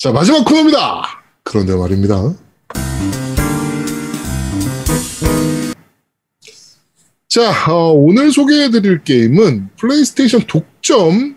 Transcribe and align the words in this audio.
자, 0.00 0.10
마지막 0.12 0.46
코너입니다. 0.46 1.02
그런데 1.44 1.76
말입니다. 1.76 2.32
자, 7.28 7.70
어, 7.70 7.92
오늘 7.92 8.32
소개해드릴 8.32 9.04
게임은 9.04 9.68
플레이스테이션 9.76 10.46
독점 10.46 11.36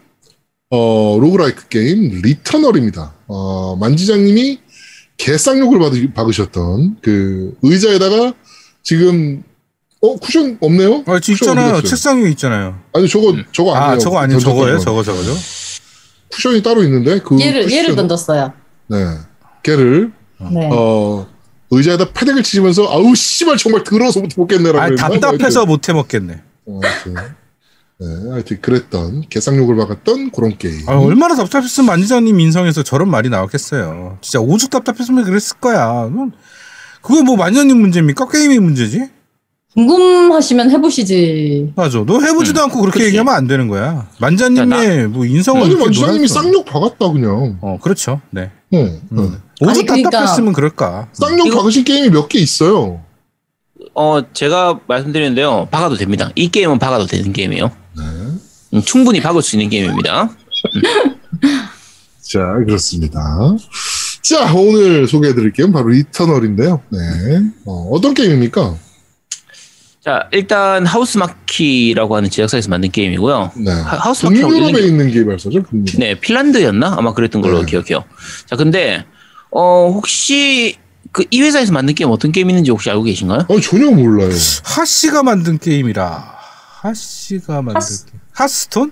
어, 0.70 1.18
roguelike 1.20 1.68
게임 1.68 2.22
Returnal입니다. 2.22 3.14
어, 3.28 3.76
만지장님이 3.76 4.60
개쌍욕을 5.18 5.80
받으, 5.80 6.14
박으셨던 6.14 7.00
그 7.02 7.58
의자에다가 7.64 8.34
지금 8.82 9.44
어 10.00 10.16
쿠션 10.16 10.58
없네요? 10.62 11.04
아, 11.06 11.20
쿠션 11.20 11.34
있잖아요. 11.34 11.82
책상 11.82 12.24
위에 12.24 12.30
있잖아요. 12.32 12.80
아니 12.94 13.10
저거 13.10 13.36
저거 13.52 13.76
아니에요. 13.76 13.92
아, 13.94 13.98
저거 13.98 14.20
아니에요. 14.20 14.40
저거예요? 14.40 14.78
거. 14.78 14.84
저거, 14.84 15.04
저거죠? 15.04 15.34
쿠션이 16.34 16.64
따로 16.64 16.84
있는데 16.84 17.20
그 17.20 17.40
얘를 17.40 17.72
얘를 17.72 17.92
쿠션- 17.94 17.96
던졌어요. 17.96 18.54
네 18.88 18.98
걔를 19.64 20.12
네. 20.52 20.70
어 20.72 21.28
의자에다 21.72 22.12
패덱을 22.12 22.44
치면서 22.44 22.88
아우 22.92 23.16
씨발 23.16 23.58
정말 23.58 23.84
더러워서부터 23.84 24.42
먹겠네라고 24.42 24.80
아? 24.80 24.96
답답해서 24.96 25.66
못 25.66 25.88
해 25.90 25.94
먹겠네. 25.94 26.42
어. 26.68 26.80
네, 28.00 28.32
하여튼 28.32 28.60
그랬던 28.60 29.24
개쌍욕을 29.30 29.76
박았던 29.78 30.32
그런 30.32 30.58
게임. 30.58 30.88
아, 30.90 30.98
얼마나 30.98 31.36
답답했으면 31.36 31.86
만지장님 31.88 32.38
인성에서 32.40 32.84
저런 32.84 33.10
말이 33.10 33.30
나왔겠어요. 33.30 34.18
진짜 34.22 34.40
오죽 34.40 34.70
답답했으면 34.72 35.24
그랬을 35.24 35.58
거야. 35.60 36.10
그건- 36.10 36.34
그게 37.02 37.22
뭐 37.22 37.36
만지장님 37.38 37.80
문제입니까? 37.80 38.28
게임의 38.28 38.60
문제지? 38.60 39.10
궁금하시면 39.76 40.70
해보시지. 40.72 41.74
맞아. 41.76 42.04
너 42.06 42.20
해보지도 42.22 42.62
않고 42.64 42.80
그렇게 42.82 43.00
그치. 43.00 43.08
얘기하면 43.08 43.34
안 43.34 43.48
되는 43.48 43.68
거야. 43.68 44.08
만지장님의 44.20 45.08
뭐 45.08 45.26
인성을 45.26 45.62
아니 45.64 45.74
놀았어. 45.76 46.28
쌍욕 46.28 46.66
박았다 46.66 47.12
그냥. 47.12 47.58
어, 47.62 47.78
그렇죠. 47.82 48.22
네. 48.30 48.52
어, 48.72 48.78
음. 48.78 49.02
네. 49.10 49.22
오죽 49.62 49.70
아니, 49.70 49.86
그러니까- 49.86 50.10
답답했으면 50.12 50.54
그럴까. 50.54 51.08
쌍욕 51.14 51.48
이거- 51.48 51.58
박으신 51.58 51.84
게임이 51.84 52.10
몇 52.10 52.28
개 52.30 52.40
있어요. 52.40 53.02
어, 53.96 54.20
제가 54.34 54.80
말씀드리는데요. 54.88 55.68
박아도 55.72 55.96
됩니다. 55.96 56.30
이 56.36 56.50
게임은 56.50 56.80
박아도 56.80 57.06
되는 57.08 57.34
게임이에요. 57.34 57.72
네. 57.98 58.04
음, 58.74 58.82
충분히 58.84 59.22
박을 59.22 59.42
수 59.42 59.56
있는 59.56 59.70
게임입니다. 59.70 60.30
자, 62.22 62.40
그렇습니다. 62.66 63.20
자, 64.24 64.54
오늘 64.56 65.08
소개해드릴 65.08 65.52
게임은 65.52 65.74
바로 65.74 65.90
리터널인데요. 65.90 66.82
네. 66.90 67.00
어, 67.66 67.90
어떤 67.92 68.14
게임입니까? 68.14 68.76
자, 70.04 70.28
일단 70.32 70.86
Housemarque라고 70.86 72.16
하는 72.18 72.30
제작사에서 72.30 72.70
만든 72.70 72.92
게임이고요. 72.92 73.52
네. 73.58 73.72
하- 73.72 73.98
Housemarque라고 73.98 74.52
북유럽에 74.54 74.86
있는 74.86 75.10
개발사죠, 75.12 75.64
북유럽. 75.64 75.96
네, 75.98 76.20
핀란드였나? 76.20 76.96
아마 76.98 77.14
그랬던 77.14 77.42
걸로 77.42 77.60
네. 77.62 77.66
기억해요. 77.66 78.04
자, 78.46 78.56
근데 78.58 79.06
어, 79.52 79.90
혹시 79.94 80.78
그 81.14 81.24
이 81.32 81.42
회사에서 81.42 81.72
만든 81.72 81.94
게임 81.96 82.10
어떤 82.10 82.32
게임 82.32 82.50
있는지 82.50 82.72
혹시 82.72 82.90
알고 82.90 83.04
계신가요? 83.04 83.46
아니, 83.50 83.62
전혀 83.62 83.90
몰라요. 83.92 84.30
하씨가 84.64 85.24
만든 85.24 85.58
게임이라. 85.60 86.34
하씨가 86.82 87.62
만든 87.62 87.76
하스- 87.76 88.06
게임. 88.08 88.20
하스톤? 88.34 88.92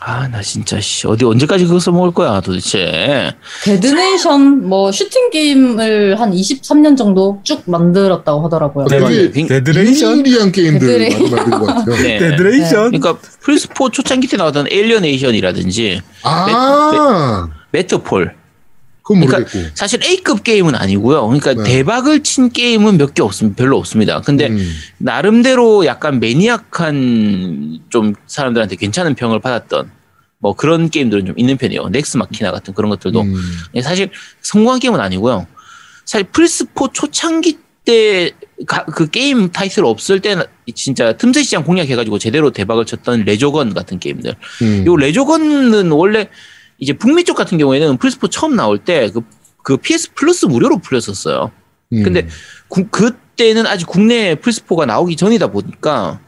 아, 0.00 0.28
나 0.28 0.42
진짜 0.42 0.78
씨, 0.80 1.06
어디 1.06 1.24
언제까지 1.24 1.64
그거 1.66 1.78
써먹을 1.78 2.10
거야, 2.12 2.40
도대체. 2.40 3.32
Dead 3.64 4.06
Nation 4.06 4.68
뭐 4.68 4.92
슈팅 4.92 5.30
게임을 5.30 6.20
한 6.20 6.32
23년 6.32 6.96
정도 6.96 7.40
쭉 7.42 7.62
만들었다고 7.64 8.44
하더라고요. 8.44 8.86
네, 8.88 8.98
되게 8.98 9.30
빙- 9.30 9.46
데드레이션? 9.46 10.16
미니리한 10.18 10.52
게임들 10.52 10.88
데드레- 10.88 11.12
많이 11.12 11.30
만든 11.30 11.50
것 11.58 11.66
같아요. 11.66 11.96
네. 12.02 12.18
데드레이션? 12.18 12.90
그러니까 12.90 13.16
플스4 13.44 13.92
초창기 13.92 14.26
때 14.26 14.36
나왔던 14.36 14.66
Alienation이라든지 14.70 16.02
아, 16.24 17.48
Matterfall 17.70 18.34
그건 19.04 19.20
그러니까 19.26 19.38
모르겠고. 19.38 19.76
사실 19.76 20.02
A급 20.02 20.42
게임은 20.42 20.74
아니고요. 20.74 21.26
그러니까 21.28 21.54
네. 21.54 21.62
대박을 21.62 22.22
친 22.24 22.48
게임은 22.50 22.96
몇 22.96 23.12
개 23.14 23.22
없습니다. 23.22 23.56
별로 23.56 23.78
없습니다. 23.78 24.20
근데 24.22 24.48
음. 24.48 24.74
나름대로 24.98 25.84
약간 25.86 26.18
maniac한 26.20 27.80
좀 27.90 28.14
사람들한테 28.26 28.76
괜찮은 28.76 29.14
평을 29.14 29.40
받았던 29.40 29.90
뭐 30.38 30.54
그런 30.54 30.90
게임들은 30.90 31.26
좀 31.26 31.34
있는 31.38 31.56
편이에요. 31.56 31.88
넥스 31.90 32.16
마키나 32.16 32.50
같은 32.50 32.74
그런 32.74 32.90
것들도 32.90 33.20
음. 33.20 33.34
예, 33.74 33.82
사실 33.82 34.10
성공한 34.42 34.80
게임은 34.80 34.98
아니고요. 35.00 35.46
사실 36.04 36.26
플스4 36.28 36.92
초창기 36.92 37.58
때 37.84 38.32
그 38.94 39.10
게임 39.10 39.50
타이틀 39.50 39.84
없을 39.84 40.20
때는 40.20 40.44
진짜 40.74 41.12
틈새 41.16 41.42
시장 41.42 41.64
공략해가지고 41.64 42.18
제대로 42.18 42.50
대박을 42.50 42.86
쳤던 42.86 43.24
레소건 43.24 43.74
같은 43.74 43.98
게임들. 43.98 44.34
음. 44.62 44.84
요 44.86 44.96
레소건은 44.96 45.90
원래 45.90 46.28
이제 46.78 46.92
북미 46.92 47.24
쪽 47.24 47.36
같은 47.36 47.58
경우에는 47.58 47.98
플스4 47.98 48.30
처음 48.30 48.56
나올 48.56 48.78
때그 48.78 49.20
그 49.62 49.76
PS 49.76 50.12
Plus 50.14 50.46
무료로 50.46 50.78
풀렸었어요. 50.78 51.50
음. 51.92 52.02
근데 52.02 52.26
구- 52.68 52.88
그때는 52.88 53.66
아직 53.66 53.86
국내에 53.86 54.34
플스4가 54.36 54.86
나오기 54.86 55.16
전이다 55.16 55.48
보니까 55.48 56.20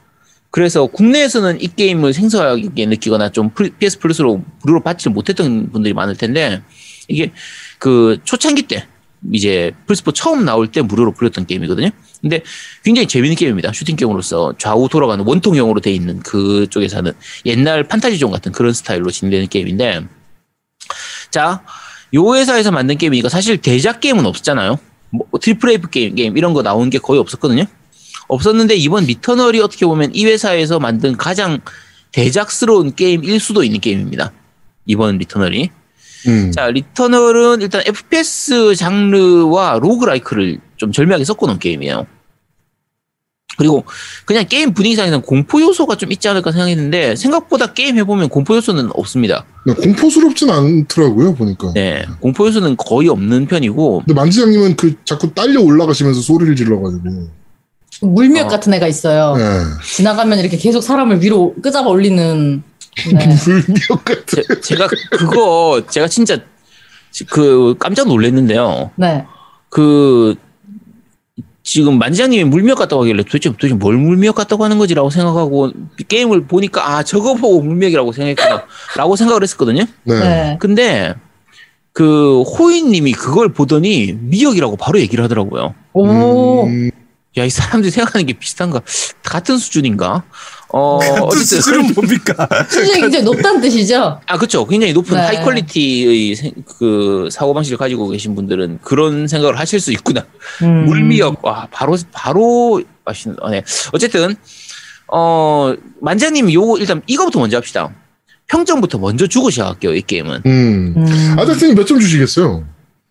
그래서 0.50 0.86
국내에서는 0.86 1.60
이 1.60 1.68
게임을 1.68 2.12
생소하게 2.14 2.86
느끼거나 2.86 3.30
좀 3.30 3.50
플- 3.50 3.70
PS 3.76 3.98
Plus로 3.98 4.42
무료로 4.62 4.82
받지 4.82 5.08
못했던 5.08 5.70
분들이 5.70 5.92
많을 5.92 6.16
텐데 6.16 6.62
이게 7.08 7.32
그 7.78 8.18
초창기 8.24 8.62
때 8.62 8.86
이제 9.32 9.72
플스4 9.86 10.14
처음 10.14 10.44
나올 10.44 10.68
때 10.68 10.80
무료로 10.82 11.12
풀렸던 11.12 11.46
게임이거든요. 11.46 11.90
근데 12.22 12.42
굉장히 12.84 13.06
재밌는 13.08 13.36
게임입니다. 13.36 13.72
슈팅 13.72 13.96
게임으로서 13.96 14.54
좌우 14.58 14.88
돌아가는 14.88 15.22
원통형으로 15.26 15.80
돼 15.80 15.92
있는 15.92 16.20
그쪽에서 16.20 16.98
하는 16.98 17.12
옛날 17.44 17.82
판타지존 17.84 18.30
같은 18.30 18.52
그런 18.52 18.72
스타일로 18.72 19.10
진행되는 19.10 19.48
게임인데 19.48 20.06
자, 21.30 21.62
요 22.14 22.34
회사에서 22.34 22.70
만든 22.70 22.98
게임이니까 22.98 23.28
사실 23.28 23.58
대작 23.58 24.00
게임은 24.00 24.26
없었잖아요. 24.26 24.78
뭐 25.10 25.26
triple 25.40 25.70
A 25.70 25.78
게임, 25.90 26.14
게임 26.14 26.36
이런 26.36 26.52
거 26.52 26.62
나온 26.62 26.90
게 26.90 26.98
거의 26.98 27.20
없었거든요. 27.20 27.64
없었는데 28.28 28.74
이번 28.76 29.04
리터널이 29.04 29.60
어떻게 29.60 29.86
보면 29.86 30.14
이 30.14 30.26
회사에서 30.26 30.78
만든 30.78 31.16
가장 31.16 31.60
대작스러운 32.12 32.94
게임일 32.94 33.40
수도 33.40 33.62
있는 33.62 33.80
게임입니다. 33.80 34.32
이번 34.86 35.18
리터널이. 35.18 35.70
음. 36.28 36.52
자, 36.52 36.70
리터널은 36.70 37.62
일단 37.62 37.82
FPS 37.86 38.74
장르와 38.74 39.78
roguelike를 39.80 40.58
좀 40.76 40.92
절묘하게 40.92 41.24
섞어놓은 41.24 41.58
게임이에요. 41.58 42.06
그리고 43.56 43.84
그냥 44.24 44.44
게임 44.48 44.74
분위기상에서는 44.74 45.22
공포 45.22 45.60
요소가 45.60 45.96
좀 45.96 46.12
있지 46.12 46.28
않을까 46.28 46.52
생각했는데 46.52 47.16
생각보다 47.16 47.72
게임 47.72 47.96
해보면 47.98 48.28
공포 48.28 48.54
요소는 48.56 48.90
없습니다. 48.94 49.44
네, 49.66 49.74
공포스럽진 49.74 50.50
않더라고요, 50.50 51.34
보니까. 51.34 51.72
네, 51.74 52.04
공포 52.20 52.46
요소는 52.46 52.76
거의 52.76 53.08
없는 53.08 53.46
편이고 53.46 54.00
근데 54.00 54.14
만지장님은 54.14 54.76
그 54.76 54.94
자꾸 55.04 55.32
딸려 55.32 55.60
올라가시면서 55.60 56.20
소리를 56.20 56.54
질러가지고. 56.54 57.28
물미역 58.02 58.46
어. 58.46 58.48
같은 58.50 58.74
애가 58.74 58.86
있어요. 58.86 59.34
네. 59.36 59.44
지나가면 59.82 60.38
이렇게 60.38 60.56
계속 60.58 60.82
사람을 60.82 61.22
위로 61.22 61.54
끄잡아 61.62 61.88
올리는. 61.88 62.62
네. 63.12 63.28
불미역 63.36 64.04
같은. 64.04 64.42
제, 64.46 64.60
제가 64.60 64.86
그거 65.12 65.82
제가 65.88 66.06
진짜 66.08 66.38
그 67.30 67.74
깜짝 67.78 68.06
놀랐는데요. 68.08 68.90
네. 68.96 69.24
그 69.70 70.34
지금 71.66 71.98
만지장님이 71.98 72.44
물미역 72.44 72.78
같다고 72.78 73.02
하길래 73.02 73.24
도대체 73.24 73.50
도대체 73.50 73.74
뭘 73.74 73.96
물미역 73.96 74.36
같다고 74.36 74.62
하는 74.62 74.78
거지라고 74.78 75.10
생각하고 75.10 75.72
게임을 76.06 76.46
보니까 76.46 76.88
아 76.88 77.02
저거 77.02 77.34
보고 77.34 77.60
물미역이라고 77.60 78.12
생각했구나라고 78.12 79.16
생각을 79.18 79.42
했었거든요. 79.42 79.84
네. 80.04 80.20
네. 80.20 80.56
근데 80.60 81.12
그 81.92 82.42
호인님이 82.42 83.12
그걸 83.14 83.52
보더니 83.52 84.16
미역이라고 84.16 84.76
바로 84.76 85.00
얘기를 85.00 85.24
하더라고요. 85.24 85.74
오. 85.92 86.66
음, 86.66 86.90
야이 87.36 87.50
사람들이 87.50 87.90
생각하는 87.90 88.26
게 88.26 88.34
비슷한가 88.34 88.82
같은 89.24 89.58
수준인가? 89.58 90.22
어 90.72 90.98
같은 90.98 91.22
어쨌든 91.22 91.44
수준은 91.44 91.94
뭡니까? 91.94 92.48
수준이 92.68 93.00
굉장히 93.00 93.24
높다는 93.24 93.60
뜻이죠? 93.60 94.20
아, 94.26 94.36
그렇죠. 94.36 94.66
굉장히 94.66 94.92
높은 94.92 95.14
네. 95.16 95.20
high 95.22 95.42
quality의 95.44 96.34
생- 96.34 96.52
그 96.78 97.28
사고 97.30 97.54
방식을 97.54 97.78
가지고 97.78 98.08
계신 98.08 98.34
분들은 98.34 98.80
그런 98.82 99.28
생각을 99.28 99.58
하실 99.58 99.78
수 99.80 99.92
있구나. 99.92 100.26
음. 100.62 100.86
물미역 100.86 101.44
와 101.44 101.68
바로 101.70 101.96
바로 102.12 102.82
맛있는. 103.04 103.36
어, 103.40 103.50
네. 103.50 103.62
어쨌든 103.92 104.34
어 105.08 105.72
만장님 106.00 106.52
요 106.52 106.76
일단 106.78 107.00
이거부터 107.06 107.38
먼저 107.38 107.56
합시다. 107.56 107.94
평점부터 108.48 108.98
먼저 108.98 109.26
주고 109.26 109.50
시작할게요. 109.50 109.94
이 109.94 110.02
게임은 110.02 110.42
음. 110.46 110.94
음. 110.96 111.36
아저씨님 111.38 111.74
몇 111.76 111.84
점 111.86 111.98
주시겠어요? 112.00 112.64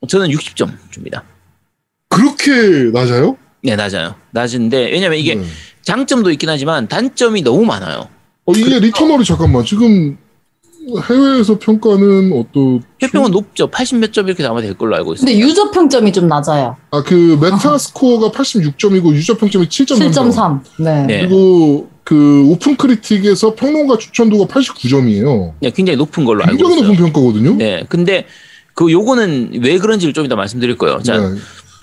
저는 0.07 0.27
60점 0.29 0.69
줍니다. 0.91 1.23
그렇게 2.09 2.91
낮아요? 2.93 3.37
네 3.63 3.75
낮아요. 3.75 4.15
낮은데 4.31 4.91
왜냐면 4.91 5.17
이게 5.17 5.35
네. 5.35 5.45
장점도 5.89 6.31
있긴 6.31 6.49
하지만 6.49 6.87
단점이 6.87 7.41
너무 7.43 7.63
많아요. 7.63 8.07
어, 8.45 8.51
이게 8.53 8.79
리터널이 8.79 9.23
잠깐만 9.23 9.63
지금 9.63 10.17
해외에서 11.09 11.57
평가는 11.57 12.31
어떤 12.33 12.83
해외 13.01 13.12
평은 13.12 13.31
높죠. 13.31 13.67
80 13.67 13.97
몇 13.99 14.11
점 14.11 14.27
이렇게 14.27 14.45
아마 14.45 14.61
될 14.61 14.73
걸로 14.75 14.95
알고 14.95 15.13
있어요. 15.13 15.25
근데 15.25 15.39
유저 15.39 15.71
평점이 15.71 16.11
좀 16.11 16.27
낮아요. 16.27 16.75
아 16.91 17.01
그 17.01 17.37
Metascore가 17.41 18.29
86점이고 18.31 19.13
유저 19.13 19.37
평점이 19.37 19.65
7.3점 19.67 20.31
7.3. 20.31 20.59
네. 20.83 21.05
네. 21.05 21.19
그리고 21.21 21.89
그 22.03 22.45
오픈 22.49 22.75
크리틱에서 22.77 23.55
평론가 23.55 23.97
추천도가 23.97 24.45
89점이에요. 24.45 25.53
네, 25.59 25.71
굉장히 25.71 25.97
높은 25.97 26.23
걸로 26.23 26.43
알고 26.43 26.57
굉장히 26.57 26.75
있어요. 26.81 26.87
높은 26.91 27.03
평가거든요. 27.11 27.55
네, 27.55 27.83
근데 27.89 28.25
그 28.75 28.91
요거는 28.91 29.61
왜 29.63 29.79
그런지를 29.79 30.13
좀 30.13 30.25
이따 30.25 30.35
말씀드릴 30.35 30.77
거예요. 30.77 30.99
자, 31.01 31.17
네. 31.17 31.35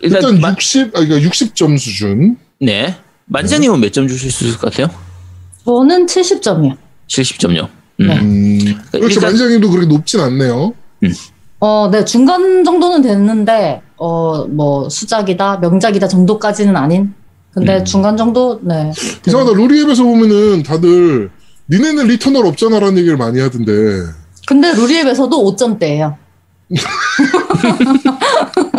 일단, 0.02 0.22
일단 0.22 0.40
마- 0.40 0.50
60, 0.50 0.94
아, 0.96 1.00
그러니까 1.04 1.28
60점 1.28 1.76
수준. 1.78 2.36
네. 2.60 2.94
만지장님은 3.26 3.80
몇 3.80 3.92
점 3.92 4.08
주실 4.08 4.30
수 4.30 4.44
있을 4.44 4.58
것 4.58 4.70
같아요? 4.72 4.88
저는 5.64 6.06
70점이요. 6.06 6.76
70점요. 7.08 7.68
음. 8.00 8.06
네. 8.06 8.18
음, 8.20 8.58
일단- 8.94 9.22
만지장님도 9.22 9.70
그렇게 9.70 9.86
높진 9.86 10.20
않네요. 10.20 10.72
어, 11.60 11.88
네, 11.92 12.04
중간 12.04 12.64
정도는 12.64 13.02
됐는데, 13.02 13.82
어, 13.96 14.44
뭐, 14.46 14.88
수작이다, 14.88 15.58
명작이다 15.58 16.08
정도까지는 16.08 16.76
아닌. 16.76 17.14
근데 17.54 17.78
음. 17.78 17.84
중간 17.84 18.16
정도, 18.16 18.58
네. 18.62 18.90
이상하다. 19.26 19.52
루리웹에서 19.52 20.02
보면은 20.02 20.62
다들 20.64 21.30
니네는 21.70 22.08
리터널 22.08 22.44
없잖아라는 22.46 22.98
얘기를 22.98 23.16
많이 23.16 23.38
하던데. 23.40 23.72
근데 24.48 24.72
루리웹에서도 24.74 25.36
5점대예요. 25.56 26.16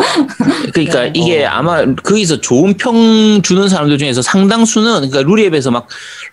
그러니까 0.72 1.02
네. 1.04 1.12
이게 1.14 1.44
아마 1.46 1.84
거기서 1.94 2.40
좋은 2.40 2.74
평 2.74 3.40
주는 3.42 3.68
사람들 3.68 3.98
중에서 3.98 4.22
상당수는 4.22 4.94
그러니까 5.08 5.22
루리웹에서 5.22 5.70
막 5.70 5.86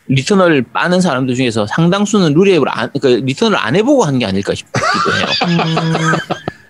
리터널 0.08 0.64
빠는 0.74 1.02
사람들 1.02 1.36
중에서 1.36 1.68
상당수는 1.68 2.34
루리웹을 2.34 2.68
안 2.70 2.90
그러니까 2.94 3.26
리터널을 3.26 3.58
안 3.58 3.76
해보고 3.76 4.04
한 4.04 4.20
게 4.20 4.26
아닐까 4.26 4.54
싶기도 4.54 4.80
해요. 5.16 6.18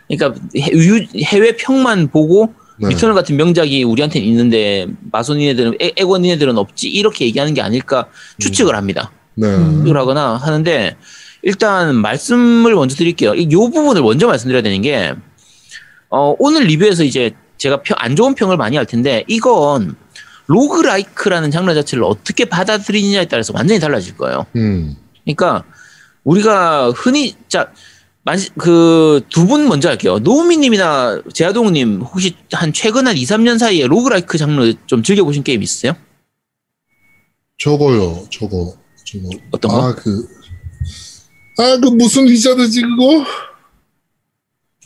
그러니까 0.07 0.39
해- 0.57 0.71
유- 0.73 1.05
해외 1.23 1.55
평만 1.55 2.07
보고 2.09 2.53
네. 2.77 2.89
리터널 2.89 3.15
같은 3.15 3.35
명작이 3.37 3.83
우리한테는 3.83 4.27
있는데 4.27 4.87
마소니네들은 5.11 5.75
엑- 5.81 5.93
엑박 5.97 6.16
니네들은 6.16 6.57
없지 6.57 6.87
이렇게 6.89 7.25
얘기하는 7.25 7.53
게 7.53 7.61
아닐까 7.61 8.07
추측을 8.39 8.75
합니다. 8.75 9.11
네. 9.35 9.47
음. 9.47 9.77
추측을 9.79 9.97
하거나 9.97 10.35
하는데 10.35 10.95
일단 11.43 11.95
말씀을 11.95 12.75
먼저 12.75 12.95
드릴게요. 12.95 13.33
이요 13.33 13.69
부분을 13.69 14.01
먼저 14.01 14.27
말씀드려야 14.27 14.61
되는 14.61 14.81
게 14.81 15.13
어, 16.11 16.35
오늘 16.39 16.63
리뷰에서 16.63 17.03
이제 17.03 17.31
제가 17.57 17.81
평- 17.81 17.95
안 17.99 18.15
좋은 18.15 18.35
평을 18.35 18.57
많이 18.57 18.75
할 18.77 18.85
텐데 18.85 19.23
이건 19.27 19.95
roguelike라는 20.47 21.51
장르 21.51 21.73
자체를 21.73 22.03
어떻게 22.03 22.45
받아들이느냐에 22.45 23.25
따라서 23.25 23.53
완전히 23.55 23.79
달라질 23.79 24.17
거예요. 24.17 24.45
음. 24.55 24.95
그러니까 25.23 25.63
우리가 26.23 26.91
흔히 26.91 27.35
자 27.47 27.67
그 28.59 29.21
두 29.29 29.47
분 29.47 29.67
먼저 29.67 29.89
할게요. 29.89 30.19
노우미님이나 30.19 31.21
제아동님 31.33 32.01
혹시 32.01 32.35
한 32.51 32.71
최근 32.71 33.07
한 33.07 33.17
2, 33.17 33.23
3년 33.23 33.57
사이에 33.57 33.87
roguelike 33.87 34.37
장르 34.37 34.73
좀 34.85 35.01
즐겨보신 35.01 35.41
게임 35.41 35.63
있으세요? 35.63 35.95
저거요. 37.57 38.27
저거. 38.29 38.75
저거. 39.05 39.29
어떤 39.51 39.71
거? 39.71 39.87
아, 39.87 39.95
그. 39.95 40.27
아, 41.57 41.77
그 41.81 41.87
무슨 41.87 42.25
리자드지, 42.25 42.81
그거? 42.81 43.25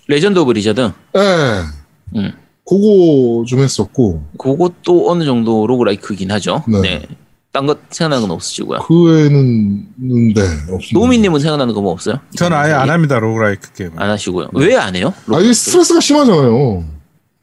레전드 0.08 0.40
오브 0.40 0.52
리저드. 0.54 0.92
예. 1.16 1.62
음. 2.16 2.32
그거 2.68 3.44
좀 3.48 3.60
했었고. 3.60 4.24
그것도 4.38 5.10
어느 5.12 5.24
정도 5.24 5.68
roguelike긴 5.68 6.32
하죠. 6.32 6.64
네. 6.68 6.82
네. 6.82 7.02
딴것 7.52 7.80
생각나는 7.90 8.28
건 8.28 8.36
없으시고요. 8.36 8.80
그 8.80 9.04
외에는, 9.04 9.86
네, 10.34 10.42
없습니다. 10.42 10.90
노우미님은 10.94 11.40
생각나는 11.40 11.74
거 11.74 11.80
뭐 11.82 11.94
없어요? 11.94 12.20
저는 12.36 12.58
아예 12.58 12.74
안 12.74 12.90
합니다 12.90 13.18
roguelike 13.20 13.72
게임. 13.74 13.92
안 13.96 14.10
하시고요. 14.10 14.50
왜안 14.54 14.94
해요? 14.96 15.14
아, 15.32 15.40
이게 15.40 15.54
스트레스가 15.54 16.02
심하잖아요. 16.02 16.84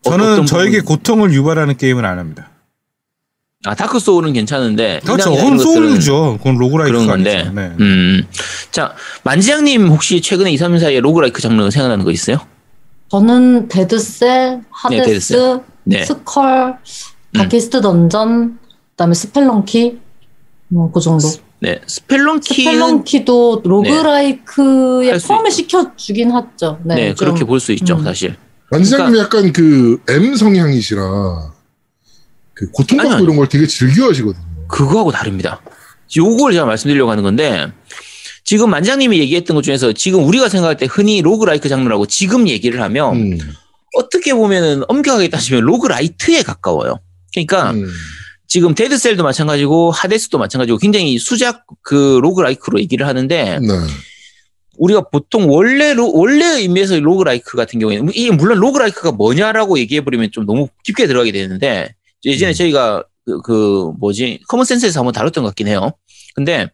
저는 0.03 0.45
저에게 0.47 0.81
부분? 0.81 0.97
고통을 0.97 1.33
유발하는 1.33 1.77
게임은 1.79 2.05
안 2.05 2.19
합니다. 2.19 2.51
아 3.65 3.75
다크 3.77 4.01
소울은 4.01 4.33
괜찮은데 4.33 5.01
그렇죠. 5.05 5.31
그건 5.31 5.59
소울이죠. 5.59 6.39
그건 6.39 6.57
roguelike가 6.59 6.87
그런 6.99 7.07
건데. 7.07 7.51
네. 7.55 7.73
음. 7.81 8.27
자 8.73 8.95
만지장님 9.23 9.87
혹시 9.89 10.21
최근에 10.21 10.51
2, 10.51 10.57
3년 10.57 10.81
사이에 10.81 11.01
roguelike 11.01 11.41
장르 11.41 11.69
생각나는 11.71 12.05
거 12.05 12.11
있어요? 12.11 12.39
저는 13.11 13.69
데드셀, 13.69 14.63
하데스, 14.71 15.05
데드셀. 15.05 15.61
네. 15.85 16.05
스컬, 16.05 16.79
다키스트 17.35 17.81
던전, 17.83 18.59
그다음에 18.93 19.15
스펠런키, 19.15 19.99
뭐 20.69 20.91
그 20.91 21.01
정도. 21.01 21.29
네. 21.61 21.79
스펠런키는 21.87 22.73
스펠런키도 22.73 23.63
roguelike에 23.65 25.19
포함을 25.19 25.51
있죠. 25.51 25.57
시켜 25.57 25.97
주긴 25.97 26.33
하죠. 26.33 26.79
네, 26.85 26.95
네, 26.95 27.15
좀. 27.15 27.27
그렇게 27.27 27.45
볼 27.45 27.61
수 27.61 27.73
있죠, 27.73 27.95
음. 27.97 28.03
사실. 28.03 28.35
만지장님이 28.71 29.19
약간 29.19 29.53
그 29.53 30.01
M 30.09 30.35
성향이시라 30.35 31.03
그 31.03 31.53
고통받고 32.73 33.01
아니요, 33.01 33.15
아니요. 33.15 33.25
이런 33.25 33.37
걸 33.37 33.49
되게 33.49 33.67
즐겨 33.67 34.09
하시거든요. 34.09 34.45
그거하고 34.69 35.11
다릅니다. 35.11 35.61
요걸 36.17 36.53
제가 36.53 36.67
말씀드리려고 36.67 37.11
하는 37.11 37.23
건데, 37.23 37.73
지금 38.45 38.71
만장님이 38.71 39.19
얘기했던 39.19 39.55
것 39.55 39.63
중에서 39.63 39.93
지금 39.93 40.25
우리가 40.25 40.49
생각할 40.49 40.77
때 40.77 40.87
흔히 40.91 41.23
roguelike 41.23 41.69
장르라고 41.69 42.07
지금 42.07 42.49
얘기를 42.49 42.83
하면 42.83 43.17
음. 43.17 43.39
어떻게 43.97 44.35
보면은 44.35 44.83
엄격하게 44.89 45.29
따지면 45.29 45.63
roguelite에 45.63 46.43
가까워요. 46.43 46.99
그러니까 47.33 47.71
음. 47.71 47.89
지금 48.47 48.75
데드셀도 48.75 49.23
마찬가지고 49.23 49.91
하데스도 49.93 50.39
마찬가지고 50.39 50.79
굉장히 50.79 51.19
수작 51.19 51.65
그 51.83 52.21
roguelike로 52.23 52.81
얘기를 52.81 53.07
하는데 53.07 53.59
네. 53.61 53.69
우리가 54.77 55.09
보통 55.09 55.49
원래 55.49 55.95
로, 55.95 56.13
원래 56.13 56.45
의미에서 56.61 56.99
roguelike 57.01 57.57
같은 57.57 57.79
경우에는 57.79 58.11
이게 58.15 58.31
물론 58.31 58.59
roguelike가 58.59 59.13
뭐냐라고 59.13 59.79
얘기해 59.79 60.03
버리면 60.03 60.31
좀 60.33 60.45
너무 60.45 60.69
깊게 60.85 61.07
들어가게 61.07 61.33
되는데 61.33 61.95
예전에 62.25 62.53
음. 62.53 62.55
저희가 62.55 63.05
그, 63.25 63.41
그 63.43 63.93
뭐지 63.99 64.41
common 64.49 64.65
sense에서 64.65 65.01
한번 65.01 65.13
다뤘던 65.13 65.43
것 65.45 65.51
같긴 65.51 65.69
해요. 65.69 65.93
근데 66.35 66.69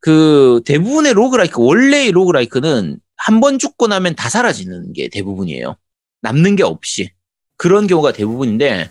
그 0.00 0.60
대부분의 0.64 1.12
roguelike 1.14 1.60
원래의 1.62 2.12
roguelike는 2.12 2.98
한 3.16 3.40
번 3.40 3.58
죽고 3.58 3.86
나면 3.86 4.14
다 4.16 4.30
사라지는 4.30 4.92
게 4.94 5.08
대부분이에요. 5.08 5.76
남는 6.22 6.56
게 6.56 6.62
없이 6.62 7.10
그런 7.58 7.86
경우가 7.86 8.12
대부분인데 8.12 8.90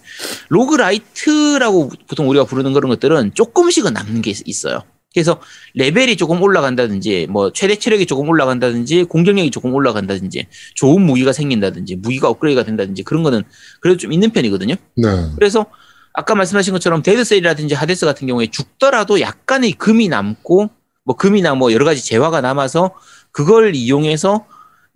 roguelite라고 0.49 1.89
보통 2.07 2.29
우리가 2.29 2.45
부르는 2.45 2.73
그런 2.73 2.89
것들은 2.89 3.33
조금씩은 3.33 3.93
남는 3.93 4.21
게 4.21 4.31
있어요. 4.45 4.83
그래서 5.13 5.41
레벨이 5.73 6.17
조금 6.17 6.41
올라간다든지 6.41 7.27
뭐 7.29 7.51
최대 7.51 7.75
체력이 7.75 8.05
조금 8.05 8.29
올라간다든지 8.29 9.05
공격력이 9.05 9.49
조금 9.49 9.73
올라간다든지 9.73 10.47
좋은 10.75 11.01
무기가 11.01 11.33
생긴다든지 11.33 11.97
무기가 11.97 12.29
업그레이드가 12.29 12.63
된다든지 12.63 13.03
그런 13.03 13.23
거는 13.23 13.43
그래도 13.81 13.97
좀 13.97 14.13
있는 14.13 14.29
편이거든요. 14.29 14.75
네. 14.95 15.07
그래서 15.35 15.65
아까 16.13 16.35
말씀하신 16.35 16.73
것처럼 16.73 17.01
데드셀이라든지 17.01 17.73
하데스 17.73 18.05
같은 18.05 18.27
경우에 18.27 18.47
죽더라도 18.47 19.19
약간의 19.19 19.73
금이 19.73 20.09
남고 20.09 20.69
뭐 21.05 21.15
금이나 21.15 21.55
뭐 21.55 21.73
여러 21.73 21.85
가지 21.85 22.05
재화가 22.05 22.41
남아서 22.41 22.93
그걸 23.31 23.75
이용해서 23.75 24.45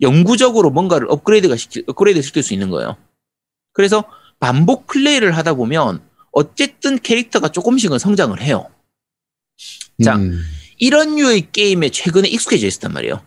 영구적으로 0.00 0.70
뭔가를 0.70 1.08
업그레이드가 1.10 1.56
시키, 1.56 1.82
업그레이드 1.86 2.22
시킬 2.22 2.42
수 2.42 2.52
있는 2.52 2.70
거예요. 2.70 2.96
그래서 3.72 4.04
반복 4.38 4.86
플레이를 4.86 5.36
하다 5.36 5.54
보면 5.54 6.02
어쨌든 6.30 6.98
캐릭터가 6.98 7.48
조금씩은 7.48 7.98
성장을 7.98 8.40
해요. 8.40 8.66
자, 10.02 10.16
음. 10.16 10.42
이런 10.78 11.16
류의 11.16 11.48
게임에 11.52 11.90
최근에 11.90 12.28
익숙해져 12.28 12.66
있었단 12.66 12.92
말이에요. 12.92 13.20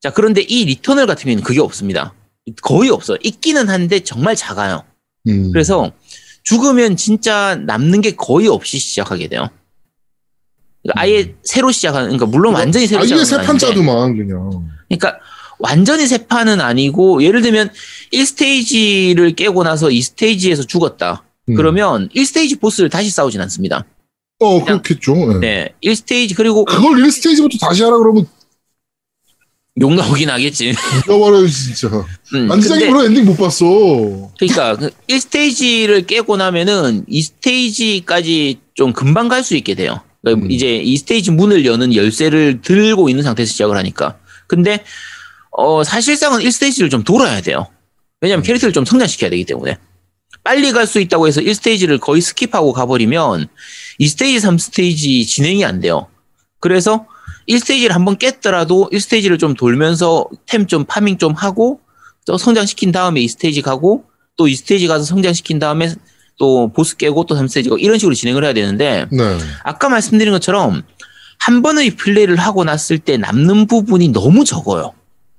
자, 0.00 0.10
그런데 0.10 0.42
이 0.42 0.64
리터널 0.64 1.06
같은 1.06 1.24
경우에는 1.24 1.42
그게 1.42 1.60
없습니다. 1.60 2.14
거의 2.62 2.90
없어요. 2.90 3.18
있기는 3.22 3.68
한데 3.68 4.00
정말 4.00 4.36
작아요. 4.36 4.84
음. 5.28 5.50
그래서 5.52 5.92
죽으면 6.44 6.96
진짜 6.96 7.56
남는 7.56 8.00
게 8.00 8.12
거의 8.12 8.48
없이 8.48 8.78
시작하게 8.78 9.28
돼요. 9.28 9.48
그러니까 10.82 11.00
아예 11.02 11.34
새로 11.42 11.70
시작하는, 11.70 12.08
그러니까 12.08 12.26
물론 12.26 12.54
완전히 12.54 12.86
새로 12.86 13.00
아예 13.00 13.06
시작하는 13.06 13.24
새건 13.26 13.44
아닌데. 13.44 13.66
판자도만 13.66 14.16
그냥. 14.16 14.68
그러니까 14.88 15.18
완전히 15.58 16.06
새 16.06 16.26
판은 16.26 16.60
아니고 16.60 17.22
예를 17.22 17.42
들면 17.42 17.70
1스테이지를 18.12 19.34
깨고 19.36 19.64
나서 19.64 19.88
2스테이지에서 19.88 20.66
죽었다. 20.66 21.24
음. 21.48 21.54
그러면 21.54 22.08
1스테이지 22.10 22.60
보스를 22.60 22.88
다시 22.88 23.10
싸우진 23.10 23.40
않습니다. 23.42 23.84
어 24.40 24.64
그렇겠죠. 24.64 25.14
네. 25.14 25.38
네. 25.40 25.74
1스테이지 25.84 26.36
그리고 26.36 26.64
그걸 26.64 26.92
1스테이지부터 27.02 27.58
다시 27.60 27.82
하라 27.82 27.98
그러면 27.98 28.26
욕 29.80 29.94
나오긴 29.94 30.30
하겠지. 30.30 30.74
죽여버려요 31.02 31.46
진짜. 31.48 31.88
음, 32.34 32.48
근데- 32.48 32.88
그런 32.88 33.06
엔딩 33.06 33.24
못 33.24 33.36
봤어. 33.36 33.64
그러니까 34.38 34.76
그 34.76 34.90
1스테이지를 35.08 36.06
깨고 36.06 36.36
나면은 36.36 37.04
2스테이지까지 37.06 38.58
좀 38.74 38.92
금방 38.92 39.28
갈 39.28 39.42
수 39.42 39.56
있게 39.56 39.74
돼요. 39.74 40.00
그러니까 40.22 40.46
음. 40.46 40.50
이제 40.50 40.66
2스테이지 40.84 41.32
문을 41.32 41.64
여는 41.64 41.94
열쇠를 41.94 42.60
들고 42.62 43.08
있는 43.08 43.22
상태에서 43.24 43.50
시작을 43.50 43.76
하니까. 43.76 44.18
근데 44.46 44.84
어 45.50 45.82
사실상은 45.82 46.40
1스테이지를 46.40 46.90
좀 46.90 47.02
돌아야 47.02 47.40
돼요. 47.40 47.66
왜냐면 48.20 48.42
캐릭터를 48.44 48.72
좀 48.72 48.84
성장시켜야 48.84 49.30
되기 49.30 49.44
때문에. 49.44 49.78
빨리 50.44 50.72
갈 50.72 50.86
수 50.86 51.00
있다고 51.00 51.26
해서 51.28 51.40
1스테이지를 51.40 52.00
거의 52.00 52.20
skip하고 52.22 52.72
가버리면 52.72 53.48
2스테이지, 54.00 54.36
3스테이지 54.40 55.26
진행이 55.26 55.64
안 55.64 55.80
돼요. 55.80 56.06
그래서 56.60 57.06
1스테이지를 57.48 57.90
한번 57.90 58.16
깼더라도 58.18 58.88
1스테이지를 58.92 59.38
좀 59.38 59.54
돌면서 59.54 60.26
템 60.46 60.66
좀 60.66 60.84
farming 60.84 61.18
좀 61.18 61.32
하고 61.34 61.80
또 62.26 62.36
성장시킨 62.36 62.92
다음에 62.92 63.20
2스테이지 63.22 63.62
가고 63.62 64.04
또 64.36 64.46
2스테이지 64.46 64.86
가서 64.86 65.04
성장시킨 65.04 65.58
다음에 65.58 65.94
또 66.38 66.70
보스 66.72 66.96
깨고 66.96 67.24
또 67.24 67.34
3스테이지 67.34 67.64
가고 67.70 67.78
이런 67.78 67.98
식으로 67.98 68.14
진행을 68.14 68.44
해야 68.44 68.52
되는데 68.52 69.06
네. 69.10 69.38
아까 69.64 69.88
말씀드린 69.88 70.32
것처럼 70.32 70.82
한 71.38 71.62
번의 71.62 71.90
플레이를 71.96 72.36
하고 72.36 72.64
났을 72.64 72.98
때 72.98 73.16
남는 73.16 73.66
부분이 73.66 74.08
너무 74.08 74.44
적어요. 74.44 74.92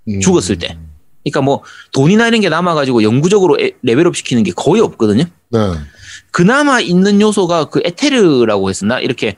음. 0.08 0.20
죽었을 0.20 0.58
때. 0.58 0.78
그러니까 1.24 1.42
뭐 1.42 1.64
돈이나 1.92 2.28
이런 2.28 2.42
게 2.42 2.50
남아가지고 2.50 3.04
영구적으로 3.04 3.60
에- 3.60 3.72
레벨업 3.84 4.16
시키는 4.18 4.44
게 4.44 4.52
거의 4.56 4.82
없거든요. 4.82 5.26
네. 5.52 5.60
그나마 6.32 6.80
있는 6.80 7.22
요소가 7.22 7.66
그 7.66 7.82
에테르라고 7.84 8.70
했었나 8.70 9.00
이렇게 9.00 9.36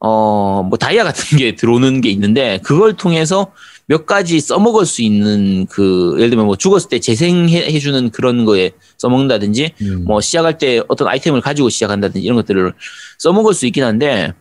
어 0.00 0.48
뭐 0.68 0.76
다이아 0.78 1.04
같은 1.04 1.38
게 1.38 1.54
들어오는 1.54 2.00
게 2.00 2.10
있는데 2.10 2.60
그걸 2.62 2.94
통해서 2.94 3.52
몇 3.86 4.04
가지 4.06 4.38
써먹을 4.38 4.84
수 4.84 5.02
있는 5.02 5.66
그 5.66 6.14
예를 6.18 6.30
들면 6.30 6.46
뭐 6.46 6.56
죽었을 6.56 6.90
때 6.90 6.98
재생해 6.98 7.78
주는 7.78 8.10
그런 8.10 8.44
거에 8.44 8.72
써먹는다든지 8.98 9.72
음. 9.80 10.04
뭐 10.04 10.20
시작할 10.20 10.58
때 10.58 10.82
어떤 10.88 11.08
아이템을 11.08 11.40
가지고 11.40 11.70
시작한다든지 11.70 12.24
이런 12.24 12.36
것들을 12.36 12.74
써먹을 13.18 13.54
수 13.54 13.66
있긴 13.66 13.84
한데 13.84 14.32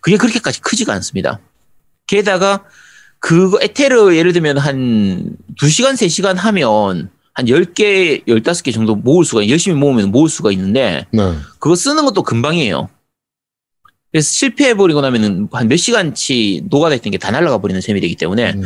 그게 0.00 0.16
그렇게까지 0.16 0.60
크지가 0.60 0.92
않습니다. 0.94 1.38
게다가 2.06 2.64
그거 3.20 3.58
에테르 3.60 4.16
예를 4.16 4.32
들면 4.32 4.58
한 4.58 5.36
2시간 5.60 5.92
3시간 5.92 6.34
하면 6.34 7.10
한 7.38 7.46
10개, 7.46 8.26
15개 8.26 8.74
정도 8.74 8.96
모을 8.96 9.24
수가 9.24 9.48
열심히 9.48 9.78
모으면 9.78 10.10
모을 10.10 10.28
수가 10.28 10.50
있는데 10.50 11.06
네. 11.12 11.34
그거 11.60 11.76
쓰는 11.76 12.04
것도 12.04 12.24
금방이에요. 12.24 12.88
그래서 14.10 14.28
실패해버리고 14.28 15.00
나면은 15.00 15.48
한 15.52 15.68
몇 15.68 15.76
시간치 15.76 16.64
노가다 16.68 16.96
있던 16.96 17.12
게 17.12 17.18
다 17.18 17.30
날아가 17.30 17.58
버리는 17.58 17.80
셈이 17.80 18.00
되기 18.00 18.16
때문에 18.16 18.54
음. 18.56 18.62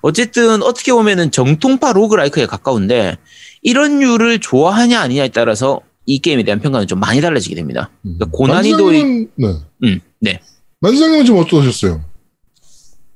어쨌든 0.00 0.62
어떻게 0.62 0.94
보면은 0.94 1.30
정통파 1.30 1.92
로그라이크에 1.92 2.46
가까운데 2.46 3.18
이런 3.60 3.98
류를 3.98 4.38
좋아하냐 4.40 4.98
아니냐에 4.98 5.28
따라서 5.28 5.82
이 6.06 6.18
게임에 6.20 6.42
대한 6.44 6.60
평가는 6.60 6.86
좀 6.86 6.98
많이 6.98 7.20
달라지게 7.20 7.54
됩니다. 7.54 7.90
그러니까 8.00 8.26
고난이도의 8.32 9.28
네. 9.34 9.46
음, 9.82 10.00
네. 10.20 10.40
만지장님은 10.80 11.26
좀 11.26 11.36
어떠셨어요? 11.38 12.02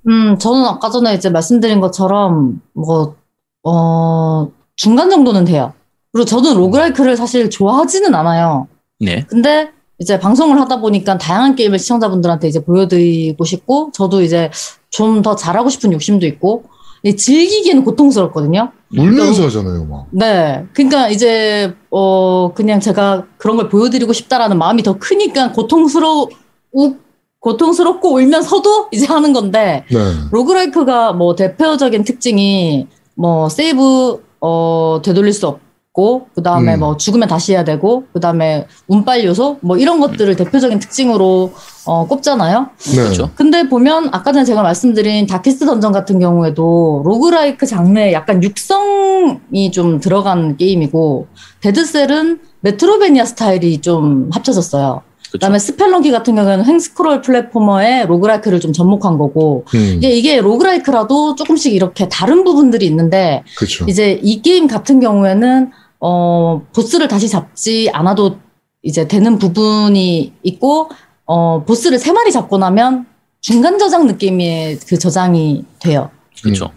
음, 0.09 0.37
저는 0.39 0.65
아까 0.67 0.91
전에 0.91 1.15
이제 1.15 1.31
말씀드린 1.31 1.81
것처럼, 1.81 2.61
뭐, 2.75 3.17
어, 3.63 4.51
중간 4.81 5.11
정도는 5.11 5.45
돼요. 5.45 5.75
그리고 6.11 6.25
저는 6.25 6.55
로그라이크를 6.57 7.15
사실 7.15 7.51
좋아하지는 7.51 8.15
않아요. 8.15 8.67
네. 8.99 9.27
근데 9.29 9.69
이제 9.99 10.19
방송을 10.19 10.59
하다 10.59 10.81
보니까 10.81 11.19
다양한 11.19 11.55
게임을 11.55 11.79
시청자분들한테 11.79 12.49
이제 12.49 12.65
보여드리고 12.65 13.45
싶고, 13.45 13.91
저도 13.93 14.23
이제 14.23 14.51
좀 14.89 15.21
더 15.21 15.37
잘하고 15.37 15.69
싶은 15.69 15.93
욕심도 15.93 16.25
있고, 16.27 16.65
이 17.03 17.15
즐기기에는 17.15 17.85
고통스럽거든요. 17.85 18.73
울면서 18.97 19.45
하잖아요, 19.45 19.85
막. 19.85 20.07
네. 20.13 20.65
그러니까 20.73 21.11
이제, 21.11 21.75
어, 21.91 22.53
그냥 22.55 22.81
제가 22.81 23.27
그런 23.37 23.59
걸 23.59 23.69
보여드리고 23.69 24.15
싶다라는 24.15 24.57
마음이 24.57 24.83
더 24.83 24.97
크니까 24.99 25.53
고통스러워, 25.53 26.29
우, 26.73 26.95
고통스럽고 27.41 28.15
울면서도 28.15 28.89
이제 28.93 29.05
하는 29.05 29.35
건데, 29.35 29.85
네. 29.91 29.99
roguelike가 30.33 31.13
뭐 31.13 31.35
대표적인 31.35 32.05
특징이 32.05 32.87
뭐 33.15 33.51
세이브 33.51 34.30
어 34.41 35.01
되돌릴 35.05 35.33
수 35.33 35.47
없고 35.47 36.29
그 36.35 36.43
다음에 36.43 36.75
음. 36.75 36.81
뭐 36.81 36.97
죽으면 36.97 37.29
다시 37.29 37.53
해야 37.53 37.65
되고 37.65 38.05
그 38.13 38.21
다음에 38.21 38.67
운빨 38.89 39.25
요소 39.25 39.59
뭐 39.61 39.77
이런 39.77 40.01
것들을 40.01 40.35
대표적인 40.37 40.79
특징으로 40.79 41.53
어 41.87 42.07
꼽잖아요. 42.07 42.69
네. 42.91 42.97
그렇죠. 42.97 43.31
근데 43.35 43.69
보면 43.69 44.09
아까 44.13 44.33
전에 44.33 44.45
제가 44.45 44.63
말씀드린 44.63 45.27
다키스트 45.27 45.67
던전 45.67 45.93
같은 45.93 46.19
경우에도 46.19 47.03
roguelike 47.05 47.67
장르에 47.67 48.13
약간 48.13 48.43
육성이 48.43 49.71
좀 49.73 50.01
들어간 50.01 50.57
게임이고 50.57 51.27
데드셀은 51.61 52.41
metroidvania 52.61 53.25
스타일이 53.25 53.81
좀 53.81 54.31
합쳐졌어요. 54.33 55.03
그다음에 55.33 55.59
스펠런키 55.59 56.11
같은 56.11 56.35
경우에는 56.35 56.65
횡스크롤 56.65 57.23
플랫포머에 57.23 58.07
roguelike를 58.07 58.61
좀 58.61 58.73
접목한 58.73 59.19
거고 59.19 59.65
음. 59.75 59.95
이게, 59.97 60.11
이게 60.11 60.41
roguelike라도 60.41 61.35
조금씩 61.37 61.75
이렇게 61.75 62.09
다른 62.09 62.45
부분들이 62.45 62.87
있는데 62.87 63.43
그렇죠. 63.57 63.87
이제 63.89 64.19
이 64.23 64.43
게임 64.43 64.67
같은 64.67 65.01
경우에는 65.01 65.71
어 66.01 66.63
보스를 66.75 67.09
다시 67.09 67.29
잡지 67.29 67.91
않아도 67.93 68.39
이제 68.83 69.07
되는 69.07 69.39
부분이 69.39 70.33
있고 70.43 70.91
어 71.27 71.65
보스를 71.65 71.99
세 71.99 72.13
마리 72.13 72.33
잡고 72.33 72.59
나면 72.59 73.07
중간 73.41 73.79
저장 73.79 74.07
느낌의 74.07 74.81
그 74.87 74.99
저장이 74.99 75.65
돼요. 75.79 76.11
그렇죠. 76.43 76.71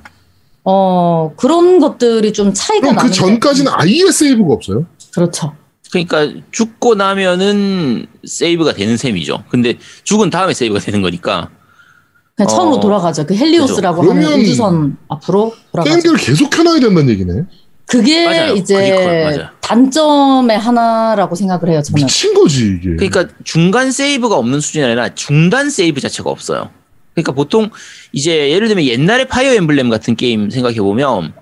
어 0.65 1.31
그런 1.35 1.79
것들이 1.79 2.33
좀 2.33 2.53
차이가 2.53 2.81
그럼 2.89 2.95
그 2.95 3.01
나는데 3.01 3.15
전까지는 3.15 3.71
아예 3.75 4.11
세이브가 4.11 4.53
없어요? 4.53 4.85
그렇죠. 5.13 5.53
그러니까 5.93 6.41
죽고 6.51 6.95
나면은 6.95 8.07
세이브가 8.25 8.73
되는 8.73 8.97
셈이죠. 8.97 9.43
근데 9.49 9.75
죽은 10.03 10.31
다음에 10.31 10.53
세이브가 10.53 10.79
되는 10.79 11.01
거니까 11.01 11.49
그냥 12.35 12.47
어, 12.47 12.55
처음으로 12.55 12.79
돌아가죠. 12.79 13.25
그 13.25 13.35
헬리오스라고 13.35 14.01
그죠. 14.01 14.11
하는 14.13 14.41
우주선 14.41 14.97
앞으로 15.07 15.55
돌아가죠. 15.71 15.93
게임들을 15.95 16.17
계속 16.17 16.57
해놔야 16.57 16.79
된다는 16.79 17.09
얘기네. 17.09 17.43
그게 17.85 18.25
맞아요. 18.25 18.55
이제. 18.55 19.45
단점의 19.61 20.57
하나라고 20.57 21.35
생각을 21.35 21.69
해요. 21.69 21.81
저는. 21.83 22.03
미친 22.03 22.33
거지, 22.33 22.77
이게. 22.79 22.95
그러니까 22.95 23.27
중간 23.43 23.91
세이브가 23.91 24.35
없는 24.35 24.61
수준이 24.61 24.83
아니라 24.83 25.13
중단 25.13 25.69
세이브 25.69 26.01
자체가 26.01 26.29
없어요. 26.29 26.71
그러니까 27.13 27.33
보통 27.33 27.69
이제 28.11 28.49
예를 28.49 28.67
들면 28.67 28.85
옛날에 28.85 29.25
파이어 29.25 29.53
엠블렘 29.53 29.89
같은 29.89 30.15
게임 30.15 30.49
생각해 30.49 30.77
보면 30.77 31.33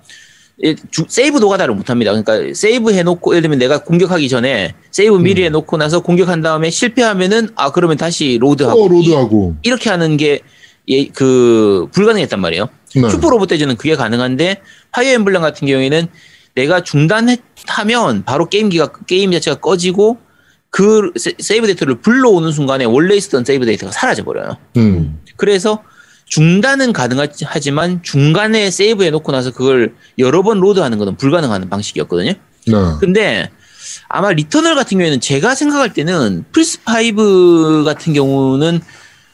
세이브 1.08 1.40
노가다를 1.40 1.74
못 1.74 1.90
합니다. 1.90 2.12
그러니까 2.12 2.54
세이브 2.54 2.94
해놓고 2.94 3.34
예를 3.34 3.42
들면 3.42 3.60
내가 3.60 3.80
공격하기 3.84 4.30
전에 4.30 4.74
세이브 4.92 5.16
미리 5.18 5.44
해놓고 5.46 5.78
나서 5.78 6.02
공격한 6.02 6.42
다음에 6.42 6.70
실패하면은 6.70 7.50
아 7.56 7.72
그러면 7.72 7.98
다시 7.98 8.38
load하고 8.40 8.86
어, 8.86 8.88
load하고. 8.88 9.56
이, 9.64 9.70
렇게 9.70 9.90
하는 9.90 10.18
게 10.18 10.42
예, 10.88 11.08
그 11.08 11.88
불가능했단 11.94 12.40
말이에요. 12.40 12.70
네. 12.96 13.10
슈퍼 13.10 13.30
로봇 13.30 13.50
대전은 13.50 13.78
그게 13.78 13.96
가능한데 13.96 14.62
파이어 14.92 15.14
엠블렘 15.14 15.42
같은 15.42 15.68
경우에는 15.68 16.08
내가 16.54 16.82
중단하면 16.84 18.24
바로 18.26 18.48
게임기가 18.50 18.92
게임 19.08 19.32
자체가 19.32 19.60
꺼지고 19.62 20.18
그 20.70 21.12
세- 21.16 21.34
세이브 21.40 21.68
데이터를 21.68 22.02
불러오는 22.02 22.52
순간에 22.52 22.86
원래 22.86 23.16
있었던 23.16 23.46
세이브 23.46 23.66
데이터가 23.66 23.92
사라져 23.92 24.24
버려요. 24.24 24.58
음. 24.78 25.20
그래서 25.38 25.82
중단은 26.32 26.94
가능하지만 26.94 28.02
중간에 28.04 28.72
세이브 28.72 29.04
해놓고 29.04 29.34
나서 29.34 29.52
그걸 29.52 29.94
여러 30.18 30.44
번 30.44 30.62
load하는 30.62 30.98
것은 30.98 31.18
불가능한 31.18 31.70
방식이었거든요. 31.70 32.32
네. 32.32 32.74
근데 33.02 33.50
아마 34.08 34.32
리터널 34.32 34.76
같은 34.76 34.98
경우에는 34.98 35.20
제가 35.20 35.56
생각할 35.56 35.92
때는 35.92 36.46
플스5 36.54 37.84
같은 37.84 38.14
경우는 38.14 38.80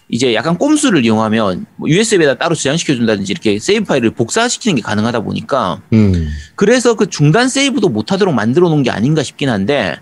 이제 0.10 0.34
약간 0.34 0.58
꼼수를 0.58 1.06
이용하면 1.06 1.68
뭐 1.76 1.88
USB에다 1.88 2.36
따로 2.36 2.56
저장시켜준다든지 2.56 3.32
이렇게 3.32 3.60
세이브 3.60 3.86
파일을 3.86 4.12
복사시키는 4.12 4.78
게 4.78 4.82
가능하다 4.82 5.20
보니까 5.20 5.82
음. 5.94 6.30
그래서 6.56 6.96
그 6.96 7.12
중단 7.12 7.48
세이브도 7.48 7.90
못하도록 7.90 8.34
만들어 8.34 8.70
놓은 8.70 8.82
게 8.82 8.90
아닌가 8.90 9.22
싶긴 9.22 9.50
한데 9.50 9.98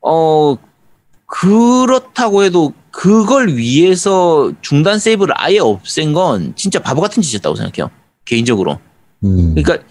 어 0.00 0.56
그렇다고 1.26 2.44
해도 2.44 2.72
그걸 2.96 3.48
위해서 3.56 4.52
중단 4.62 5.00
세이브를 5.00 5.34
아예 5.36 5.58
없앤 5.58 6.12
건 6.12 6.52
진짜 6.54 6.78
바보 6.78 7.00
같은 7.00 7.22
짓이었다고 7.22 7.56
생각해요 7.56 7.90
개인적으로 8.24 8.78
음. 9.24 9.54
그러니까 9.56 9.84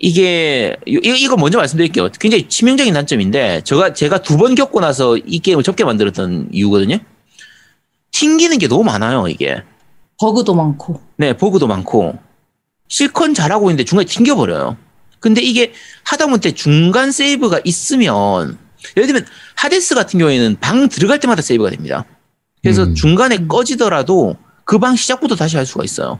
이게 0.00 0.76
이- 0.84 0.98
이거 1.04 1.36
먼저 1.36 1.58
말씀드릴게요. 1.58 2.08
굉장히 2.18 2.48
치명적인 2.48 2.92
단점인데 2.92 3.60
제가 3.62 3.92
제가 3.94 4.20
두 4.22 4.36
번 4.36 4.56
겪고 4.56 4.80
나서 4.80 5.16
이 5.16 5.38
게임을 5.38 5.62
접게 5.62 5.84
만들었던 5.84 6.48
이유거든요. 6.52 6.98
튕기는 8.10 8.58
게 8.58 8.66
너무 8.68 8.82
많아요 8.82 9.28
이게. 9.28 9.62
버그도 10.18 10.54
많고. 10.54 11.00
네 11.16 11.32
버그도 11.36 11.66
많고 11.68 12.18
실컷 12.88 13.32
잘하고 13.32 13.70
있는데 13.70 13.84
중간에 13.84 14.06
튕겨버려요. 14.06 14.76
근데 15.20 15.40
이게 15.40 15.72
하다못해 16.04 16.52
중간 16.52 17.12
세이브가 17.12 17.60
있으면 17.64 18.58
예를 18.96 19.06
들면 19.06 19.26
하데스 19.56 19.94
같은 19.94 20.18
경우에는 20.18 20.56
방 20.60 20.88
들어갈 20.88 21.20
때마다 21.20 21.40
세이브가 21.40 21.70
됩니다. 21.70 22.04
그래서 22.64 22.84
음. 22.84 22.94
중간에 22.94 23.46
꺼지더라도 23.46 24.36
그 24.64 24.78
방 24.78 24.96
시작부터 24.96 25.36
다시 25.36 25.56
할 25.56 25.66
수가 25.66 25.84
있어요. 25.84 26.18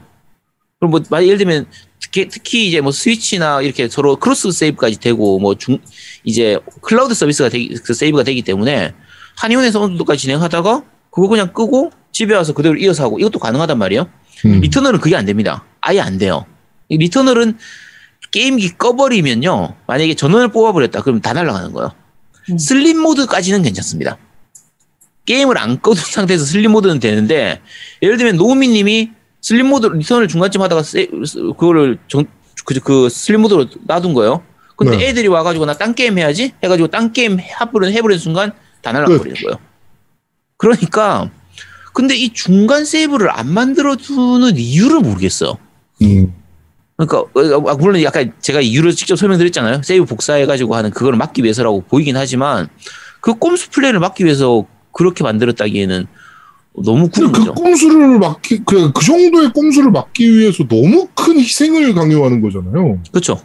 그럼 0.79 0.91
뭐 0.91 1.01
만약 1.09 1.25
예를 1.25 1.37
들면 1.39 1.65
특히, 1.99 2.27
특히 2.27 2.67
이제 2.67 2.79
뭐 2.81 2.91
스위치나 2.91 3.61
이렇게 3.61 3.87
서로 3.89 4.15
cross 4.17 4.51
save까지 4.51 4.99
되고 4.99 5.39
뭐 5.39 5.55
중 5.55 5.79
이제 6.23 6.59
클라우드 6.81 7.13
서비스가 7.15 7.49
되기 7.49 7.69
그 7.75 7.93
세이브가 7.93 8.23
되기 8.23 8.41
때문에 8.43 8.93
한의원에서 9.37 9.81
어느 9.81 9.91
정도까지 9.91 10.21
진행하다가 10.21 10.83
그거 11.11 11.27
그냥 11.27 11.51
끄고 11.53 11.91
집에 12.11 12.35
와서 12.35 12.53
그대로 12.53 12.75
이어서 12.77 13.03
하고 13.03 13.19
이것도 13.19 13.39
가능하단 13.39 13.77
말이에요. 13.77 14.07
음. 14.45 14.59
리터널은 14.61 14.99
그게 14.99 15.15
안 15.15 15.25
됩니다. 15.25 15.65
아예 15.81 15.99
안 15.99 16.17
돼요. 16.17 16.45
이 16.89 16.97
리터널은 16.97 17.57
게임기 18.31 18.77
꺼버리면요. 18.77 19.75
만약에 19.87 20.13
전원을 20.13 20.49
뽑아버렸다. 20.49 21.01
그럼 21.01 21.21
다 21.21 21.33
날아가는 21.33 21.71
거예요. 21.73 21.91
음. 22.51 22.57
sleep 22.57 22.97
mode까지는 22.97 23.63
괜찮습니다. 23.63 24.17
게임을 25.25 25.57
안 25.57 25.81
꺼둔 25.81 26.03
상태에서 26.05 26.45
sleep 26.45 26.69
mode는 26.69 26.99
되는데 26.99 27.61
예를 28.01 28.17
들면 28.17 28.37
노우미 28.37 28.67
님이 28.67 29.11
sleep 29.41 29.65
mode 29.65 29.87
리터널을 29.87 30.27
중간쯤 30.27 30.61
하다가 30.61 30.83
세, 30.83 31.07
그거를 31.07 31.97
정, 32.07 32.25
그, 32.65 32.79
그 32.79 33.09
sleep 33.09 33.41
mode로 33.41 33.67
놔둔 33.85 34.13
거예요. 34.13 34.43
근데 34.75 34.97
네. 34.97 35.07
애들이 35.07 35.27
와가지고 35.27 35.65
나 35.65 35.73
딴 35.73 35.95
게임 35.95 36.17
해야지 36.17 36.53
해가지고 36.63 36.89
딴 36.89 37.13
게임 37.13 37.37
합부를 37.39 37.91
해버리는 37.93 38.19
순간 38.19 38.51
다 38.81 38.91
날아가 38.91 39.17
버리는 39.17 39.35
거예요. 39.41 39.57
그러니까 40.57 41.29
근데 41.93 42.15
이 42.15 42.33
중간 42.33 42.83
세이브를 42.83 43.29
안 43.31 43.47
만들어 43.53 43.95
두는 43.95 44.57
이유를 44.57 44.99
모르겠어요. 44.99 45.57
음. 46.01 46.33
그러니까 46.97 47.19
어, 47.19 47.69
아, 47.69 47.75
물론 47.75 48.01
약간 48.03 48.33
제가 48.41 48.61
이유를 48.61 48.95
직접 48.95 49.15
설명드렸잖아요. 49.15 49.81
세이브 49.83 50.05
복사해가지고 50.05 50.75
하는 50.75 50.91
그걸 50.91 51.15
막기 51.15 51.43
위해서라고 51.43 51.81
보이긴 51.81 52.17
하지만 52.17 52.67
그 53.21 53.33
꼼수 53.35 53.69
플레이를 53.69 53.99
막기 53.99 54.25
위해서 54.25 54.65
그렇게 54.95 55.23
만들었다기에는 55.25 56.07
너무 56.83 57.09
구린 57.09 57.31
그 57.31 57.39
거죠. 57.39 57.53
꼼수를 57.53 58.17
막기 58.17 58.61
그, 58.65 58.91
그 58.93 59.05
정도의 59.05 59.51
꼼수를 59.51 59.91
막기 59.91 60.37
위해서 60.37 60.63
너무 60.67 61.07
큰 61.13 61.37
희생을 61.37 61.93
강요하는 61.93 62.41
거잖아요. 62.41 62.99
그렇죠. 63.11 63.39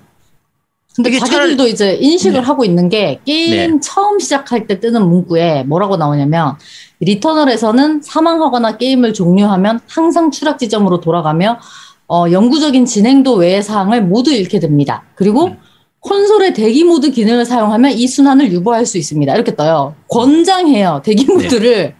근데 0.94 1.18
자기들도 1.18 1.66
이제 1.66 1.94
인식을 2.00 2.40
네. 2.40 2.46
하고 2.46 2.64
있는 2.64 2.88
게 2.88 3.20
게임 3.24 3.74
네. 3.74 3.80
처음 3.80 4.18
시작할 4.18 4.66
때 4.66 4.80
뜨는 4.80 5.08
문구에 5.08 5.64
뭐라고 5.64 5.96
나오냐면 5.96 6.56
리터널에서는 7.00 8.02
사망하거나 8.02 8.76
게임을 8.76 9.12
종료하면 9.12 9.80
항상 9.88 10.30
추락 10.30 10.58
지점으로 10.58 11.00
돌아가며 11.00 11.58
어, 12.08 12.26
영구적인 12.30 12.86
진행도 12.86 13.34
외의 13.34 13.62
사항을 13.62 14.02
모두 14.02 14.32
잃게 14.32 14.60
됩니다. 14.60 15.04
그리고 15.14 15.46
음. 15.46 15.56
콘솔의 16.00 16.54
대기 16.54 16.84
모드 16.84 17.10
기능을 17.10 17.44
사용하면 17.44 17.92
이 17.92 18.06
순환을 18.06 18.52
유보할 18.52 18.86
수 18.86 18.98
있습니다. 18.98 19.34
이렇게 19.34 19.54
떠요. 19.54 19.94
권장해요. 20.08 21.02
대기 21.04 21.26
네. 21.26 21.34
모드를. 21.34 21.94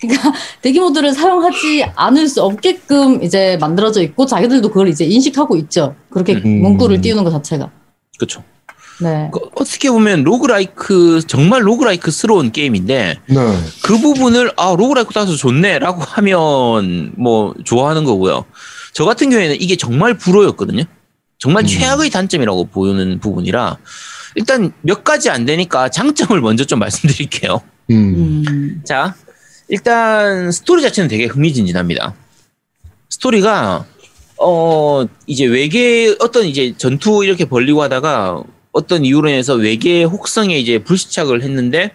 그러니까 0.00 0.32
대기 0.60 0.80
모드를 0.80 1.12
사용하지 1.12 1.84
않을 1.94 2.28
수 2.28 2.42
없게끔 2.42 3.22
이제 3.22 3.56
만들어져 3.60 4.02
있고 4.02 4.26
자기들도 4.26 4.68
그걸 4.68 4.88
이제 4.88 5.04
인식하고 5.04 5.56
있죠. 5.56 5.94
그렇게 6.10 6.34
음. 6.34 6.62
문구를 6.62 7.00
띄우는 7.00 7.24
것 7.24 7.30
자체가. 7.30 7.70
그렇죠. 8.18 8.42
네. 9.00 9.30
그 9.32 9.40
어떻게 9.54 9.90
보면 9.90 10.22
roguelike 10.24 11.20
정말 11.26 11.66
roguelike스러운 11.66 12.52
게임인데 12.52 13.18
네. 13.26 13.36
그 13.82 13.98
부분을 13.98 14.52
아 14.56 14.74
roguelike 14.76 15.14
따서 15.14 15.34
좋네라고 15.34 16.02
하면 16.02 17.12
뭐 17.16 17.54
좋아하는 17.64 18.04
거고요. 18.04 18.44
저 18.92 19.04
같은 19.04 19.30
경우에는 19.30 19.56
이게 19.60 19.76
정말 19.76 20.14
불호였거든요. 20.18 20.84
정말 21.42 21.64
음. 21.64 21.66
최악의 21.66 22.10
단점이라고 22.10 22.66
보이는 22.66 23.18
부분이라 23.18 23.76
일단 24.36 24.72
몇 24.80 25.02
가지 25.02 25.28
안 25.28 25.44
되니까 25.44 25.88
장점을 25.88 26.40
먼저 26.40 26.64
좀 26.64 26.78
말씀드릴게요. 26.80 27.60
음. 27.90 28.44
음. 28.46 28.82
자, 28.84 29.16
일단 29.66 30.52
스토리 30.52 30.82
자체는 30.82 31.08
되게 31.08 31.24
흥미진진합니다. 31.24 32.14
스토리가 33.10 33.84
어 34.38 35.04
이제 35.26 35.44
외계 35.44 36.14
어떤 36.20 36.46
이제 36.46 36.74
전투 36.78 37.24
이렇게 37.24 37.44
벌리고 37.44 37.82
하다가 37.82 38.44
어떤 38.70 39.04
이유로 39.04 39.28
인해서 39.28 39.54
외계 39.54 40.04
혹성에 40.04 40.56
이제 40.56 40.78
불시착을 40.78 41.42
했는데 41.42 41.92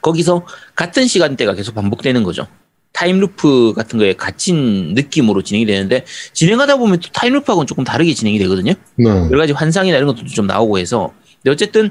거기서 0.00 0.46
같은 0.74 1.06
시간대가 1.06 1.52
계속 1.52 1.74
반복되는 1.74 2.22
거죠. 2.22 2.46
time 2.94 3.34
loop 3.34 3.74
같은 3.76 3.98
거에 3.98 4.14
갇힌 4.14 4.94
느낌으로 4.94 5.42
진행이 5.42 5.66
되는데 5.66 6.04
진행하다 6.32 6.76
보면 6.76 7.00
또 7.00 7.08
time 7.12 7.26
loop하고는 7.26 7.66
조금 7.66 7.84
다르게 7.84 8.14
진행이 8.14 8.38
되거든요. 8.38 8.72
네. 8.96 9.08
여러 9.10 9.38
가지 9.38 9.52
환상이나 9.52 9.96
이런 9.98 10.06
것도 10.06 10.26
좀 10.26 10.46
나오고 10.46 10.78
해서 10.78 11.12
근데 11.42 11.50
어쨌든 11.52 11.90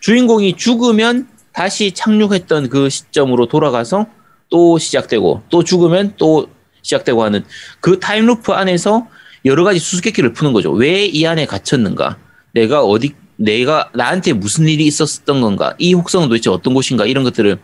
주인공이 0.00 0.56
죽으면 0.56 1.28
다시 1.52 1.92
착륙했던 1.92 2.68
그 2.68 2.90
시점으로 2.90 3.46
돌아가서 3.46 4.06
또 4.50 4.78
시작되고 4.78 5.42
또 5.48 5.62
죽으면 5.64 6.14
또 6.18 6.48
시작되고 6.82 7.22
하는 7.22 7.44
그 7.80 8.00
time 8.00 8.26
loop 8.26 8.52
안에서 8.52 9.06
여러 9.44 9.64
가지 9.64 9.78
수수께끼를 9.78 10.32
푸는 10.32 10.52
거죠. 10.52 10.72
왜 10.72 11.06
이 11.06 11.24
안에 11.26 11.46
갇혔는가? 11.46 12.18
내가 12.52 12.82
어디 12.82 13.14
내가 13.36 13.88
나한테 13.94 14.32
무슨 14.34 14.68
일이 14.68 14.84
있었던 14.86 15.40
건가? 15.40 15.74
이 15.78 15.94
혹성은 15.94 16.28
도대체 16.28 16.50
어떤 16.50 16.74
곳인가? 16.74 17.06
이런 17.06 17.24
것들을 17.24 17.58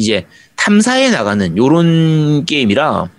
이제 0.00 0.26
탐사해 0.56 1.10
나가는 1.10 1.56
요런 1.56 2.46
게임이라 2.46 3.10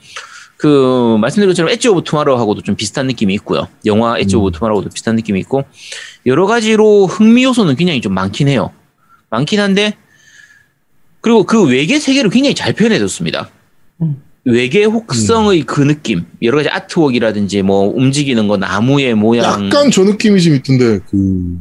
그 0.57 1.17
말씀드린 1.19 1.49
것처럼 1.49 1.71
Edge 1.71 1.87
of 1.87 2.03
Tomorrow하고도 2.03 2.61
좀 2.61 2.75
비슷한 2.75 3.07
느낌이 3.07 3.33
있고요. 3.35 3.67
영화 3.85 4.17
Edge 4.17 4.35
of 4.35 4.51
Tomorrow도 4.51 4.89
비슷한 4.89 5.15
느낌이 5.15 5.39
있고 5.41 5.63
여러 6.25 6.45
가지로 6.45 7.07
흥미 7.07 7.43
요소는 7.43 7.75
굉장히 7.75 8.01
좀 8.01 8.13
많긴 8.13 8.47
해요. 8.47 8.71
많긴 9.29 9.59
한데 9.59 9.95
그리고 11.21 11.43
그 11.45 11.63
외계 11.63 11.99
세계를 11.99 12.29
굉장히 12.29 12.55
잘 12.55 12.73
표현해줬습니다. 12.73 13.49
음. 14.01 14.21
외계 14.43 14.85
혹성의 14.85 15.63
그 15.63 15.81
느낌, 15.81 16.25
여러 16.41 16.57
가지 16.57 16.69
artwork이라든지 16.69 17.61
뭐 17.61 17.93
움직이는 17.95 18.47
거 18.47 18.57
나무의 18.57 19.13
모양, 19.13 19.65
약간 19.65 19.91
저 19.91 20.03
느낌이 20.03 20.41
좀 20.41 20.55
있던데 20.55 20.99
그 21.09 21.59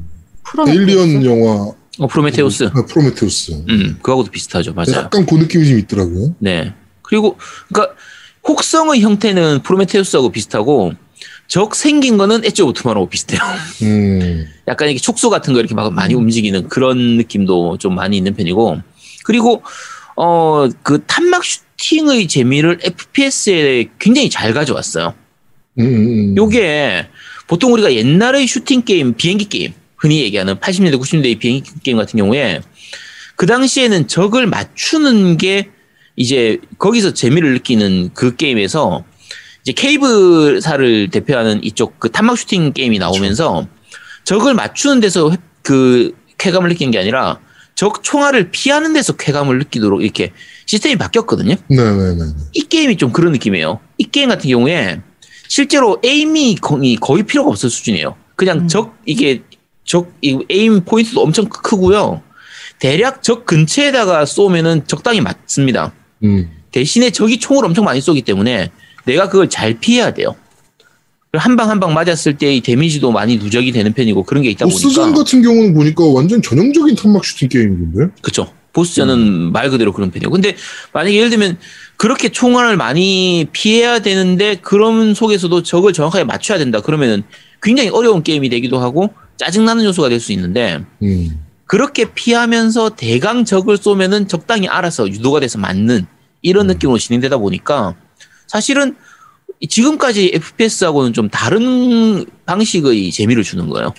에일리언 0.66 1.24
영화 1.26 1.72
어, 2.00 2.06
프로메테우스, 2.06 2.70
아, 2.72 2.86
프로메테우스. 2.86 3.52
음, 3.68 3.96
그거하고도 3.96 4.30
비슷하죠, 4.30 4.72
맞아요. 4.72 5.04
약간 5.04 5.26
그 5.26 5.34
느낌이 5.34 5.68
좀 5.68 5.78
있더라고요. 5.78 6.34
네. 6.38 6.72
그리고 7.02 7.36
그러니까 7.68 7.94
혹성의 8.48 9.02
형태는 9.02 9.62
프로메테우스하고 9.62 10.32
비슷하고 10.32 10.94
적 11.46 11.74
생긴 11.74 12.16
거는 12.16 12.42
Edge 12.44 12.62
of 12.62 12.72
Tomorrow 12.72 13.08
비슷해요. 13.08 13.40
음. 13.82 14.46
약간 14.66 14.88
이렇게 14.88 14.98
촉수 14.98 15.28
같은 15.28 15.52
거 15.52 15.58
이렇게 15.60 15.74
막 15.74 15.92
많이 15.92 16.14
움직이는 16.14 16.68
그런 16.68 17.18
느낌도 17.18 17.76
좀 17.76 17.94
많이 17.94 18.16
있는 18.16 18.34
편이고 18.34 18.80
그리고 19.24 19.62
어 20.14 20.50
그 20.50 21.04
탄막 21.06 21.42
슈팅의 21.44 22.28
재미를 22.28 22.78
FPS에 22.82 23.90
굉장히 23.98 24.30
잘 24.30 24.54
가져왔어요. 24.54 25.12
음, 25.80 25.84
음, 25.84 26.30
음. 26.30 26.36
요게 26.36 27.08
보통 27.46 27.74
우리가 27.74 27.92
옛날의 27.92 28.46
슈팅 28.46 28.82
게임, 28.82 29.14
비행기 29.14 29.50
게임, 29.50 29.74
흔히 30.00 30.20
얘기하는 30.22 30.56
80년대, 30.56 30.98
90년대의 30.98 31.38
비행기 31.38 31.70
게임 31.82 31.98
같은 31.98 32.16
경우에 32.18 32.60
그 33.36 33.46
당시에는 33.46 34.08
적을 34.08 34.46
맞추는 34.46 35.36
게 35.36 35.68
이제 36.16 36.58
거기서 36.78 37.12
재미를 37.14 37.52
느끼는 37.54 38.10
그 38.14 38.34
게임에서 38.36 39.04
이제 39.62 39.72
케이브사를 39.72 41.10
대표하는 41.10 41.62
이쪽 41.62 42.00
그 42.00 42.10
탄막 42.10 42.38
슈팅 42.38 42.72
게임이 42.72 42.98
나오면서 42.98 43.66
적을 44.24 44.54
맞추는 44.54 45.00
데서 45.00 45.30
회- 45.30 45.36
그 45.62 46.12
쾌감을 46.38 46.70
느끼는 46.70 46.90
게 46.90 46.98
아니라 46.98 47.38
적 47.74 48.02
총알을 48.02 48.50
피하는 48.50 48.92
데서 48.94 49.14
쾌감을 49.16 49.58
느끼도록 49.58 50.02
이렇게 50.02 50.32
시스템이 50.66 50.96
바뀌었거든요. 50.96 51.56
네네네. 51.68 52.24
이 52.54 52.62
게임이 52.62 52.96
좀 52.96 53.12
그런 53.12 53.32
느낌이에요. 53.32 53.80
이 53.98 54.04
게임 54.04 54.28
같은 54.30 54.48
경우에 54.48 55.00
실제로 55.48 55.98
aim이 56.04 56.56
거의, 56.60 56.96
거의 56.96 57.22
필요가 57.24 57.50
없을 57.50 57.68
수준이에요. 57.70 58.16
그냥 58.36 58.60
음. 58.60 58.68
적 58.68 58.96
이게 59.04 59.42
적 59.84 60.06
이 60.22 60.38
aim 60.50 60.84
point도 60.84 61.20
엄청 61.22 61.46
크고요. 61.48 62.22
대략 62.78 63.22
적 63.22 63.44
근처에다가 63.46 64.24
쏘면은 64.24 64.86
적당히 64.86 65.20
맞습니다. 65.20 65.92
음. 66.22 66.50
대신에 66.70 67.10
적이 67.10 67.38
총을 67.38 67.64
엄청 67.64 67.84
많이 67.84 68.00
쏘기 68.00 68.22
때문에 68.22 68.70
내가 69.04 69.28
그걸 69.28 69.48
잘 69.50 69.74
피해야 69.80 70.12
돼요. 70.14 70.36
한 71.32 71.56
방 71.56 71.68
한 71.70 71.78
방 71.80 71.94
맞았을 71.94 72.38
때의 72.38 72.60
데미지도 72.60 73.12
많이 73.12 73.36
누적이 73.36 73.70
되는 73.72 73.92
편이고 73.92 74.24
그런 74.24 74.42
게 74.42 74.50
있다 74.50 74.64
보스전 74.66 75.04
보니까 75.12 75.18
같은 75.22 75.42
경우는 75.42 75.74
보니까 75.74 76.04
완전 76.06 76.42
전형적인 76.42 76.96
탐막 76.96 77.24
슈팅 77.24 77.48
게임인데. 77.48 78.08
그쵸. 78.22 78.52
보스전은 78.72 79.50
말 79.52 79.68
그대로 79.70 79.92
그런 79.92 80.10
편이에요. 80.12 80.30
근데 80.30 80.54
만약에 80.92 81.16
예를 81.16 81.30
들면 81.30 81.58
그렇게 81.96 82.28
총알을 82.30 82.76
많이 82.76 83.46
피해야 83.52 83.98
되는데 83.98 84.56
그런 84.56 85.12
속에서도 85.14 85.62
적을 85.64 85.92
정확하게 85.92 86.22
맞춰야 86.24 86.56
된다. 86.58 86.80
그러면은 86.80 87.24
굉장히 87.62 87.90
어려운 87.90 88.22
게임이 88.22 88.48
되기도 88.48 88.78
하고 88.78 89.12
짜증나는 89.40 89.85
요소가 89.85 90.09
될 90.11 90.20
수 90.20 90.33
있는데 90.33 90.85
음. 91.03 91.42
그렇게 91.64 92.12
피하면서 92.12 92.90
대강 92.90 93.44
적을 93.46 93.79
쏘면은 93.79 94.29
적당히 94.29 94.68
알아서 94.68 95.09
유도가 95.09 95.40
돼서 95.40 95.59
맞는 95.59 96.07
이런 96.42 96.66
음. 96.66 96.74
느낌으로 96.74 96.98
진행되다 96.98 97.38
보니까 97.38 97.96
사실은 98.46 98.96
지금까지 99.66 100.33
FPS하고는 100.35 101.12
좀 101.12 101.29
다른 101.31 102.24
방식의 102.44 103.11
재미를 103.12 103.42
주는 103.42 103.68
거예요. 103.68 103.94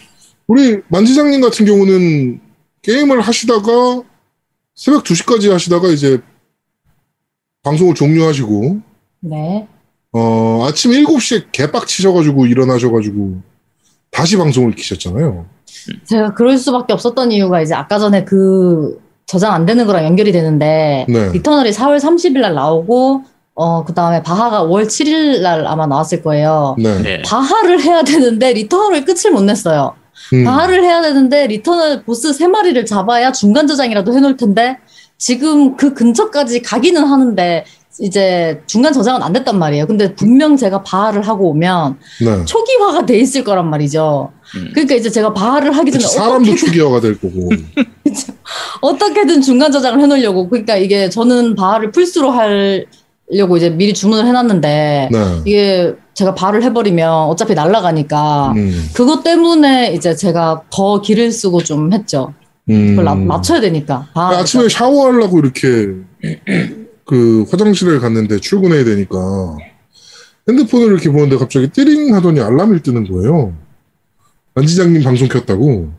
우리 0.48 0.80
만지장님 0.90 1.42
같은 1.42 1.66
경우는 1.66 2.40
게임을 2.84 3.22
하시다가 3.22 4.04
새벽 4.76 5.04
2시까지 5.04 5.50
하시다가 5.50 5.88
이제 5.90 6.20
방송을 7.64 7.96
종료하시고 7.96 8.82
네. 9.22 9.68
어, 10.14 10.66
아침 10.68 10.92
7시에 10.92 11.52
개빡 11.52 11.88
치셔가지고 11.88 12.48
일어나셔가지고 12.48 13.42
다시 14.12 14.38
방송을 14.38 14.74
키셨잖아요. 14.76 15.46
제가 16.06 16.34
그럴 16.34 16.58
수밖에 16.58 16.94
없었던 16.94 17.32
이유가 17.32 17.62
이제 17.62 17.74
아까 17.74 17.98
전에 17.98 18.24
그 18.26 19.00
저장 19.26 19.54
안 19.54 19.66
되는 19.66 19.88
거랑 19.88 20.04
연결이 20.04 20.32
되는데 20.32 21.06
네. 21.08 21.32
리터널이 21.32 21.72
4월 21.72 21.98
30일 21.98 22.40
날 22.42 22.54
나오고 22.54 23.24
어 23.56 23.84
그 23.86 23.94
다음에 23.94 24.22
바하가 24.22 24.64
5월 24.64 24.86
7일 24.86 25.42
날 25.42 25.66
아마 25.66 25.88
나왔을 25.88 26.22
거예요. 26.22 26.76
네. 26.78 27.02
네. 27.02 27.22
바하를 27.24 27.82
해야 27.82 28.04
되는데 28.04 28.54
리터널을 28.54 29.06
끝을 29.06 29.32
못 29.32 29.42
냈어요. 29.44 29.96
음. 30.34 30.44
바하를 30.44 30.84
해야 30.84 31.02
되는데 31.02 31.48
리터널 31.48 32.04
보스 32.04 32.34
세 32.34 32.48
마리를 32.48 32.86
잡아야 32.86 33.32
중간 33.32 33.68
저장이라도 33.68 34.14
해놓을 34.14 34.38
텐데 34.38 34.78
지금 35.18 35.78
그 35.78 35.94
근처까지 35.94 36.62
가기는 36.62 37.04
하는데 37.04 37.66
이제 38.00 38.62
중간 38.68 38.94
저장은 38.94 39.22
안 39.22 39.34
됐단 39.34 39.60
말이에요. 39.60 39.86
근데 39.86 40.16
분명 40.16 40.56
제가 40.56 40.82
바하를 40.84 41.22
하고 41.24 41.50
오면 41.50 41.98
네. 42.24 42.46
초기화가 42.46 43.06
돼 43.06 43.20
있을 43.20 43.44
거란 43.44 43.70
말이죠. 43.70 44.32
음. 44.56 44.70
그러니까 44.74 44.96
이제 44.96 45.10
제가 45.10 45.34
바하를 45.34 45.72
하기 45.74 45.92
전에 45.92 46.04
사람도 46.06 46.36
어떻게든, 46.52 46.56
추기화가 46.58 47.00
될 47.02 47.20
거고. 47.20 47.50
어떻게든 48.82 49.42
중간 49.42 49.72
저장을 49.72 50.02
해놓으려고. 50.02 50.48
그러니까 50.50 50.78
이게 50.78 51.10
저는 51.10 51.56
바하를 51.56 51.92
풀스로 51.92 52.32
하려고 52.32 53.58
이제 53.58 53.70
미리 53.70 53.94
주문을 53.94 54.26
해놨는데 54.26 55.10
네. 55.12 55.42
이게 55.46 55.94
제가 56.14 56.34
발을 56.36 56.64
해버리면 56.64 57.10
어차피 57.12 57.54
날아가니까 57.54 58.54
음. 58.56 58.90
그것 58.94 59.24
때문에 59.24 59.94
이제 59.94 60.16
제가 60.16 60.64
더 60.70 61.02
기를 61.02 61.32
쓰고 61.32 61.62
좀 61.64 61.92
했죠. 61.94 62.34
음. 62.70 62.90
그걸 62.92 63.06
나- 63.06 63.16
맞춰야 63.16 63.60
되니까. 63.60 64.08
아, 64.14 64.30
아침에 64.38 64.70
샤워하려고 64.70 65.40
이렇게 65.40 65.88
그 67.06 67.46
화장실에 67.50 68.00
갔는데 68.00 68.40
출근해야 68.40 68.84
되니까 68.84 69.18
핸드폰을 70.48 70.88
이렇게 70.88 71.10
보는데 71.10 71.38
갑자기 71.38 71.70
띠링 71.70 72.16
하더니 72.16 72.40
알람이 72.40 72.82
뜨는 72.82 73.12
거예요. 73.12 73.54
안지장님 74.56 75.04
방송 75.04 75.28
켰다고. 75.28 75.92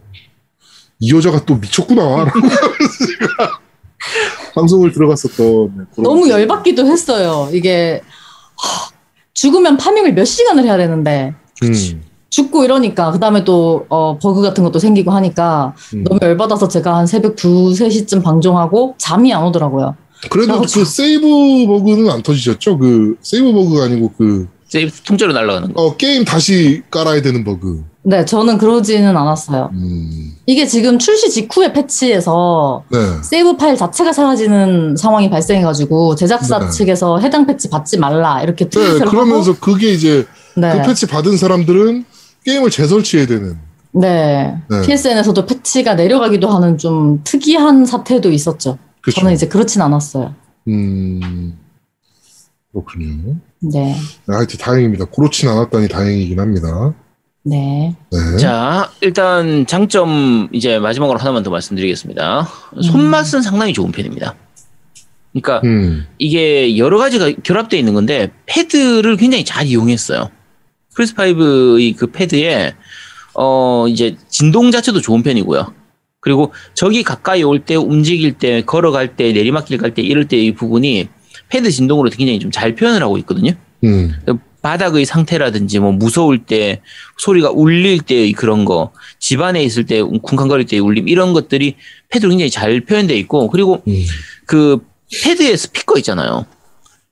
이 1.01 1.15
여자가 1.15 1.45
또 1.45 1.57
미쳤구나. 1.57 2.03
라고 2.25 2.41
제가 2.41 3.61
방송을 4.55 4.93
들어갔었던. 4.93 5.73
네, 5.77 6.03
너무 6.03 6.29
열받기도 6.29 6.87
했어요. 6.87 7.49
이게 7.53 8.03
하, 8.57 8.91
죽으면 9.33 9.77
farming을 9.77 10.15
몇 10.15 10.25
시간을 10.25 10.65
해야 10.65 10.77
되는데 10.77 11.35
음, 11.63 12.03
죽고 12.29 12.65
이러니까 12.65 13.11
그 13.11 13.19
다음에 13.19 13.45
또 13.45 13.87
어, 13.89 14.19
버그 14.19 14.43
같은 14.43 14.63
것도 14.65 14.79
생기고 14.79 15.11
하니까 15.11 15.75
음. 15.95 16.05
너무 16.05 16.21
열받아서 16.23 16.69
제가 16.69 16.97
한 16.97 17.07
새벽 17.07 17.33
2, 17.33 17.73
3시쯤 17.73 18.23
방종하고 18.23 18.95
잠이 18.99 19.33
안 19.33 19.45
오더라고요. 19.45 19.97
그래도 20.31 20.61
그 20.61 20.67
참- 20.67 20.85
세이브 20.85 21.67
버그는 21.67 22.11
안 22.11 22.23
터지셨죠? 22.23 22.79
그 22.79 23.17
세이브 23.23 23.53
버그가 23.53 23.85
아니고 23.85 24.13
그 24.17 24.47
세이브 24.69 24.91
통째로 25.05 25.33
날아가는 25.33 25.73
거. 25.75 25.83
어, 25.83 25.97
게임 25.97 26.25
다시 26.25 26.83
깔아야 26.91 27.21
되는 27.23 27.45
버그. 27.45 27.85
네, 28.05 28.25
저는 28.25 28.59
그러지는 28.59 29.17
않았어요. 29.17 29.71
음, 29.75 30.33
이게 30.47 30.67
지금 30.67 30.99
출시 30.99 31.31
직후에 31.31 31.73
패치에서 31.73 32.83
네. 32.91 32.99
세이브 33.23 33.57
파일 33.57 33.77
자체가 33.77 34.13
사라지는 34.13 34.97
상황이 34.97 35.31
발생해가지고 35.31 36.17
제작사 36.17 36.59
네. 36.59 36.69
측에서 36.71 37.19
해당 37.21 37.47
패치 37.47 37.71
받지 37.71 37.99
말라 37.99 38.43
이렇게 38.43 38.65
네, 38.65 38.71
트윗을 38.71 39.07
그러면서 39.07 39.57
그게 39.59 39.93
이제 39.93 40.27
하고 40.57 40.61
네, 40.61 40.81
그 40.83 40.89
패치 40.89 41.07
받은 41.07 41.37
사람들은 41.37 42.05
게임을 42.45 42.71
재설치해야 42.71 43.27
되는. 43.27 43.59
네. 43.93 44.57
네. 44.69 44.83
PSN에서도 44.83 45.47
패치가 45.47 45.95
내려가기도 45.95 46.49
하는 46.49 46.79
좀 46.79 47.21
특이한 47.25 47.85
사태도 47.87 48.33
있었죠. 48.33 48.79
그렇죠. 49.03 49.21
저는 49.21 49.35
이제 49.35 49.47
그렇진 49.47 49.83
않았어요. 49.83 50.35
음, 50.69 51.59
그렇군요. 52.73 53.37
네, 53.61 53.95
네, 53.95 54.35
하여튼 54.35 54.59
다행입니다. 54.59 55.07
그렇진 55.07 55.49
않았다니 55.49 55.89
다행이긴 55.89 56.41
합니다. 56.41 56.95
네. 57.45 57.95
네. 58.11 58.37
자, 58.39 58.91
일단 59.01 59.67
장점 59.67 60.49
이제 60.53 60.79
마지막으로 60.79 61.19
하나만 61.19 61.43
더 61.43 61.51
말씀드리겠습니다. 61.51 62.49
손맛은 62.81 63.43
상당히 63.43 63.73
좋은 63.73 63.91
편입니다. 63.91 64.37
그러니까 65.33 65.61
음, 65.67 66.07
이게 66.19 66.77
여러 66.77 66.99
가지가 66.99 67.33
결합되어 67.43 67.79
있는 67.79 67.95
건데 67.95 68.31
패드를 68.47 69.17
굉장히 69.17 69.45
잘 69.45 69.67
이용했어요. 69.67 70.31
플스5의 70.95 71.97
그 71.97 72.09
패드에 72.09 72.75
어 73.35 73.87
이제 73.89 74.17
진동 74.29 74.71
자체도 74.71 75.01
좋은 75.01 75.23
편이고요. 75.23 75.73
그리고 76.23 76.53
적이 76.75 77.03
가까이 77.03 77.43
올 77.43 77.59
때 77.65 77.75
움직일 77.75 78.33
때 78.33 78.63
걸어갈 78.65 79.17
때 79.17 79.33
내리막길 79.33 79.77
갈 79.79 79.93
때 79.93 80.01
이럴 80.03 80.27
때 80.29 80.39
이 80.39 80.55
부분이 80.55 81.09
패드 81.51 81.71
진동으로 81.71 82.09
굉장히 82.11 82.39
좀 82.39 82.51
잘 82.51 82.75
표현을 82.75 83.03
하고 83.03 83.19
있거든요. 83.19 83.53
음, 83.85 84.15
바닥의 84.63 85.05
상태라든지 85.05 85.81
뭐 85.81 85.91
무서울 85.91 86.39
때 86.39 86.81
소리가 87.19 87.51
울릴 87.51 88.01
때 88.01 88.31
그런 88.33 88.65
거 88.65 88.93
집안에 89.19 89.63
있을 89.65 89.85
때 89.87 90.01
쿵쾅거릴 90.01 90.67
때 90.67 90.79
울림 90.79 91.09
이런 91.09 91.33
것들이 91.33 91.75
패드로 92.11 92.31
굉장히 92.31 92.49
잘 92.51 92.81
표현되어 92.81 93.17
있고 93.17 93.49
그리고 93.49 93.83
음. 93.89 94.05
그 94.47 94.79
패드에 95.25 95.57
스피커 95.57 95.99
있잖아요. 95.99 96.47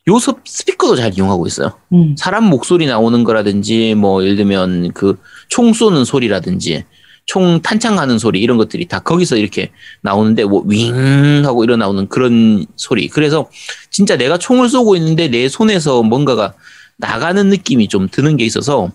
요 0.09 0.19
스- 0.21 0.33
스피커도 0.45 0.95
잘 0.97 1.13
이용하고 1.13 1.47
있어요. 1.49 1.73
음, 1.93 2.15
사람 2.17 2.45
목소리 2.45 2.87
나오는 2.87 3.25
거라든지 3.25 3.95
뭐 3.97 4.23
예를 4.23 4.37
들면 4.37 4.93
그 4.93 5.17
총 5.49 5.73
쏘는 5.73 6.05
소리라든지 6.05 6.85
총 7.31 7.63
탄창하는 7.63 8.19
소리 8.19 8.41
이런 8.41 8.57
것들이 8.57 8.89
다 8.89 8.99
거기서 8.99 9.37
이렇게 9.37 9.71
나오는데 10.03 10.43
뭐 10.43 10.65
윙 10.67 11.47
하고 11.47 11.63
일어 11.63 11.77
나오는 11.77 12.09
그런 12.09 12.67
소리. 12.75 13.07
그래서 13.07 13.49
진짜 13.89 14.17
내가 14.17 14.37
총을 14.37 14.69
쏘고 14.69 14.97
있는데 14.97 15.29
내 15.29 15.49
손에서 15.49 16.03
뭔가가 16.03 16.55
나가는 16.97 17.49
느낌이 17.49 17.87
좀 17.87 18.09
드는 18.09 18.37
게 18.37 18.45
있어서 18.45 18.91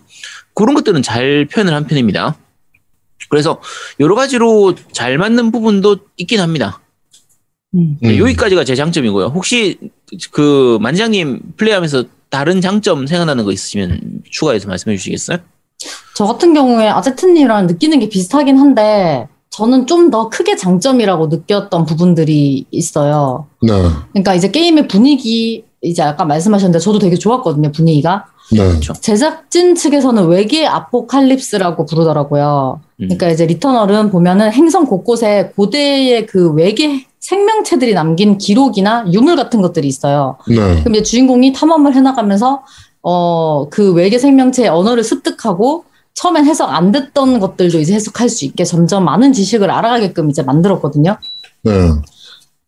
그런 0.52 0.74
것들은 0.74 1.00
잘 1.00 1.46
표현을 1.50 1.72
한 1.72 1.86
편입니다. 1.86 2.36
그래서 3.30 3.62
여러 4.00 4.14
가지로 4.14 4.74
잘 4.92 5.16
맞는 5.16 5.50
부분도 5.50 6.00
있긴 6.18 6.40
합니다. 6.40 6.82
음. 7.74 7.96
네, 8.02 8.10
음. 8.10 8.18
여기까지가 8.18 8.64
제 8.64 8.74
장점이고요. 8.74 9.28
혹시 9.28 9.78
그 10.30 10.76
만장님 10.82 11.40
플레이하면서 11.56 12.04
다른 12.28 12.60
장점 12.60 13.06
생각나는 13.06 13.44
거 13.44 13.52
있으시면 13.52 14.20
추가해서 14.30 14.68
말씀해 14.68 14.98
주시겠어요? 14.98 15.38
저 16.16 16.24
같은 16.24 16.54
경우에 16.54 16.88
아제트님이랑 16.88 17.66
느끼는 17.66 17.98
게 17.98 18.08
비슷하긴 18.08 18.56
한데 18.56 19.28
저는 19.50 19.86
좀 19.86 20.10
더 20.10 20.30
크게 20.30 20.56
장점이라고 20.56 21.26
느꼈던 21.26 21.84
부분들이 21.84 22.64
있어요. 22.70 23.46
네, 23.60 23.72
그러니까 24.12 24.32
이제 24.34 24.50
게임의 24.50 24.88
분위기 24.88 25.64
이제 25.82 26.02
아까 26.02 26.24
말씀하셨는데 26.24 26.78
저도 26.78 27.00
되게 27.00 27.16
좋았거든요 27.16 27.70
분위기가. 27.70 28.24
네, 28.50 28.66
그렇죠. 28.66 28.94
제작진 28.94 29.74
측에서는 29.74 30.26
외계 30.28 30.66
아포칼립스라고 30.66 31.84
부르더라고요. 31.84 32.80
음. 33.00 33.08
그러니까 33.08 33.28
이제 33.28 33.44
리터널은 33.44 34.10
보면은 34.10 34.52
행성 34.52 34.86
곳곳에 34.86 35.52
고대의 35.54 36.24
그 36.24 36.50
외계 36.52 37.04
생명체들이 37.20 37.92
남긴 37.92 38.38
기록이나 38.38 39.04
유물 39.12 39.36
같은 39.36 39.60
것들이 39.60 39.86
있어요. 39.86 40.38
네, 40.48 40.80
그럼 40.80 40.94
이제 40.94 41.02
주인공이 41.02 41.52
탐험을 41.52 41.94
해나가면서 41.94 42.62
어 43.02 43.66
그 43.70 43.92
외계 43.92 44.18
생명체의 44.18 44.70
언어를 44.70 45.04
습득하고 45.04 45.84
처음엔 46.16 46.46
해석 46.46 46.70
안 46.70 46.92
됐던 46.92 47.38
것들도 47.38 47.78
이제 47.78 47.94
해석할 47.94 48.28
수 48.28 48.44
있게 48.46 48.64
점점 48.64 49.04
많은 49.04 49.32
지식을 49.32 49.70
알아가게끔 49.70 50.30
이제 50.30 50.42
만들었거든요. 50.42 51.18
네, 51.62 51.72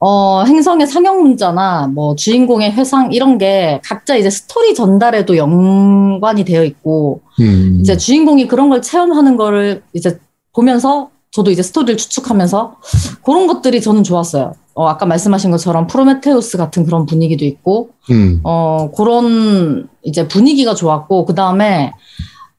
어, 0.01 0.45
행성의 0.45 0.87
상형 0.87 1.23
문자나 1.23 1.89
뭐 1.89 2.15
주인공의 2.15 2.73
회상 2.73 3.11
이런 3.11 3.39
게 3.39 3.81
각자 3.85 4.17
이제 4.17 4.31
스토리 4.31 4.75
전달에도 4.75 5.37
연관이 5.37 6.45
되어 6.45 6.63
있고 6.63 7.23
음, 7.41 7.79
이제 7.81 7.97
주인공이 7.97 8.47
그런 8.49 8.69
걸 8.69 8.83
체험하는 8.83 9.37
거를 9.37 9.83
이제 9.95 10.21
보면서 10.55 11.11
저도 11.31 11.51
이제 11.51 11.63
스토리를 11.63 11.97
추측하면서 11.97 12.77
그런 13.25 13.47
것들이 13.47 13.81
저는 13.81 14.05
좋았어요. 14.05 14.55
어, 14.75 14.87
아까 14.87 15.07
말씀하신 15.07 15.51
것처럼 15.51 15.87
프로메테우스 15.87 16.59
같은 16.59 16.85
그런 16.85 17.07
분위기도 17.07 17.45
있고 17.45 17.91
음, 18.11 18.41
어, 18.45 18.91
그런 18.95 19.89
이제 20.03 20.29
분위기가 20.29 20.75
좋았고, 20.75 21.25
그 21.25 21.35
다음에 21.35 21.93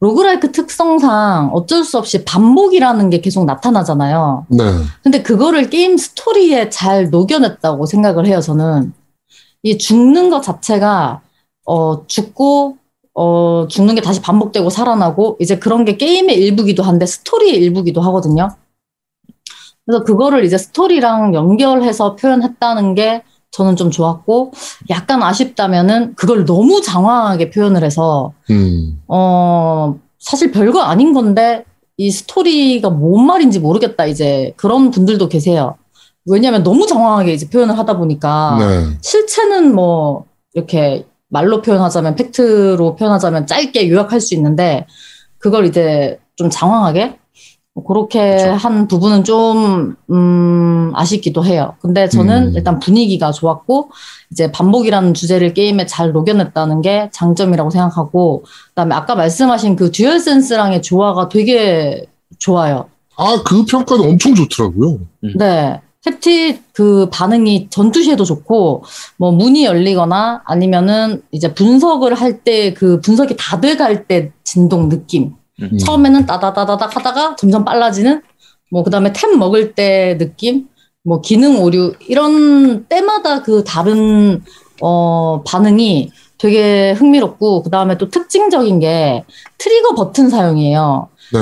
roguelike 0.01 0.51
특성상 0.51 1.51
어쩔 1.53 1.83
수 1.83 1.97
없이 1.97 2.23
반복이라는 2.23 3.09
게 3.09 3.19
계속 3.19 3.45
나타나잖아요. 3.45 4.45
네, 4.49 4.63
근데 5.03 5.21
그거를 5.21 5.69
게임 5.69 5.97
스토리에 5.97 6.69
잘 6.69 7.09
녹여냈다고 7.09 7.85
생각을 7.85 8.25
해요, 8.25 8.39
저는. 8.39 8.93
이 9.63 9.77
죽는 9.77 10.29
것 10.29 10.41
자체가, 10.41 11.21
어, 11.65 12.07
죽고, 12.07 12.77
어, 13.13 13.67
죽는 13.67 13.95
게 13.95 14.01
다시 14.01 14.21
반복되고 14.21 14.69
살아나고, 14.69 15.37
이제 15.41 15.59
그런 15.59 15.83
게 15.83 15.97
게임의 15.97 16.37
일부기도 16.37 16.81
한데 16.81 17.05
스토리의 17.05 17.55
일부기도 17.55 17.99
하거든요. 18.01 18.49
그래서 19.85 20.03
그거를 20.05 20.45
이제 20.45 20.57
스토리랑 20.57 21.33
연결해서 21.33 22.15
표현했다는 22.15 22.95
게 22.95 23.23
저는 23.51 23.75
좀 23.75 23.91
좋았고, 23.91 24.51
약간 24.89 25.23
아쉽다면은 25.23 26.15
그걸 26.15 26.45
너무 26.45 26.81
장황하게 26.81 27.49
표현을 27.49 27.83
해서, 27.83 28.33
음, 28.49 29.01
어, 29.07 29.95
사실 30.19 30.51
별거 30.51 30.81
아닌 30.81 31.13
건데, 31.13 31.63
이 31.97 32.11
스토리가 32.11 32.89
뭔 32.89 33.25
말인지 33.25 33.59
모르겠다, 33.59 34.05
이제. 34.05 34.53
그런 34.55 34.91
분들도 34.91 35.27
계세요. 35.29 35.75
왜냐면 36.25 36.63
너무 36.63 36.85
장황하게 36.85 37.33
이제 37.33 37.49
표현을 37.49 37.77
하다 37.77 37.97
보니까, 37.97 38.57
네, 38.59 38.97
실체는 39.01 39.73
뭐, 39.73 40.25
이렇게 40.53 41.05
말로 41.27 41.61
표현하자면, 41.61 42.15
팩트로 42.15 42.95
표현하자면 42.95 43.47
짧게 43.47 43.89
요약할 43.89 44.21
수 44.21 44.35
있는데, 44.35 44.85
그걸 45.39 45.65
이제 45.65 46.19
좀 46.35 46.49
장황하게, 46.49 47.05
뭐 47.05 47.18
그렇게 47.87 48.35
그쵸. 48.35 48.49
한 48.51 48.87
부분은 48.87 49.23
좀, 49.23 49.95
음, 50.11 50.91
아쉽기도 50.95 51.45
해요. 51.45 51.75
근데 51.81 52.09
저는 52.09 52.47
음. 52.49 52.53
일단 52.55 52.79
분위기가 52.79 53.31
좋았고, 53.31 53.91
이제 54.31 54.51
반복이라는 54.51 55.13
주제를 55.13 55.53
게임에 55.53 55.85
잘 55.85 56.11
녹여냈다는 56.11 56.81
게 56.81 57.09
장점이라고 57.13 57.69
생각하고, 57.69 58.43
그 58.43 58.73
다음에 58.75 58.95
아까 58.95 59.15
말씀하신 59.15 59.75
그 59.77 59.91
DualSense랑의 59.91 60.81
조화가 60.81 61.29
되게 61.29 62.05
좋아요. 62.37 62.89
아, 63.15 63.41
그 63.45 63.63
평가는 63.65 64.03
엄청 64.09 64.35
좋더라고요. 64.35 64.99
네. 65.37 65.79
햅틱 66.05 66.59
그 66.73 67.09
반응이 67.11 67.67
전투 67.69 68.01
시에도 68.01 68.25
좋고, 68.25 68.83
뭐 69.17 69.31
문이 69.31 69.63
열리거나 69.65 70.41
아니면은 70.45 71.21
이제 71.31 71.53
분석을 71.53 72.13
할 72.13 72.43
때 72.43 72.73
그 72.73 72.99
분석이 73.01 73.35
다 73.37 73.59
돼갈 73.61 74.05
때 74.07 74.31
진동 74.43 74.89
느낌. 74.89 75.33
음. 75.61 75.77
처음에는 75.77 76.25
따다다다닥 76.25 76.95
하다가 76.95 77.35
점점 77.35 77.65
빨라지는, 77.65 78.21
뭐 78.71 78.83
그 78.83 78.89
다음에 78.91 79.11
템 79.13 79.37
먹을 79.39 79.73
때 79.73 80.17
느낌, 80.17 80.67
뭐 81.03 81.21
기능 81.21 81.61
오류, 81.61 81.93
이런 82.07 82.85
때마다 82.85 83.41
그 83.41 83.63
다른, 83.63 84.43
어, 84.81 85.43
반응이 85.43 86.11
되게 86.37 86.93
흥미롭고 86.93 87.63
그 87.63 87.69
다음에 87.69 87.97
또 87.97 88.09
특징적인 88.09 88.79
게 88.79 89.23
트리거 89.57 89.95
버튼 89.95 90.29
사용이에요. 90.29 91.09
네. 91.33 91.39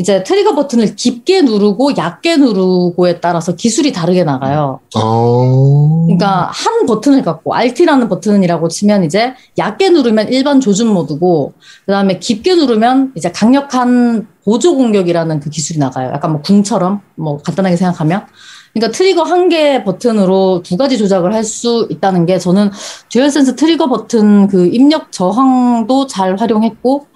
이제 0.00 0.22
트리거 0.22 0.54
버튼을 0.54 0.96
깊게 0.96 1.42
누르고 1.42 1.94
얕게 1.98 2.38
누르고에 2.38 3.20
따라서 3.20 3.54
기술이 3.54 3.92
다르게 3.92 4.24
나가요. 4.24 4.80
어. 4.96 6.04
그러니까 6.06 6.48
한 6.50 6.86
버튼을 6.86 7.20
갖고 7.22 7.54
RT라는 7.54 8.08
버튼이라고 8.08 8.68
치면 8.68 9.04
이제 9.04 9.34
얕게 9.58 9.90
누르면 9.90 10.32
일반 10.32 10.58
조준 10.58 10.86
모드고 10.86 11.52
그다음에 11.84 12.18
깊게 12.18 12.54
누르면 12.54 13.12
이제 13.14 13.30
강력한 13.30 14.26
보조 14.42 14.74
공격이라는 14.74 15.38
그 15.38 15.50
기술이 15.50 15.78
나가요. 15.78 16.12
약간 16.14 16.32
뭐 16.32 16.40
궁처럼 16.40 17.02
뭐 17.16 17.36
간단하게 17.36 17.76
생각하면 17.76 18.24
그러니까 18.72 18.96
트리거 18.96 19.22
한 19.24 19.48
개 19.48 19.82
버튼으로 19.82 20.62
두 20.64 20.76
가지 20.76 20.96
조작을 20.96 21.34
할 21.34 21.42
수 21.44 21.88
있다는 21.90 22.24
게 22.26 22.38
저는 22.38 22.70
듀얼센스 23.08 23.56
트리거 23.56 23.88
버튼 23.88 24.46
그 24.46 24.66
입력 24.68 25.10
저항도 25.10 26.06
잘 26.06 26.36
활용했고 26.36 27.06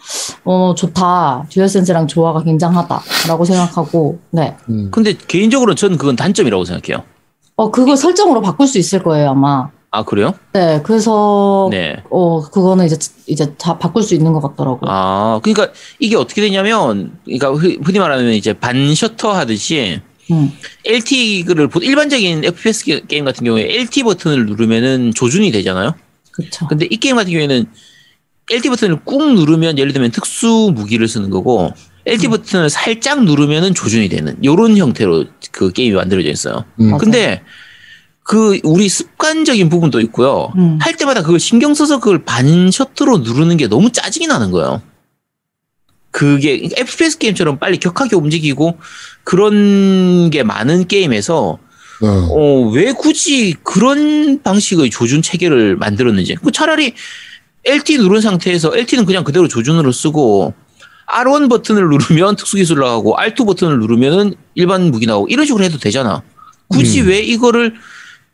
어 0.44 0.74
좋다 0.76 1.46
듀얼센스랑 1.50 2.08
조화가 2.08 2.42
굉장하다라고 2.42 3.44
생각하고 3.44 4.18
네. 4.30 4.56
음. 4.68 4.88
근데 4.90 5.14
개인적으로 5.28 5.74
저는 5.74 5.96
그건 5.98 6.16
단점이라고 6.16 6.64
생각해요. 6.64 7.04
어 7.56 7.70
그거 7.70 7.94
설정으로 7.94 8.40
바꿀 8.40 8.66
수 8.66 8.78
있을 8.78 9.02
거예요 9.02 9.30
아마. 9.30 9.68
아 9.92 10.02
그래요? 10.02 10.34
네, 10.54 10.80
그래서 10.82 11.68
네. 11.70 12.02
어 12.10 12.40
그거는 12.40 12.86
이제 12.86 12.96
이제 13.28 13.54
다 13.56 13.78
바꿀 13.78 14.02
수 14.02 14.14
있는 14.16 14.32
것 14.32 14.40
같더라고요. 14.40 14.90
아 14.90 15.38
그러니까 15.44 15.68
이게 16.00 16.16
어떻게 16.16 16.40
되냐면 16.40 17.12
그러니까 17.24 17.52
흔- 17.52 17.78
흔히 17.84 18.00
말하면 18.00 18.32
이제 18.32 18.52
반 18.54 18.92
셔터 18.92 19.32
하듯이 19.32 20.00
음. 20.30 20.52
LT를 20.84 21.68
일반적인 21.82 22.44
FPS 22.44 22.84
게- 22.84 23.02
게임 23.06 23.24
같은 23.24 23.44
경우에 23.44 23.62
LT 23.68 24.02
버튼을 24.04 24.46
누르면은 24.46 25.12
조준이 25.14 25.50
되잖아요. 25.50 25.94
그렇죠. 26.32 26.66
근데 26.66 26.87
이 26.90 26.96
게임 26.96 27.16
같은 27.16 27.30
경우에는 27.32 27.66
LT 28.50 28.68
버튼을 28.70 29.00
꾹 29.04 29.34
누르면 29.34 29.78
예를 29.78 29.92
들면 29.92 30.10
특수 30.10 30.72
무기를 30.74 31.08
쓰는 31.08 31.30
거고 31.30 31.72
LT 32.06 32.28
버튼을 32.28 32.68
살짝 32.70 33.24
누르면은 33.24 33.74
조준이 33.74 34.08
되는 34.08 34.37
요런 34.44 34.76
형태로 34.76 35.24
그 35.52 35.72
게임이 35.72 35.94
만들어져 35.94 36.30
있어요. 36.30 36.64
음. 36.80 36.96
근데 36.98 37.42
그 38.22 38.58
우리 38.64 38.88
습관적인 38.88 39.68
부분도 39.68 40.00
있고요. 40.02 40.50
음. 40.56 40.78
할 40.80 40.96
때마다 40.96 41.22
그걸 41.22 41.38
신경 41.38 41.74
써서 41.74 42.00
그걸 42.00 42.24
반 42.24 42.70
셔터로 42.70 43.18
누르는 43.18 43.56
게 43.58 43.68
너무 43.68 43.90
짜증이 43.92 44.26
나는 44.26 44.50
거예요. 44.50 44.82
그게 46.14 46.70
FPS 46.77 47.18
게임처럼 47.18 47.59
빨리 47.59 47.77
격하게 47.79 48.14
움직이고 48.14 48.79
그런 49.24 50.31
게 50.31 50.44
많은 50.44 50.87
게임에서 50.87 51.59
네. 52.03 52.09
어, 52.09 52.70
왜 52.72 52.92
굳이 52.92 53.57
그런 53.64 54.40
방식의 54.40 54.90
조준 54.90 55.22
체계를 55.22 55.74
만들었는지. 55.77 56.37
그 56.37 56.53
차라리 56.53 56.94
LT 57.64 57.98
누른 57.98 58.20
상태에서 58.20 58.77
LT는 58.77 59.07
그냥 59.07 59.24
그대로 59.24 59.48
조준으로 59.48 59.90
쓰고 59.90 60.55
R1 61.09 61.50
버튼을 61.50 61.83
누르면 61.88 62.37
특수기술 62.38 62.79
나가고 62.79 63.16
R2 63.16 63.44
버튼을 63.44 63.81
누르면은 63.81 64.35
일반 64.55 64.92
무기 64.92 65.07
나오고 65.07 65.27
이런 65.31 65.46
식으로 65.46 65.64
해도 65.64 65.79
되잖아. 65.79 66.22
굳이 66.68 67.00
음. 67.00 67.09
왜 67.09 67.18
이거를 67.18 67.74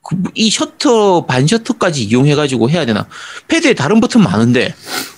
그- 0.03 0.17
이 0.35 0.51
셔터 0.51 1.25
반 1.25 1.47
셔터까지 1.47 2.05
이용해 2.05 2.35
가지고 2.35 2.69
해야 2.69 2.85
되나? 2.85 3.07
패드에 3.49 3.73
다른 3.73 4.03
버튼 4.03 4.23
많은데 4.23 4.75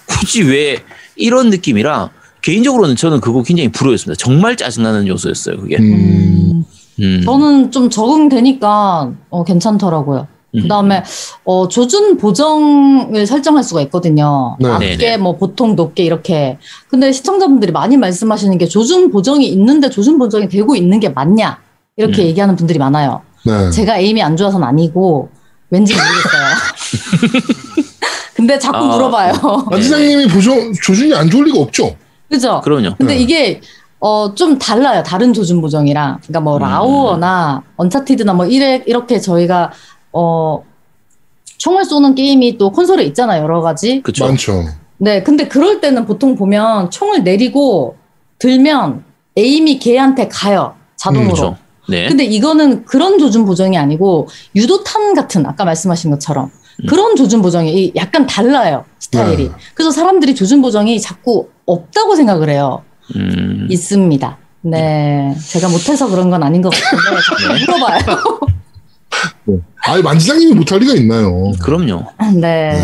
굳이 0.07 0.43
왜 0.45 0.85
이런 1.17 1.51
느낌이라 1.51 2.11
개인적으로는 2.43 2.97
저는 2.97 3.21
그거 3.21 3.43
굉장히 3.43 3.71
불호였습니다. 3.71 4.23
정말 4.23 4.57
짜증나는 4.57 5.07
요소였어요. 5.07 5.57
그게. 5.59 5.79
음. 5.79 6.65
음, 6.99 7.03
음. 7.03 7.23
저는 7.25 7.71
좀 7.71 7.89
적응되니까 7.89 9.13
어, 9.31 9.45
괜찮더라고요. 9.45 10.27
음. 10.55 10.63
그다음에 10.63 11.03
어, 11.45 11.69
조준 11.69 12.19
보정을 12.19 13.27
설정할 13.27 13.65
수가 13.65 13.81
있거든요. 13.83 14.57
네. 14.61 14.69
낮게 14.69 14.97
네네. 14.97 15.17
뭐 15.17 15.37
보통 15.37 15.77
높게 15.77 16.05
이렇게. 16.05 16.59
근데 16.89 17.13
시청자분들이 17.13 17.73
많이 17.73 17.97
말씀하시는 17.97 18.59
게 18.59 18.67
조준 18.67 19.11
보정이 19.11 19.47
있는데 19.49 19.89
조준 19.89 20.19
보정이 20.19 20.49
되고 20.49 20.77
있는 20.77 21.01
게 21.01 21.09
맞냐 21.09 21.59
이렇게 21.97 22.23
음. 22.23 22.27
얘기하는 22.27 22.57
분들이 22.57 22.79
많아요. 22.79 23.23
네. 23.47 23.71
제가 23.71 23.99
에임이 23.99 24.23
안 24.23 24.37
좋아서는 24.37 24.67
아니고 24.67 25.31
왠지 25.71 25.95
모르겠어요. 25.95 27.63
근데 28.35 28.59
자꾸 28.59 28.79
아. 28.79 28.87
물어봐요. 28.89 29.33
안지장님이 29.71 30.27
보조, 30.29 30.73
조준이 30.83 31.15
안 31.15 31.31
좋을 31.31 31.47
리가 31.47 31.61
없죠. 31.61 31.97
그죠? 32.33 32.61
그럼요. 32.65 32.95
근데 32.97 33.15
네. 33.15 33.21
이게 33.21 33.61
어 34.01 34.35
좀 34.35 34.59
달라요. 34.59 35.03
다른 35.05 35.33
조준 35.33 35.61
보정이랑. 35.61 36.19
그러니까 36.23 36.41
뭐 36.41 36.57
음. 36.57 36.63
라오어나 36.63 37.63
언차티드나 37.77 38.33
뭐 38.33 38.47
이래 38.47 38.83
이렇게 38.87 39.21
저희가 39.21 39.71
어 40.13 40.65
총을 41.59 41.85
쏘는 41.85 42.15
게임이 42.17 42.59
또 42.59 42.73
콘솔에 42.73 43.05
있잖아요. 43.05 43.43
여러 43.45 43.61
가지. 43.61 44.01
그쵸. 44.03 44.27
많죠. 44.27 44.65
네. 44.99 45.23
근데 45.23 45.47
그럴 45.47 45.81
때는 45.81 46.07
보통 46.07 46.35
보면 46.35 46.91
총을 46.91 47.23
내리고 47.23 47.97
들면 48.39 49.05
에임이 49.37 49.79
걔한테 49.79 50.29
가요. 50.29 50.75
자동으로. 50.97 51.35
그렇죠. 51.35 51.57
네. 51.89 52.09
근데 52.09 52.25
이거는 52.25 52.85
그런 52.87 53.19
조준 53.19 53.45
보정이 53.45 53.77
아니고 53.77 54.29
유도탄 54.57 55.15
같은 55.15 55.45
아까 55.47 55.65
말씀하신 55.65 56.11
것처럼 56.11 56.47
음. 56.47 56.62
그런 56.89 57.17
조준 57.17 57.43
보정이 57.43 57.73
이- 57.87 57.93
약간 57.97 58.27
달라요 58.27 58.85
스타일이. 58.99 59.45
네. 59.49 59.51
그래서 59.75 59.91
사람들이 59.91 60.35
조준 60.35 60.63
보정이 60.63 61.01
자꾸 61.01 61.49
없다고 61.67 62.15
생각을 62.17 62.49
해요. 62.51 62.83
음. 63.17 63.67
있습니다. 63.71 64.39
네, 64.65 65.35
제가 65.49 65.69
못해서 65.69 66.09
그런 66.09 66.31
건 66.31 66.43
아닌 66.43 66.63
것 66.63 66.71
같은데 66.73 67.21
자꾸 67.27 67.73
물어봐요. 67.73 68.41
아니, 69.85 70.03
만지장님이 70.03 70.55
못할 70.55 70.79
리가 70.79 70.95
있나요? 70.95 71.51
그럼요. 71.63 72.05
네. 72.35 72.73
네. 72.73 72.81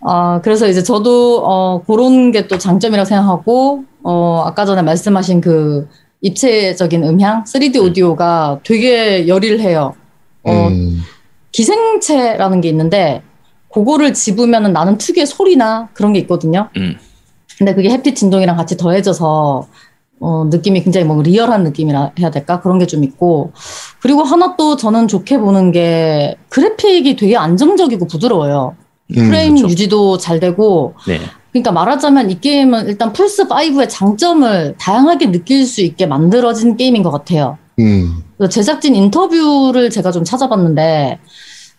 어, 0.00 0.40
그래서 0.42 0.68
이제 0.68 0.82
저도 0.82 1.42
어, 1.44 1.82
그런 1.86 2.30
게 2.32 2.46
또 2.48 2.58
장점이라고 2.58 3.04
생각하고 3.06 3.84
어, 4.02 4.42
아까 4.46 4.64
전에 4.64 4.82
말씀하신 4.82 5.40
그 5.40 5.88
입체적인 6.20 7.04
음향, 7.04 7.44
3D 7.44 7.82
오디오가 7.82 8.58
되게 8.64 9.26
열일해요. 9.28 9.94
어, 10.44 10.52
음. 10.68 11.02
기생체라는 11.56 12.60
게 12.60 12.68
있는데 12.68 13.22
그거를 13.72 14.12
집으면 14.12 14.74
나는 14.74 14.98
특유의 14.98 15.26
소리나 15.26 15.88
그런 15.94 16.12
게 16.12 16.18
있거든요. 16.20 16.68
음. 16.76 16.96
근데 17.56 17.74
그게 17.74 17.88
햇빛 17.88 18.14
진동이랑 18.14 18.56
같이 18.56 18.76
더해져서 18.76 19.66
어, 20.20 20.44
느낌이 20.50 20.82
굉장히 20.82 21.06
뭐 21.06 21.22
리얼한 21.22 21.62
느낌이라 21.64 22.12
해야 22.20 22.30
될까 22.30 22.60
그런 22.60 22.78
게 22.78 22.84
좀 22.86 23.04
있고 23.04 23.52
그리고 24.00 24.22
하나 24.22 24.54
또 24.56 24.76
저는 24.76 25.08
좋게 25.08 25.38
보는 25.38 25.72
게 25.72 26.36
그래픽이 26.50 27.16
되게 27.16 27.36
안정적이고 27.38 28.06
부드러워요. 28.06 28.76
음. 29.16 29.28
프레임 29.28 29.54
그렇죠. 29.54 29.70
유지도 29.70 30.18
잘 30.18 30.40
되고 30.40 30.94
네. 31.08 31.18
그러니까 31.52 31.72
말하자면 31.72 32.30
이 32.30 32.40
게임은 32.40 32.86
일단 32.88 33.14
플스 33.14 33.48
5의 33.48 33.88
장점을 33.88 34.74
다양하게 34.78 35.32
느낄 35.32 35.64
수 35.64 35.80
있게 35.80 36.04
만들어진 36.04 36.76
게임인 36.76 37.02
것 37.02 37.10
같아요. 37.10 37.56
음. 37.78 38.22
제작진 38.50 38.94
인터뷰를 38.94 39.88
제가 39.88 40.12
좀 40.12 40.22
찾아봤는데 40.24 41.18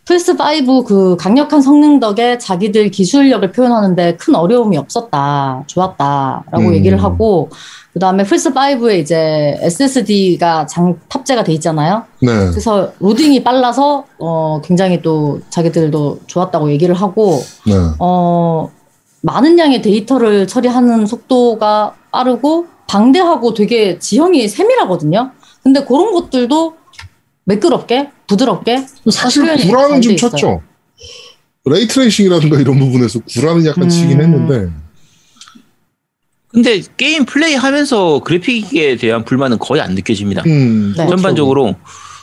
플스5 0.07 0.85
그 0.85 1.17
강력한 1.17 1.61
성능 1.61 1.99
덕에 1.99 2.37
자기들 2.37 2.91
기술력을 2.91 3.51
표현하는데 3.51 4.15
큰 4.15 4.35
어려움이 4.35 4.77
없었다. 4.77 5.63
좋았다 5.67 6.45
라고 6.49 6.69
음. 6.69 6.73
얘기를 6.73 7.01
하고 7.03 7.49
그 7.91 7.99
다음에 7.99 8.23
플스5에 8.23 8.99
이제 8.99 9.57
SSD가 9.61 10.65
장 10.67 10.97
탑재가 11.09 11.43
돼 11.43 11.51
있잖아요. 11.53 12.03
네. 12.21 12.27
그래서 12.49 12.93
로딩이 12.99 13.43
빨라서 13.43 14.05
어 14.19 14.61
굉장히 14.63 15.01
또 15.01 15.41
자기들도 15.49 16.19
좋았다고 16.27 16.71
얘기를 16.71 16.95
하고 16.95 17.41
네. 17.65 17.73
어, 17.99 18.69
많은 19.21 19.59
양의 19.59 19.81
데이터를 19.81 20.47
처리하는 20.47 21.05
속도가 21.05 21.95
빠르고 22.11 22.67
방대하고 22.87 23.53
되게 23.53 23.99
지형이 23.99 24.47
세밀하거든요. 24.47 25.31
근데 25.63 25.83
그런 25.83 26.13
것들도 26.13 26.75
매끄럽게 27.47 28.09
부드럽게 28.27 28.85
사실 29.09 29.43
구라는 29.43 30.01
좀 30.01 30.13
있어요. 30.13 30.31
쳤죠. 30.31 30.61
ray 31.65 31.80
tracing이라든가 31.80 32.59
이런 32.59 32.77
부분에서 32.79 33.19
구라는 33.21 33.65
약간 33.65 33.85
음. 33.85 33.89
치긴 33.89 34.21
했는데. 34.21 34.69
근데 36.49 36.81
게임 36.97 37.25
플레이 37.25 37.55
하면서 37.55 38.19
그래픽에 38.19 38.97
대한 38.97 39.23
불만은 39.23 39.59
거의 39.59 39.81
안 39.81 39.95
느껴집니다. 39.95 40.43
음. 40.45 40.93
네. 40.97 41.07
전반적으로 41.07 41.75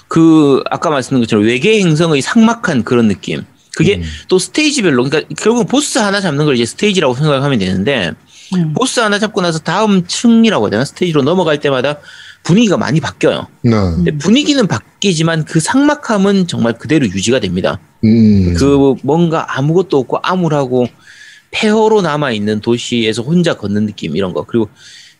그 0.08 0.62
아까 0.70 0.90
말씀드린 0.90 1.22
것처럼 1.22 1.46
외계 1.46 1.80
행성의 1.80 2.20
삭막한 2.20 2.84
그런 2.84 3.08
느낌. 3.08 3.44
그게 3.76 3.96
음. 3.96 4.02
또 4.28 4.38
스테이지별로 4.38 5.04
그러니까 5.04 5.34
결국 5.36 5.66
보스 5.66 5.98
하나 5.98 6.20
잡는 6.20 6.44
걸 6.44 6.54
이제 6.54 6.64
스테이지라고 6.64 7.14
생각하면 7.14 7.58
되는데 7.58 8.12
음. 8.54 8.72
보스 8.74 9.00
하나 9.00 9.18
잡고 9.18 9.40
나서 9.40 9.58
다음 9.58 10.06
층이라고 10.06 10.66
해야 10.66 10.70
되나 10.70 10.84
스테이지로 10.84 11.22
넘어갈 11.22 11.60
때마다 11.60 11.98
분위기가 12.42 12.76
많이 12.76 13.00
바뀌어요. 13.00 13.46
네. 13.62 13.70
근데 13.70 14.16
분위기는 14.18 14.66
바뀌지만 14.66 15.44
그 15.44 15.60
삭막함은 15.60 16.46
정말 16.46 16.74
그대로 16.74 17.06
유지가 17.06 17.40
됩니다. 17.40 17.80
음. 18.04 18.54
그 18.54 18.94
뭔가 19.02 19.56
아무것도 19.56 19.98
없고 19.98 20.18
암울하고 20.22 20.86
폐허로 21.50 22.02
남아 22.02 22.32
있는 22.32 22.60
도시에서 22.60 23.22
혼자 23.22 23.56
걷는 23.56 23.86
느낌 23.86 24.16
이런 24.16 24.32
거 24.32 24.44
그리고 24.44 24.68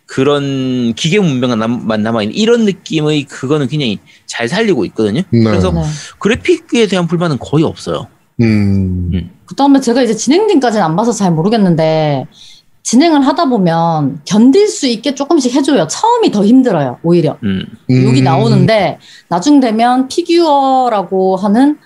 그런 0.07 0.93
기계 0.95 1.19
문명만 1.19 2.03
남아 2.03 2.23
있는 2.25 2.37
이런 2.37 2.67
느낌의 2.67 3.25
그거는 3.25 3.69
굉장히 3.69 3.99
잘 4.27 4.49
살리고 4.49 4.85
있거든요. 4.87 5.23
네. 5.31 5.45
그래서 5.45 5.73
네. 5.73 5.83
그래픽에 6.19 6.87
대한 6.89 7.07
불만은 7.07 7.39
거의 7.39 7.65
없어요. 7.65 8.07
음. 8.41 9.31
그다음에 9.47 9.81
제가 9.81 10.03
이제 10.03 10.15
진행진까지는 10.15 10.85
안 10.85 10.97
봐서 10.97 11.13
잘 11.13 11.33
모르겠는데 11.33 12.27
진행을 12.85 13.27
하다 13.27 13.47
보면 13.47 14.21
견딜 14.27 14.69
수 14.69 14.87
있게 14.87 15.15
조금씩 15.15 15.55
해줘요. 15.55 15.87
처음이 15.89 16.31
더 16.31 16.45
힘들어요. 16.45 16.99
오히려 17.03 17.39
음. 17.43 17.65
여기 17.91 18.21
음. 18.21 18.25
나오는데 18.25 18.99
나중 19.29 19.59
되면 19.59 20.07
피규어라고 20.07 21.37
하는 21.37 21.79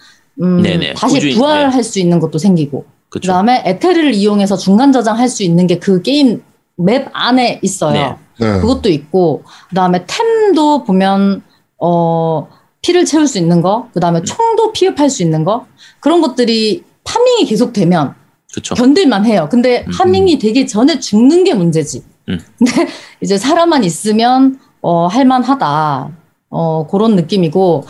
음, 0.42 0.60
네네. 0.62 0.94
다시 0.94 1.14
꾸준히, 1.14 1.34
부활할 1.34 1.82
수 1.84 2.00
있는 2.00 2.18
것도 2.20 2.38
생기고 2.38 2.84
그쵸. 3.08 3.28
그다음에 3.28 3.62
에테르를 3.64 4.12
이용해서 4.12 4.56
중간 4.56 4.92
저장할 4.92 5.28
수 5.28 5.42
있는 5.44 5.66
게 5.66 5.78
그 5.78 6.02
게임 6.02 6.42
맵 6.76 7.08
안에 7.12 7.60
있어요. 7.62 8.18
네. 8.38 8.46
네. 8.46 8.60
그것도 8.60 8.88
있고 8.88 9.44
그다음에 9.68 10.04
템도 10.06 10.84
보면 10.84 11.42
어 11.78 12.48
피를 12.82 13.04
채울 13.04 13.26
수 13.26 13.38
있는 13.38 13.62
거, 13.62 13.78
음. 13.78 13.90
그다음에 13.94 14.22
총도 14.22 14.72
피흡할 14.72 15.10
수 15.10 15.22
있는 15.22 15.44
거 15.44 15.66
그런 16.00 16.20
것들이 16.20 16.84
파밍이 17.04 17.46
계속 17.46 17.72
되면 17.72 18.14
그쵸. 18.54 18.74
견딜만 18.74 19.26
해요. 19.26 19.48
근데 19.50 19.84
음. 19.86 19.92
파밍이 19.92 20.38
되기 20.38 20.66
전에 20.66 20.98
죽는 20.98 21.44
게 21.44 21.54
문제지. 21.54 22.02
음. 22.28 22.38
근데 22.58 22.88
이제 23.20 23.36
사람만 23.36 23.84
있으면 23.84 24.58
어 24.80 25.06
할만하다. 25.06 26.10
어 26.50 26.86
그런 26.86 27.14
느낌이고 27.16 27.84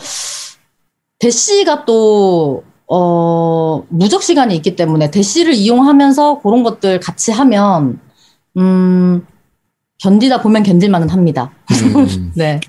대시가 1.19 1.85
또 1.85 2.63
어, 2.91 3.83
무적 3.89 4.23
시간이 4.23 4.55
있기 4.55 4.75
때문에 4.75 5.11
대시를 5.11 5.53
이용하면서 5.53 6.39
그런 6.41 6.63
것들 6.63 6.99
같이 6.99 7.31
하면 7.31 7.99
음 8.57 9.25
견디다 9.99 10.41
보면 10.41 10.63
견딜만은 10.63 11.09
합니다. 11.09 11.51
음. 11.71 12.31
네. 12.35 12.59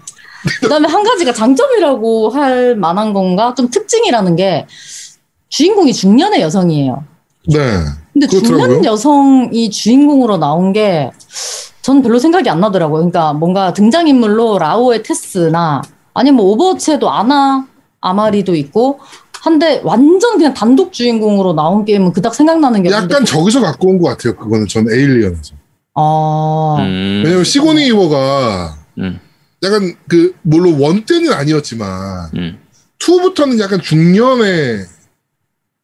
그다음에 0.61 0.89
한 0.89 1.03
가지가 1.03 1.33
장점이라고 1.33 2.31
할 2.31 2.77
만한 2.77 3.13
건가 3.13 3.55
좀 3.55 3.71
특징이라는 3.71 4.37
게 4.37 4.67
주인공이 5.49 5.93
중년의 5.93 6.41
여성이에요. 6.41 7.05
네. 7.53 7.85
근데 8.13 8.27
그렇더라고요. 8.27 8.67
중년 8.67 8.85
여성이 8.85 9.71
주인공으로 9.71 10.37
나온 10.39 10.73
게 10.73 11.11
전 11.83 12.03
별로 12.03 12.19
생각이 12.19 12.49
안 12.51 12.61
나더라고요. 12.61 12.99
그러니까 12.99 13.33
뭔가 13.33 13.73
등장인물로 13.73 14.59
라오어의 14.59 15.03
테스나 15.03 15.81
아니면 16.13 16.37
뭐 16.37 16.47
오버워치에도 16.53 17.11
아나 17.11 17.67
아마리도 18.03 18.55
있고 18.55 19.01
한데 19.41 19.81
완전 19.83 20.37
그냥 20.37 20.53
단독 20.53 20.93
주인공으로 20.93 21.55
나온 21.55 21.87
게임은 21.87 22.13
그닥 22.13 22.35
생각나는 22.35 22.83
게 22.83 22.91
없는데 22.93 23.15
약간 23.15 23.25
저기서 23.25 23.63
갖고 23.63 23.89
온 23.89 23.99
것 23.99 24.11
같아요. 24.11 24.37
그거는 24.37 24.67
전 24.69 24.91
에일리언에서. 24.91 25.55
어, 25.95 26.77
음. 26.81 27.23
왜냐면 27.25 27.45
시고니 27.45 27.87
위버가 27.87 28.77
음. 28.99 29.19
약간 29.63 29.95
그 30.07 30.35
물론 30.43 30.79
one 30.81 31.07
때는 31.07 31.33
아니었지만 31.33 32.31
음. 32.37 32.59
two부터는 32.99 33.59
약간 33.59 33.81
중년의 33.81 34.85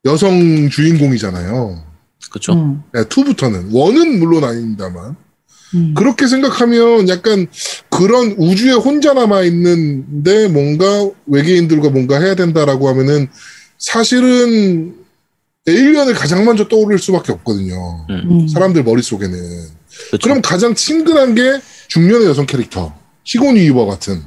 여성 0.07 0.69
주인공이잖아요. 0.71 1.85
그쵸. 2.31 2.53
음, 2.55 2.83
네, 2.92 3.05
투부터는 3.09 3.71
원은 3.73 4.19
물론 4.19 4.45
아닙니다만 4.45 5.16
음. 5.75 5.95
그렇게 5.95 6.27
생각하면 6.27 7.09
약간 7.09 7.47
그런 7.90 8.35
우주에 8.38 8.73
혼자 8.73 9.12
남아 9.12 9.42
있는데 9.42 10.49
뭔가 10.49 11.11
외계인들과 11.27 11.90
뭔가 11.90 12.21
해야 12.21 12.35
된다라고 12.35 12.88
하면은 12.88 13.29
사실은 13.79 14.95
에일리언을 15.66 16.14
가장 16.14 16.45
먼저 16.45 16.69
떠오를 16.69 16.99
수밖에 16.99 17.33
없거든요. 17.33 18.07
음. 18.11 18.49
사람들 18.49 18.85
머릿속에는. 18.85 19.37
그쵸. 20.11 20.19
그럼 20.23 20.40
가장 20.40 20.75
친근한 20.75 21.35
게 21.35 21.61
중년의 21.88 22.27
여성 22.29 22.47
캐릭터. 22.47 22.95
시고니 23.25 23.64
이버 23.66 23.87
같은. 23.87 24.23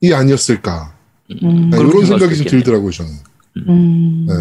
이 0.00 0.12
아니었을까. 0.12 0.94
음. 1.42 1.70
네, 1.70 1.78
이런 1.78 2.04
생각이 2.04 2.34
수 2.34 2.44
좀. 2.44 2.50
들더라고요, 2.58 2.90
저는. 2.90 3.27
음. 3.68 4.26
네. 4.28 4.34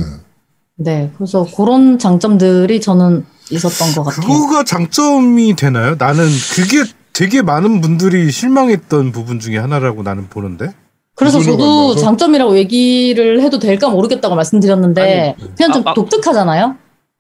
네, 0.80 1.12
그래서 1.18 1.46
그런 1.56 1.98
장점들이 1.98 2.80
저는 2.82 3.26
있었던 3.50 3.94
것 3.96 4.04
같아요. 4.04 4.28
그거가 4.28 4.64
장점이 4.64 5.56
되나요? 5.56 5.96
나는 5.98 6.28
그게 6.54 6.84
되게 7.14 7.42
많은 7.42 7.82
분들이 7.82 8.32
실망했던 8.32 9.12
부분 9.12 9.40
중에 9.40 9.58
하나라고 9.58 10.04
나는 10.04 10.28
보는데. 10.30 10.70
그래서 11.16 11.42
저도 11.42 11.54
안 11.64 11.70
나와서? 11.70 12.00
장점이라고 12.02 12.58
얘기를 12.58 13.42
해도 13.42 13.58
될까 13.58 13.90
모르겠다고 13.90 14.36
말씀드렸는데 14.36 15.36
그냥 15.56 15.72
좀 15.74 15.88
아, 15.88 15.92
아. 15.92 15.94
독특하잖아요. 15.96 16.76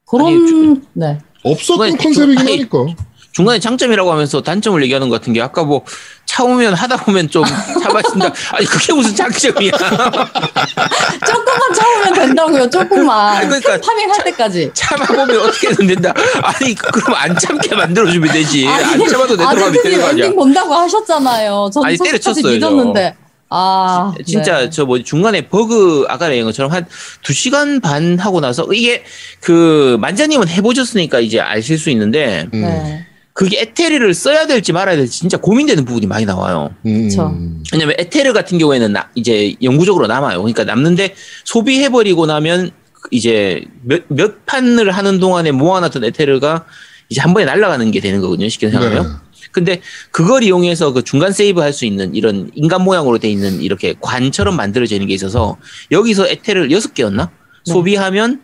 그런 0.05 0.27
아니, 0.27 0.45
주- 0.47 0.81
네. 0.93 1.17
없었던 1.43 1.97
컨셉이긴 1.97 2.37
아니, 2.37 2.51
하니까. 2.51 2.85
중간에 3.31 3.59
장점이라고 3.59 4.11
하면서 4.11 4.41
단점을 4.43 4.81
얘기하는 4.83 5.09
것 5.09 5.19
같은 5.19 5.33
게 5.33 5.41
아까 5.41 5.63
뭐 5.63 5.83
차오면 6.27 6.75
하다 6.75 6.97
보면 6.97 7.29
좀 7.29 7.43
차마신다. 7.81 8.31
아니 8.51 8.65
그게 8.67 8.93
무슨 8.93 9.15
장점이야? 9.15 9.71
조금만 11.25 11.73
참으면 11.73 12.13
된다고요. 12.13 12.69
조금만. 12.69 13.37
아니, 13.37 13.47
그러니까 13.47 13.79
파밍할 13.81 14.23
때까지. 14.25 14.69
참아보면 14.73 15.39
어떻게든 15.41 15.87
된다. 15.87 16.13
아니 16.43 16.75
그럼 16.75 17.15
안 17.15 17.35
참게 17.37 17.75
만들어주면 17.75 18.31
되지. 18.31 18.67
안 18.67 19.07
참아도 19.07 19.35
내 19.35 19.43
들어가면 19.43 19.63
아드님이 19.63 19.83
되는 19.83 19.99
거 20.01 20.07
아니야? 20.09 20.25
엔딩 20.25 20.35
본다고 20.37 20.73
하셨잖아요. 20.75 21.69
저는 21.73 21.87
아니, 21.87 21.97
때려쳤어요, 21.97 22.53
믿었는데. 22.53 23.15
아, 23.49 24.13
진짜 24.25 24.59
네. 24.59 24.69
저뭐 24.69 25.03
중간에 25.03 25.47
버그 25.47 26.05
아까 26.09 26.27
얘기한 26.29 26.45
것처럼 26.47 26.69
한 26.71 26.85
두 27.23 27.31
시간 27.33 27.79
반 27.79 28.19
하고 28.19 28.41
나서 28.41 28.67
이게 28.73 29.03
그 29.39 29.97
만자님은 30.01 30.49
해보셨으니까 30.49 31.19
이제 31.21 31.39
아실 31.39 31.77
수 31.77 31.89
있는데 31.89 32.47
음. 32.53 32.61
네. 32.61 33.05
그게 33.37 33.61
에테르를 33.61 34.15
써야 34.15 34.47
될지 34.47 34.73
말아야 34.73 34.95
될지 34.95 35.19
진짜 35.19 35.37
고민되는 35.37 35.85
부분이 35.85 36.07
많이 36.07 36.25
나와요. 36.25 36.73
음. 36.87 37.03
그쵸. 37.03 37.37
왜냐면 37.71 37.93
에테르 37.99 38.33
같은 38.33 38.57
경우에는 38.57 38.91
나- 38.93 39.11
이제 39.13 39.53
영구적으로 39.61 40.07
남아요. 40.07 40.39
그러니까 40.41 40.63
남는데 40.63 41.13
소비해버리고 41.45 42.25
나면 42.25 42.71
이제 43.11 43.63
몇, 43.83 44.01
몇 44.07 44.43
판을 44.47 44.89
하는 44.89 45.19
동안에 45.19 45.51
모아놨던 45.51 46.03
에테르가 46.05 46.65
이제 47.09 47.21
한 47.21 47.35
번에 47.35 47.45
날아가는 47.45 47.91
게 47.91 47.99
되는 47.99 48.21
거거든요. 48.21 48.49
쉽게 48.49 48.71
생각하면. 48.71 49.03
네. 49.03 49.39
근데 49.51 49.81
그걸 50.11 50.41
이용해서 50.41 50.91
그 50.93 51.03
중간 51.03 51.31
세이브 51.31 51.61
할 51.61 51.73
수 51.73 51.85
있는 51.85 52.15
이런 52.15 52.49
인간 52.55 52.81
모양으로 52.83 53.19
돼 53.19 53.29
있는 53.29 53.61
이렇게 53.61 53.93
관처럼 54.01 54.55
만들어지는 54.55 55.05
게 55.05 55.13
있어서 55.13 55.57
여기서 55.91 56.27
에테르를 56.27 56.71
여섯 56.71 56.95
개였나? 56.95 57.29
네. 57.67 57.71
소비하면 57.71 58.41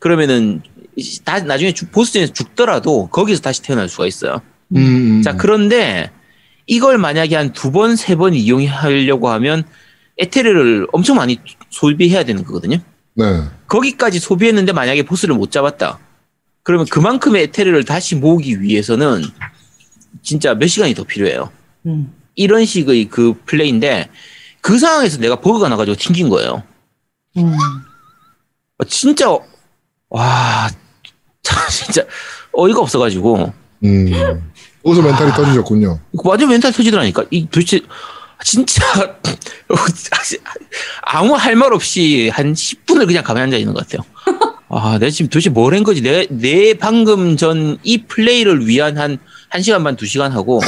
그러면은 0.00 0.60
다 1.24 1.40
나중에 1.40 1.72
죽- 1.72 1.90
보스전에서 1.92 2.32
죽더라도 2.32 3.08
거기서 3.08 3.42
다시 3.42 3.62
태어날 3.62 3.88
수가 3.88 4.06
있어요. 4.06 4.40
음. 4.76 5.22
자, 5.22 5.36
그런데 5.36 6.10
이걸 6.66 6.98
만약에 6.98 7.34
한 7.36 7.52
두 7.52 7.70
번, 7.72 7.96
세 7.96 8.16
번 8.16 8.34
이용하려고 8.34 9.28
하면 9.30 9.64
에테르를 10.18 10.86
엄청 10.92 11.16
많이 11.16 11.38
소비해야 11.70 12.24
되는 12.24 12.44
거거든요. 12.44 12.78
네. 13.14 13.24
거기까지 13.66 14.18
소비했는데 14.20 14.72
만약에 14.72 15.02
보스를 15.04 15.34
못 15.34 15.50
잡았다. 15.50 15.98
그러면 16.62 16.86
그만큼의 16.86 17.42
에테르를 17.44 17.84
다시 17.84 18.14
모으기 18.14 18.62
위해서는 18.62 19.22
진짜 20.22 20.54
몇 20.54 20.66
시간이 20.68 20.94
더 20.94 21.04
필요해요. 21.04 21.50
음. 21.86 22.12
이런 22.36 22.64
식의 22.64 23.06
그 23.06 23.34
플레이인데 23.46 24.08
그 24.60 24.78
상황에서 24.78 25.18
내가 25.18 25.40
버그가 25.40 25.68
나가지고 25.68 25.96
튕긴 25.96 26.28
거예요. 26.30 26.62
음. 27.36 27.52
어, 28.78 28.84
진짜 28.84 29.28
와 30.08 30.70
진짜 31.70 32.02
어이가 32.52 32.80
없어가지고 32.80 33.52
음. 33.84 34.12
거기서 34.84 35.02
멘탈이 35.02 35.32
터지셨군요. 35.32 35.98
완전 36.24 36.48
멘탈 36.48 36.72
터지더라니까. 36.72 37.24
이 37.30 37.46
도대체 37.50 37.80
진짜 38.44 38.82
아무 41.02 41.34
할 41.34 41.56
말 41.56 41.72
없이 41.72 42.28
한 42.32 42.52
10분을 42.52 43.06
그냥 43.06 43.22
가만히 43.24 43.44
앉아 43.44 43.56
있는 43.56 43.72
것 43.74 43.86
같아요. 43.86 44.04
아, 44.68 44.98
내가 44.98 45.10
지금 45.10 45.28
도대체 45.28 45.50
뭘 45.50 45.74
한 45.74 45.84
거지? 45.84 46.00
내, 46.02 46.26
내 46.30 46.74
방금 46.74 47.36
전 47.36 47.78
이 47.84 48.02
플레이를 48.06 48.66
위한 48.66 48.98
한 48.98 49.18
1시간 49.52 49.84
반, 49.84 49.94
2시간 49.96 50.30
하고, 50.30 50.60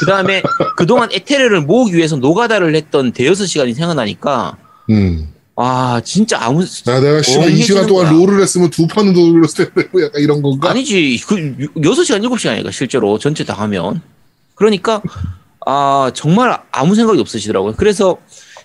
그 0.00 0.06
다음에 0.06 0.42
그동안 0.76 1.08
에테르를 1.12 1.60
모으기 1.60 1.94
위해서 1.94 2.16
노가다를 2.16 2.74
했던 2.74 3.12
대여섯 3.12 3.46
시간이 3.46 3.72
생각나니까, 3.74 4.56
음. 4.90 5.32
아, 5.58 6.00
진짜 6.04 6.38
아무, 6.40 6.62
야, 6.62 7.00
내가 7.00 7.22
씨발 7.22 7.44
이 7.44 7.52
엉해지는 7.52 7.62
시간 7.66 7.86
동안 7.86 8.06
거야. 8.06 8.12
롤을 8.12 8.42
했으면 8.42 8.68
두 8.70 8.86
판은 8.86 9.14
텐데, 9.56 9.88
뭐 9.90 10.02
약간 10.02 10.20
이런 10.20 10.42
건가? 10.42 10.70
아니지. 10.70 11.22
그 11.26 11.34
6시간, 11.76 12.22
7시간이니까 12.22 12.70
실제로 12.70 13.18
전체 13.18 13.42
다 13.44 13.54
하면. 13.54 14.02
그러니까 14.54 15.02
아, 15.64 16.10
정말 16.14 16.58
아무 16.70 16.94
생각이 16.94 17.18
없으시더라고요. 17.20 17.74
그래서 17.76 18.18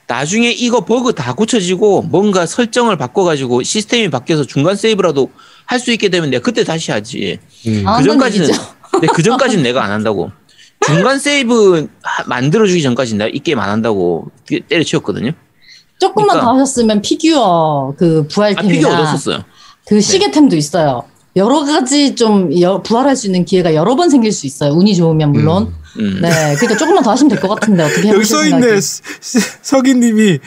나중에 0.07 0.51
이거 0.51 0.83
버그 0.83 1.13
다 1.13 1.33
고쳐지고 1.33 2.01
뭔가 2.03 2.45
설정을 2.45 2.97
바꿔 2.97 3.23
가지고 3.23 3.63
시스템이 3.63 4.09
바뀌어서 4.09 4.43
중간 4.45 4.75
세이브라도 4.75 5.31
할 5.65 5.79
수 5.79 5.93
있게 5.93 6.09
되면 6.09 6.29
내가 6.29 6.43
그때 6.43 6.65
다시 6.65 6.91
하지. 6.91 7.39
음. 7.67 7.83
아, 7.87 7.99
그 7.99 8.03
전까지는. 8.03 8.49
근데 8.91 9.07
그 9.15 9.23
전까지는 9.23 9.63
내가 9.63 9.83
안 9.85 9.91
한다고. 9.91 10.29
중간 10.85 11.17
세이브 11.19 11.87
만들어 12.25 12.67
주기 12.67 12.81
전까지는 12.81 13.19
내가 13.19 13.29
이 13.33 13.39
게임 13.39 13.59
안 13.59 13.69
한다고 13.69 14.29
때려치웠거든요. 14.67 15.31
조금만 16.01 16.37
그러니까. 16.37 16.45
더 16.45 16.53
하셨으면 16.59 17.01
피규어 17.03 17.93
그 17.95 18.25
아, 18.25 18.27
피규어 18.27 18.27
부활템이나 18.27 18.89
얻었었어요. 18.89 19.43
그 19.87 20.01
시계템도 20.01 20.55
있어요. 20.55 21.03
여러 21.35 21.63
가지 21.63 22.15
좀 22.15 22.59
여- 22.59 22.81
부활할 22.81 23.15
수 23.15 23.27
있는 23.27 23.45
기회가 23.45 23.73
여러 23.75 23.95
번 23.95 24.09
생길 24.09 24.31
수 24.31 24.47
있어요. 24.47 24.71
운이 24.73 24.95
좋으면 24.95 25.31
물론. 25.31 25.73
음. 25.99 26.19
네, 26.21 26.29
그러니까 26.55 26.77
조금만 26.77 27.03
더 27.03 27.11
하시면 27.11 27.29
될 27.29 27.39
것 27.39 27.47
같은데 27.49 27.83
어떻게 27.83 28.09
여기 28.09 28.25
써 28.25 28.45
있네. 28.45 28.79
서기님이 29.61 30.39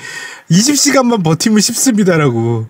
20시간만 0.50 1.22
버티면 1.22 1.60
쉽습니다라고. 1.60 2.66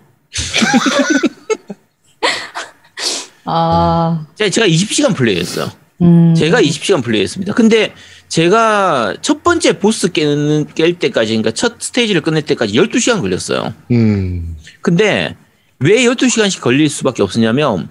아, 3.45 4.25
제가, 4.35 4.49
제가 4.49 4.67
20시간 4.67 5.15
플레이했어요. 5.15 5.71
음. 6.01 6.33
제가 6.35 6.61
20시간 6.61 7.03
플레이했습니다. 7.03 7.53
근데 7.53 7.93
제가 8.27 9.15
첫 9.21 9.43
번째 9.43 9.79
보스 9.79 10.11
깨는, 10.11 10.65
깰 10.67 10.99
때까지, 10.99 11.33
그러니까 11.33 11.51
첫 11.51 11.75
스테이지를 11.79 12.21
끝낼 12.21 12.41
때까지 12.43 12.73
12시간 12.73 13.21
걸렸어요. 13.21 13.73
음. 13.91 14.57
근데 14.81 15.35
왜 15.79 16.03
12시간씩 16.03 16.61
걸릴 16.61 16.89
수밖에 16.89 17.21
없었냐면 17.23 17.89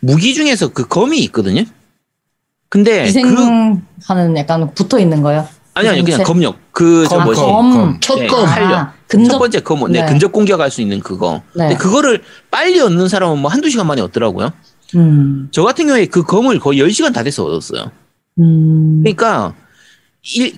무기 0.00 0.34
중에서 0.34 0.68
그 0.68 0.86
검이 0.86 1.18
있거든요. 1.24 1.64
근데 2.68 3.02
그 3.02 3.06
희생하는 3.06 4.36
약간 4.36 4.74
붙어 4.74 4.98
있는 4.98 5.22
거요. 5.22 5.46
아니 5.74 5.88
아니 5.88 6.04
그냥? 6.04 6.22
검력 6.22 6.72
그저 6.72 7.16
검, 7.16 7.24
뭐지 7.24 7.40
검. 7.40 7.72
검. 7.72 8.00
첫 8.00 8.18
네, 8.18 8.26
검. 8.26 8.44
활력. 8.44 8.72
아, 8.72 8.92
첫 9.08 9.18
근접 9.18 9.38
번째 9.38 9.60
검, 9.60 9.92
네, 9.92 10.00
네. 10.00 10.06
근접 10.06 10.32
공격할 10.32 10.70
수 10.70 10.80
있는 10.80 11.00
그거. 11.00 11.42
네. 11.54 11.68
근데 11.68 11.76
그거를 11.76 12.22
빨리 12.50 12.80
얻는 12.80 13.08
사람은 13.08 13.38
뭐 13.38 13.50
한두 13.50 13.70
시간 13.70 13.86
만에 13.86 14.00
얻더라고요. 14.02 14.52
음. 14.96 15.48
저 15.50 15.62
같은 15.62 15.86
경우에 15.86 16.06
그 16.06 16.22
검을 16.22 16.60
거의 16.60 16.80
10시간 16.80 17.12
다 17.12 17.22
돼서 17.22 17.44
얻었어요. 17.44 17.90
음. 18.38 19.02
그러니까 19.02 19.54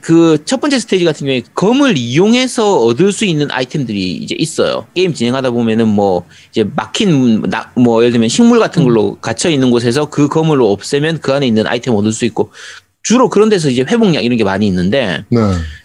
그첫 0.00 0.60
번째 0.60 0.78
스테이지 0.78 1.04
같은 1.04 1.26
경우에 1.26 1.42
검을 1.54 1.98
이용해서 1.98 2.78
얻을 2.84 3.10
수 3.10 3.24
있는 3.24 3.50
아이템들이 3.50 4.12
이제 4.12 4.36
있어요. 4.38 4.86
게임 4.94 5.12
진행하다 5.12 5.50
보면은 5.50 5.88
뭐 5.88 6.24
이제 6.50 6.64
막힌 6.76 7.42
나- 7.42 7.70
뭐 7.74 8.02
예를 8.02 8.12
들면 8.12 8.28
식물 8.28 8.60
같은 8.60 8.84
걸로 8.84 9.16
갇혀 9.20 9.50
있는 9.50 9.70
곳에서 9.72 10.08
그 10.08 10.28
검을 10.28 10.62
없애면 10.62 11.18
그 11.20 11.32
안에 11.32 11.46
있는 11.46 11.66
아이템 11.66 11.94
얻을 11.94 12.12
수 12.12 12.24
있고 12.26 12.50
주로 13.02 13.28
그런 13.28 13.48
데서 13.48 13.68
이제 13.68 13.82
회복약 13.82 14.24
이런 14.24 14.36
게 14.38 14.44
많이 14.44 14.66
있는데 14.68 15.24
네. 15.30 15.40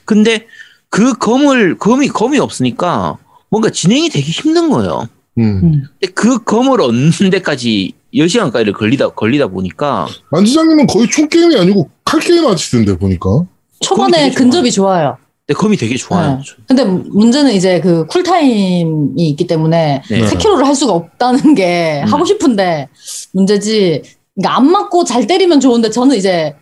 근데 0.05 0.45
그 0.89 1.13
검을 1.17 1.77
검이 1.77 2.09
검이 2.09 2.37
없으니까 2.39 3.17
뭔가 3.49 3.69
진행이 3.71 4.09
되게 4.09 4.25
힘든 4.31 4.69
거예요. 4.69 5.07
음. 5.39 5.43
음. 5.63 5.83
근데 5.99 6.13
그 6.13 6.43
검을 6.43 6.81
얻는 6.81 7.29
데까지 7.31 7.93
10시간까지 8.13 8.73
걸리다 8.73 9.09
걸리다 9.09 9.47
보니까 9.47 10.07
만지장님은 10.31 10.85
거의 10.87 11.09
총 11.09 11.27
게임이 11.29 11.55
아니고 11.57 11.89
칼 12.05 12.19
게임 12.19 12.45
하시던데 12.45 12.97
보니까. 12.97 13.45
초반에 13.81 14.11
되게 14.11 14.31
좋아요. 14.31 14.35
근접이 14.35 14.71
좋아요. 14.71 15.17
근데 15.47 15.59
검이 15.59 15.77
되게 15.77 15.97
좋아요. 15.97 16.37
네. 16.37 16.43
근데 16.67 16.83
문제는 16.85 17.51
이제 17.53 17.81
그 17.81 18.05
쿨타임이 18.07 19.29
있기 19.29 19.47
때문에 19.47 20.01
네. 20.09 20.21
4kg를 20.25 20.63
할 20.63 20.75
수가 20.75 20.93
없다는 20.93 21.55
게 21.55 22.01
음. 22.05 22.13
하고 22.13 22.25
싶은데 22.25 22.87
문제지. 23.33 24.01
그러니까 24.35 24.57
안 24.57 24.71
맞고 24.71 25.03
잘 25.03 25.27
때리면 25.27 25.59
좋은데 25.59 25.89
저는 25.89 26.15
이제 26.15 26.55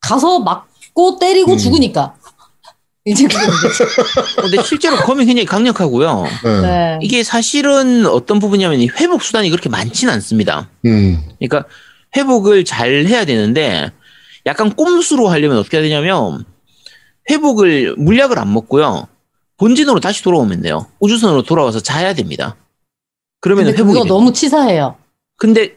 가서 0.00 0.40
맞고 0.40 1.18
때리고 1.18 1.52
음. 1.52 1.58
죽으니까. 1.58 2.14
이제 3.06 3.24
문제지. 3.24 3.84
근데 4.40 4.62
실제로 4.62 4.96
검이 4.96 5.24
굉장히 5.26 5.46
강력하고요. 5.46 6.24
네. 6.44 6.60
네. 6.60 6.98
이게 7.02 7.22
사실은 7.22 8.06
어떤 8.06 8.38
부분이냐면 8.38 8.80
이 8.80 8.88
회복 8.88 9.22
수단이 9.22 9.48
그렇게 9.50 9.68
많지는 9.68 10.12
않습니다. 10.14 10.68
음. 10.84 11.22
그러니까 11.38 11.68
회복을 12.16 12.64
잘 12.64 13.06
해야 13.06 13.24
되는데 13.24 13.90
약간 14.46 14.70
꼼수로 14.74 15.28
하려면 15.28 15.58
어떻게 15.58 15.78
해야 15.78 15.84
되냐면 15.84 16.44
회복을 17.30 17.94
물약을 17.96 18.38
안 18.38 18.52
먹고요. 18.52 19.08
본진으로 19.56 20.00
다시 20.00 20.22
돌아오면 20.22 20.62
돼요. 20.62 20.86
우주선으로 21.00 21.42
돌아와서 21.42 21.80
자야 21.80 22.14
됩니다. 22.14 22.56
그러면 23.40 23.66
회복이 23.68 23.92
그거. 23.92 24.04
너무 24.04 24.32
치사해요. 24.32 24.96
근데 25.36 25.74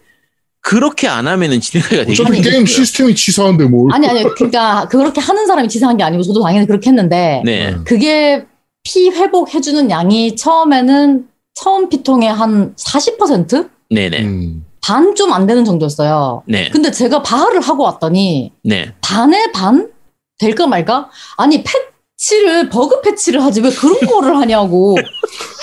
그렇게 0.62 1.08
안 1.08 1.28
하면은 1.28 1.62
진행하기가 1.62 2.06
되게 2.06 2.22
어차피 2.22 2.42
게임. 2.42 2.66
시스템이 2.66 3.16
치사한데 3.16 3.66
뭘. 3.66 3.94
아니 3.94 4.08
아니 4.08 4.24
그러니까 4.24 4.88
그렇게 4.90 5.22
하는 5.22 5.46
사람이 5.48 5.70
치사한 5.70 5.98
게 5.98 6.04
아니고 6.04 6.24
저도 6.24 6.42
당연히 6.44 6.66
그렇게 6.68 6.90
했는데 6.90 7.42
네. 7.46 7.76
그게 7.86 8.46
피 8.84 9.10
회복해주는 9.10 9.90
양이 9.90 10.36
처음에는 10.36 11.28
처음 11.54 11.90
피통의 11.90 12.32
한 12.32 12.76
40%? 12.76 13.70
네네. 13.90 14.24
음. 14.24 14.66
반좀 14.82 15.34
안 15.34 15.48
되는 15.48 15.66
정도였어요. 15.66 16.44
네. 16.46 16.70
근데 16.70 16.92
제가 16.92 17.22
바하를 17.22 17.62
하고 17.62 17.84
왔더니 17.84 18.52
네. 18.64 18.94
반의 19.02 19.52
반? 19.54 19.90
될까 20.38 20.68
말까? 20.68 21.10
아니 21.38 21.64
패치를 21.64 22.70
버그 22.70 23.02
패치를 23.02 23.44
하지 23.44 23.62
왜 23.62 23.70
그런 23.72 24.00
거를 24.02 24.38
하냐고. 24.38 24.98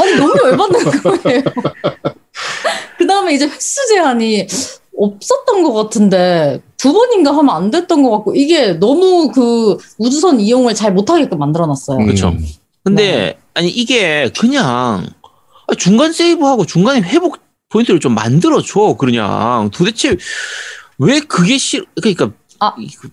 아니 0.01 0.15
너무 0.17 0.35
열받는 0.45 0.85
거예요. 0.85 1.43
그 2.99 3.07
다음에 3.07 3.35
이제 3.35 3.47
횟수 3.47 3.87
제한이 3.89 4.47
없었던 4.97 5.63
것 5.63 5.73
같은데 5.73 6.63
두 6.77 6.93
번인가 6.93 7.37
하면 7.37 7.55
안 7.55 7.71
됐던 7.71 8.03
것 8.03 8.11
같고 8.11 8.35
이게 8.35 8.73
너무 8.75 9.31
그 9.33 9.77
우주선 9.99 10.41
이용을 10.41 10.75
잘 10.75 10.93
못하게끔 10.93 11.39
만들어놨어요. 11.39 11.99
음. 11.99 12.07
그쵸. 12.07 12.35
근데 12.83 13.39
아니 13.55 13.69
이게 13.69 14.31
그냥 14.39 15.07
중간 15.79 16.13
세이브하고 16.13 16.67
중간에 16.67 17.01
회복 17.01 17.39
포인트를 17.71 17.99
좀 17.99 18.15
만들어 18.15 18.61
줘 18.61 18.97
그냥 18.99 19.71
도대체 19.73 20.17
왜 20.99 21.21
그게 21.21 21.59
싫 21.59 21.87
그러니까 22.01 22.31
아. 22.69 22.75
이거- 22.79 23.09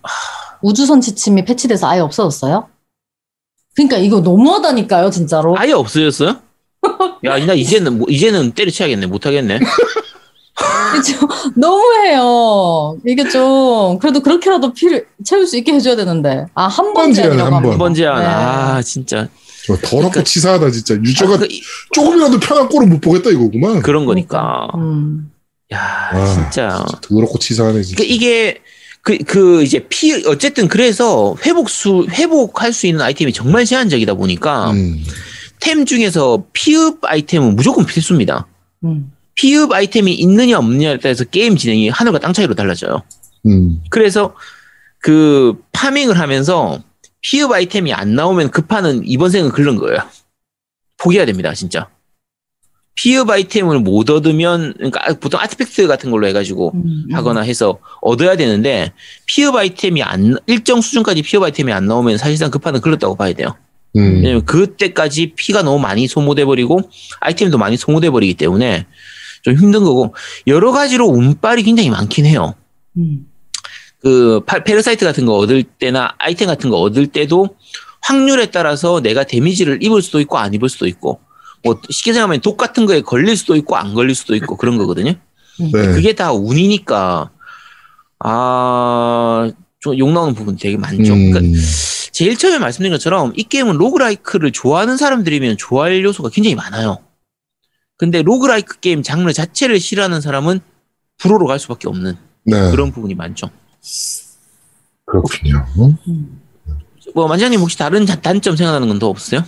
우주선 0.62 1.00
지침이 1.00 1.44
패치돼서 1.44 1.88
아예 1.88 2.00
없어졌어요? 2.00 2.68
그러니까 3.74 3.96
이거 3.96 4.20
너무하다니까요, 4.20 5.10
진짜로. 5.10 5.56
아예 5.58 5.72
없어졌어요? 5.72 6.36
야, 7.24 7.38
나 7.46 7.54
이제는 7.54 7.98
뭐- 7.98 8.06
이제는 8.10 8.52
때려치야겠네. 8.52 9.06
못 9.06 9.26
하겠네. 9.26 9.60
좀 11.18 11.28
너무해요. 11.56 12.96
이게 13.06 13.28
좀 13.28 13.98
그래도 13.98 14.20
그렇게라도 14.20 14.72
피를 14.74 15.06
채울 15.24 15.46
수 15.46 15.56
있게 15.56 15.72
해줘야 15.72 15.96
되는데 15.96 16.46
아한 16.54 16.92
번 16.92 17.12
제한이야, 17.12 17.30
번째라고 17.44 17.56
한 17.56 17.62
번. 17.62 17.72
한 17.72 17.78
번째 17.78 18.04
하나. 18.06 18.20
네. 18.20 18.26
아, 18.26 18.82
진짜. 18.82 19.28
저 19.66 19.74
더럽고 19.76 19.96
그러니까- 20.10 20.22
치사하다 20.24 20.70
진짜. 20.70 20.94
유저가 20.94 21.34
아, 21.34 21.38
그, 21.38 21.46
이- 21.50 21.62
조금이라도 21.92 22.38
편한 22.40 22.68
꼴을 22.68 22.86
못 22.88 23.00
보겠다 23.00 23.30
이거구만. 23.30 23.80
그런 23.80 24.04
거니까. 24.04 24.68
음. 24.74 25.32
야, 25.72 26.10
아. 26.12 26.26
진짜. 26.26 26.84
더럽고 27.00 27.38
치사하네 27.38 27.82
진짜. 27.82 27.96
그러니까 27.96 28.14
이게 28.14 28.60
그, 29.02 29.18
그 29.18 29.62
이제 29.62 29.86
피 29.88 30.24
어쨌든 30.26 30.68
그래서 30.68 31.36
회복수 31.44 32.06
회복할 32.10 32.72
수 32.72 32.86
있는 32.86 33.00
아이템이 33.00 33.32
정말 33.32 33.64
제한적이다 33.64 34.14
보니까 34.14 34.70
음. 34.70 35.04
템 35.60 35.84
중에서 35.84 36.44
피읍 36.52 37.04
아이템은 37.04 37.56
무조건 37.56 37.84
필수입니다. 37.84 38.46
음. 38.84 39.12
피읍 39.34 39.72
아이템이 39.72 40.12
있느냐 40.14 40.58
없느냐에 40.58 40.98
따라서 40.98 41.24
게임 41.24 41.56
진행이 41.56 41.88
하늘과 41.88 42.20
땅 42.20 42.32
차이로 42.32 42.54
달라져요. 42.54 43.02
음. 43.46 43.82
그래서 43.90 44.34
그 44.98 45.60
파밍을 45.72 46.18
하면서 46.18 46.82
피읍 47.22 47.50
아이템이 47.50 47.92
안 47.92 48.14
나오면 48.14 48.50
그 48.50 48.62
판은 48.62 49.02
이번 49.04 49.30
생은 49.30 49.50
긁는 49.50 49.76
거예요. 49.76 49.98
포기해야 50.98 51.26
됩니다, 51.26 51.54
진짜. 51.54 51.88
피읍 52.94 53.30
아이템을 53.30 53.80
못 53.80 54.10
얻으면 54.10 54.74
그러니까 54.76 55.14
보통 55.14 55.40
아티팩트 55.40 55.86
같은 55.86 56.10
걸로 56.10 56.26
해가지고 56.26 56.72
음. 56.74 57.06
하거나 57.12 57.40
해서 57.40 57.78
얻어야 58.02 58.36
되는데 58.36 58.92
피읍 59.26 59.54
아이템이 59.54 60.02
안 60.02 60.36
일정 60.46 60.80
수준까지 60.80 61.22
피읍 61.22 61.42
아이템이 61.42 61.72
안 61.72 61.86
나오면 61.86 62.18
사실상 62.18 62.50
그 62.50 62.58
판은 62.58 62.80
글렀다고 62.80 63.16
봐야 63.16 63.32
돼요. 63.32 63.56
음. 63.96 64.16
왜냐면 64.22 64.44
그때까지 64.44 65.32
피가 65.36 65.62
너무 65.62 65.78
많이 65.78 66.06
소모돼 66.06 66.44
버리고 66.44 66.80
아이템도 67.20 67.56
많이 67.58 67.76
소모돼 67.76 68.10
버리기 68.10 68.34
때문에 68.34 68.86
좀 69.42 69.54
힘든 69.56 69.84
거고 69.84 70.14
여러 70.46 70.70
가지로 70.70 71.06
운빨이 71.08 71.62
굉장히 71.62 71.88
많긴 71.90 72.26
해요. 72.26 72.54
음. 72.98 73.26
그 74.00 74.40
파- 74.44 74.62
parasite 74.64 75.04
같은 75.04 75.24
거 75.26 75.36
얻을 75.36 75.62
때나 75.62 76.14
아이템 76.18 76.48
같은 76.48 76.68
거 76.70 76.78
얻을 76.78 77.06
때도 77.06 77.56
확률에 78.02 78.46
따라서 78.50 79.00
내가 79.00 79.24
데미지를 79.24 79.82
입을 79.82 80.02
수도 80.02 80.20
있고 80.20 80.36
안 80.38 80.52
입을 80.52 80.68
수도 80.68 80.86
있고 80.86 81.20
뭐 81.64 81.80
쉽게 81.90 82.12
생각하면 82.12 82.40
독 82.40 82.56
같은 82.56 82.86
거에 82.86 83.00
걸릴 83.02 83.36
수도 83.36 83.54
있고 83.56 83.76
안 83.76 83.94
걸릴 83.94 84.14
수도 84.14 84.34
있고 84.34 84.56
그런 84.56 84.78
거거든요. 84.78 85.12
네. 85.58 85.70
그게 85.70 86.12
다 86.14 86.32
운이니까 86.32 87.30
아좀 88.18 89.98
욕 89.98 90.10
나오는 90.12 90.34
부분 90.34 90.56
되게 90.56 90.76
많죠. 90.76 91.12
음. 91.12 91.30
그러니까 91.32 91.60
제일 92.12 92.36
처음에 92.36 92.58
말씀드린 92.58 92.92
것처럼 92.92 93.32
이 93.36 93.42
게임은 93.44 93.76
roguelike를 93.76 94.52
좋아하는 94.52 94.96
사람들이면 94.96 95.56
좋아할 95.56 96.02
요소가 96.04 96.28
굉장히 96.30 96.54
많아요. 96.54 96.98
근데 97.96 98.22
roguelike 98.22 98.80
게임 98.80 99.02
장르 99.02 99.32
자체를 99.32 99.78
싫어하는 99.80 100.20
사람은 100.20 100.60
불호로 101.18 101.46
갈 101.46 101.58
수밖에 101.58 101.88
없는 101.88 102.16
네. 102.44 102.70
그런 102.70 102.90
부분이 102.92 103.14
많죠. 103.14 103.48
그렇군요. 105.06 105.64
뭐 107.14 107.28
만장님 107.28 107.60
혹시 107.60 107.78
다른 107.78 108.06
자- 108.06 108.20
단점 108.20 108.56
생각나는 108.56 108.88
건 108.88 108.98
더 108.98 109.08
없어요? 109.08 109.44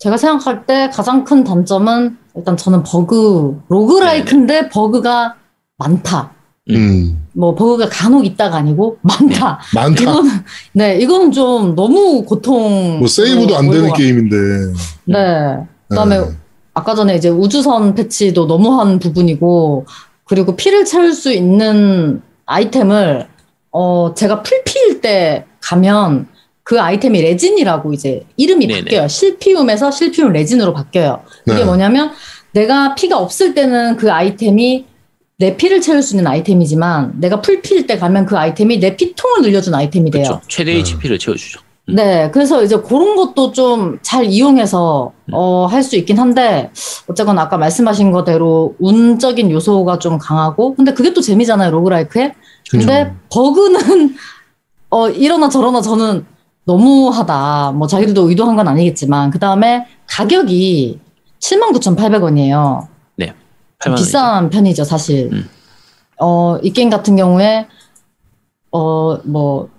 제가 0.00 0.16
생각할 0.16 0.66
때 0.66 0.90
가장 0.90 1.24
큰 1.24 1.44
단점은 1.44 2.16
일단 2.34 2.56
저는 2.56 2.82
버그 2.82 3.62
roguelike인데 3.68 4.70
버그가 4.70 5.36
많다. 5.76 6.32
음. 6.70 7.26
뭐 7.34 7.54
버그가 7.54 7.88
간혹 7.90 8.24
있다가 8.24 8.56
아니고 8.56 8.96
많다. 9.02 9.60
많다. 9.74 10.02
이거는 10.02 10.30
네 10.72 10.98
이거는 10.98 11.32
좀 11.32 11.74
너무 11.74 12.24
고통. 12.24 12.98
뭐 12.98 13.06
세이브도 13.06 13.54
안 13.54 13.70
되는 13.70 13.92
게임인데. 13.92 14.36
네. 15.04 15.58
그다음에 15.88 16.18
네. 16.18 16.26
아까 16.72 16.94
전에 16.94 17.16
이제 17.16 17.28
우주선 17.28 17.94
패치도 17.94 18.46
너무한 18.46 18.98
부분이고 19.00 19.84
그리고 20.24 20.56
피를 20.56 20.86
채울 20.86 21.12
수 21.12 21.30
있는 21.30 22.22
아이템을 22.46 23.28
어 23.70 24.14
제가 24.14 24.42
풀피일 24.42 25.02
때 25.02 25.44
가면 25.60 26.26
그 26.70 26.80
아이템이 26.80 27.20
레진이라고 27.20 27.92
이제 27.94 28.22
이름이 28.36 28.68
네네. 28.68 28.82
바뀌어요. 28.82 29.08
실피움에서 29.08 29.90
실피움 29.90 30.32
레진으로 30.32 30.72
바뀌어요. 30.72 31.20
이게 31.48 31.56
네. 31.56 31.64
뭐냐면 31.64 32.12
내가 32.52 32.94
피가 32.94 33.18
없을 33.18 33.54
때는 33.54 33.96
그 33.96 34.12
아이템이 34.12 34.84
내 35.38 35.56
피를 35.56 35.80
채울 35.80 36.00
수 36.00 36.14
있는 36.14 36.28
아이템이지만 36.28 37.14
내가 37.16 37.40
풀피일 37.40 37.88
때 37.88 37.98
가면 37.98 38.24
그 38.24 38.38
아이템이 38.38 38.78
내 38.78 38.94
피통을 38.94 39.42
늘려준 39.42 39.74
아이템이 39.74 40.12
돼요. 40.12 40.22
그렇죠. 40.22 40.40
최대 40.46 40.70
HP를 40.76 41.18
채워주죠. 41.18 41.58
음. 41.88 41.96
네, 41.96 42.30
그래서 42.32 42.62
이제 42.62 42.76
그런 42.76 43.16
것도 43.16 43.50
좀 43.50 43.98
잘 44.02 44.26
이용해서 44.26 45.10
음. 45.26 45.34
어, 45.34 45.66
할 45.66 45.82
수 45.82 45.96
있긴 45.96 46.20
한데 46.20 46.70
어쨌건 47.08 47.36
아까 47.40 47.58
말씀하신 47.58 48.12
거대로 48.12 48.76
운적인 48.78 49.50
요소가 49.50 49.98
좀 49.98 50.18
강하고 50.18 50.76
근데 50.76 50.94
그게 50.94 51.12
또 51.12 51.20
재미잖아요 51.20 51.72
로그라이크에. 51.72 52.32
근데 52.70 53.12
버그는 53.32 54.14
어 54.90 55.08
이러나 55.08 55.48
저러나 55.48 55.80
저는 55.80 56.26
너무하다. 56.64 57.72
뭐 57.72 57.86
자기들도 57.86 58.28
의도한 58.28 58.56
건 58.56 58.68
아니겠지만 58.68 59.30
그 59.30 59.38
다음에 59.38 59.86
가격이 60.06 61.00
79,800원이에요. 61.40 62.86
8만 63.78 63.88
원. 63.88 63.94
비싼 63.96 64.50
편이죠, 64.50 64.84
사실. 64.84 65.30
음. 65.32 65.48
어, 66.20 66.58
이 66.62 66.70
게임 66.70 66.90
같은 66.90 67.16
경우에, 67.16 67.66
어, 68.72 69.16
뭐, 69.24 69.70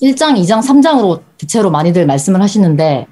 1장, 0.00 0.38
2장, 0.42 0.62
3장으로 0.66 1.20
대체로 1.36 1.70
많이들 1.70 2.06
말씀을 2.06 2.40
하시는데, 2.40 3.06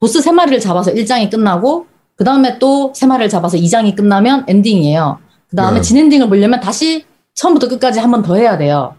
보스 0.00 0.18
3마리를 0.18 0.60
잡아서 0.60 0.90
1장이 0.92 1.30
끝나고, 1.30 1.86
그 2.16 2.24
다음에 2.24 2.58
또 2.58 2.92
3마리를 2.92 3.30
잡아서 3.30 3.56
2장이 3.56 3.94
끝나면 3.94 4.44
엔딩이에요. 4.48 5.18
그 5.48 5.54
다음에 5.54 5.76
네. 5.78 5.82
진엔딩을 5.82 6.28
보려면 6.28 6.58
다시 6.58 7.04
처음부터 7.34 7.68
끝까지 7.68 8.00
한 8.00 8.10
번 8.10 8.22
더 8.24 8.34
해야 8.34 8.58
돼요. 8.58 8.96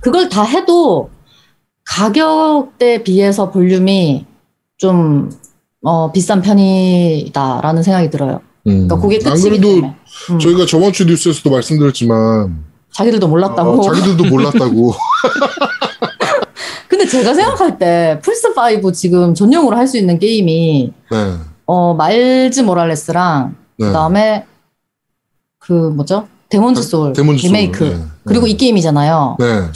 그걸 0.00 0.28
다 0.28 0.42
해도 0.42 1.10
가격대 1.84 3.02
비해서 3.02 3.50
볼륨이 3.50 4.26
좀, 4.76 5.30
어, 5.84 6.10
비싼 6.12 6.42
편이다라는 6.42 7.82
생각이 7.82 8.10
들어요. 8.10 8.40
음. 8.66 8.86
그러니까 8.88 9.00
그게 9.00 9.16
안 9.24 9.32
끝이기 9.34 9.48
그래도 9.48 9.68
때문에. 9.68 9.96
음. 10.30 10.38
저희가 10.38 10.66
저번 10.66 10.92
주 10.92 11.04
뉴스에서도 11.04 11.50
말씀드렸지만 11.50 12.64
자기들도 12.92 13.26
몰랐다고. 13.28 13.70
어, 13.80 13.82
자기들도 13.82 14.24
몰랐다고. 14.24 14.94
근데 16.88 17.06
제가 17.06 17.34
생각할 17.34 17.78
때 17.78 18.20
플스 18.22 18.48
5 18.84 18.92
지금 18.92 19.34
전용으로 19.34 19.76
할 19.76 19.88
수 19.88 19.96
있는 19.98 20.18
게임이 20.18 20.92
네. 21.10 21.34
어 21.66 21.94
마일즈 21.94 22.60
모랄레스랑 22.60 23.56
네. 23.78 23.86
그다음에 23.86 24.44
그 25.58 25.72
뭐죠? 25.72 26.28
데몬즈 26.50 26.82
소울 26.82 27.12
데몬즈 27.14 27.46
리메이크 27.46 27.84
네. 27.84 28.04
그리고 28.24 28.44
네. 28.44 28.52
이 28.52 28.56
게임이잖아요. 28.56 29.36
네. 29.40 29.72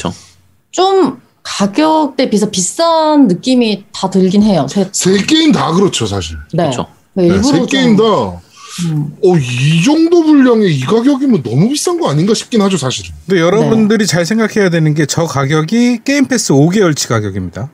좀 0.71 1.21
가격대 1.47 2.28
비해서 2.28 2.51
비싼 2.51 3.28
느낌이 3.28 3.84
다 3.92 4.11
들긴 4.11 4.42
해요. 4.42 4.66
세, 4.68 4.88
세 4.92 5.16
게임 5.24 5.53
다 5.53 5.70
그렇죠, 5.72 6.05
사실. 6.05 6.36
네. 6.53 6.64
그렇죠. 6.64 6.86
네, 7.14 7.26
일부러 7.26 7.42
세좀 7.44 7.66
게임 7.66 7.97
다, 7.97 8.03
음, 8.03 9.16
어, 9.24 9.36
이 9.38 9.82
정도 9.84 10.24
분량에 10.24 10.66
이 10.66 10.80
가격이면 10.80 11.44
너무 11.44 11.68
비싼 11.68 12.01
거 12.01 12.11
아닌가 12.11 12.34
싶긴 12.34 12.61
하죠, 12.62 12.76
사실은. 12.76 13.12
근데 13.26 13.40
여러분들이 13.40 14.07
잘 14.09 14.26
생각해야 14.26 14.70
되는 14.70 14.92
게 14.94 15.07
저 15.07 15.24
가격이 15.24 16.01
게임 16.05 16.26
패스 16.26 16.53
5개월치 16.53 17.09
가격입니다. 17.09 17.70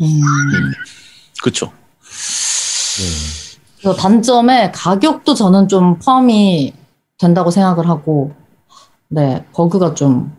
음. 0.00 0.20
그렇죠. 1.42 1.70
그래서 3.80 3.96
단점에 3.96 4.70
가격도 4.74 5.34
저는 5.34 5.68
좀 5.68 5.98
포함이 5.98 6.72
된다고 7.18 7.50
생각을 7.50 7.86
하고 7.88 8.32
네 9.08 9.44
버그가 9.52 9.94
좀 9.94 10.32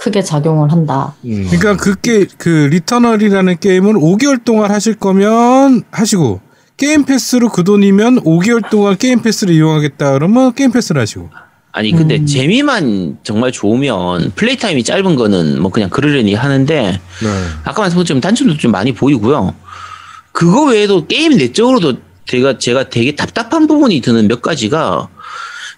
크게 0.00 0.22
작용을 0.22 0.72
한다. 0.72 1.14
음. 1.26 1.46
그러니까 1.50 1.76
그게 1.76 2.26
그 2.38 2.68
리터널이라는 2.70 3.58
게임을 3.60 3.94
5개월 3.94 4.42
동안 4.42 4.70
하실 4.70 4.94
거면 4.94 5.82
하시고 5.90 6.40
게임 6.78 7.04
패스로 7.04 7.50
그 7.50 7.64
돈이면 7.64 8.22
5개월 8.24 8.70
동안 8.70 8.96
게임 8.96 9.20
패스를 9.20 9.54
이용하겠다 9.54 10.14
그러면 10.14 10.54
게임 10.54 10.72
패스를 10.72 11.02
하시고 11.02 11.28
아니 11.72 11.92
근데 11.92 12.16
음. 12.16 12.26
재미만 12.26 13.18
정말 13.22 13.52
좋으면 13.52 14.32
play 14.34 14.56
time이 14.56 14.82
짧은 14.82 15.14
거는 15.16 15.60
뭐 15.60 15.70
그냥 15.70 15.90
그러려니 15.90 16.34
하는데 16.34 16.92
네. 16.92 17.28
아까 17.64 17.82
말씀드린 17.82 18.22
단점도 18.22 18.56
좀 18.56 18.72
많이 18.72 18.92
보이고요. 18.92 19.54
그거 20.32 20.64
외에도 20.64 21.06
게임 21.06 21.36
내적으로도 21.36 21.98
제가 22.26 22.58
제가 22.58 22.88
되게 22.88 23.14
답답한 23.14 23.66
부분이 23.66 24.00
드는 24.00 24.28
몇 24.28 24.40
가지가 24.40 25.08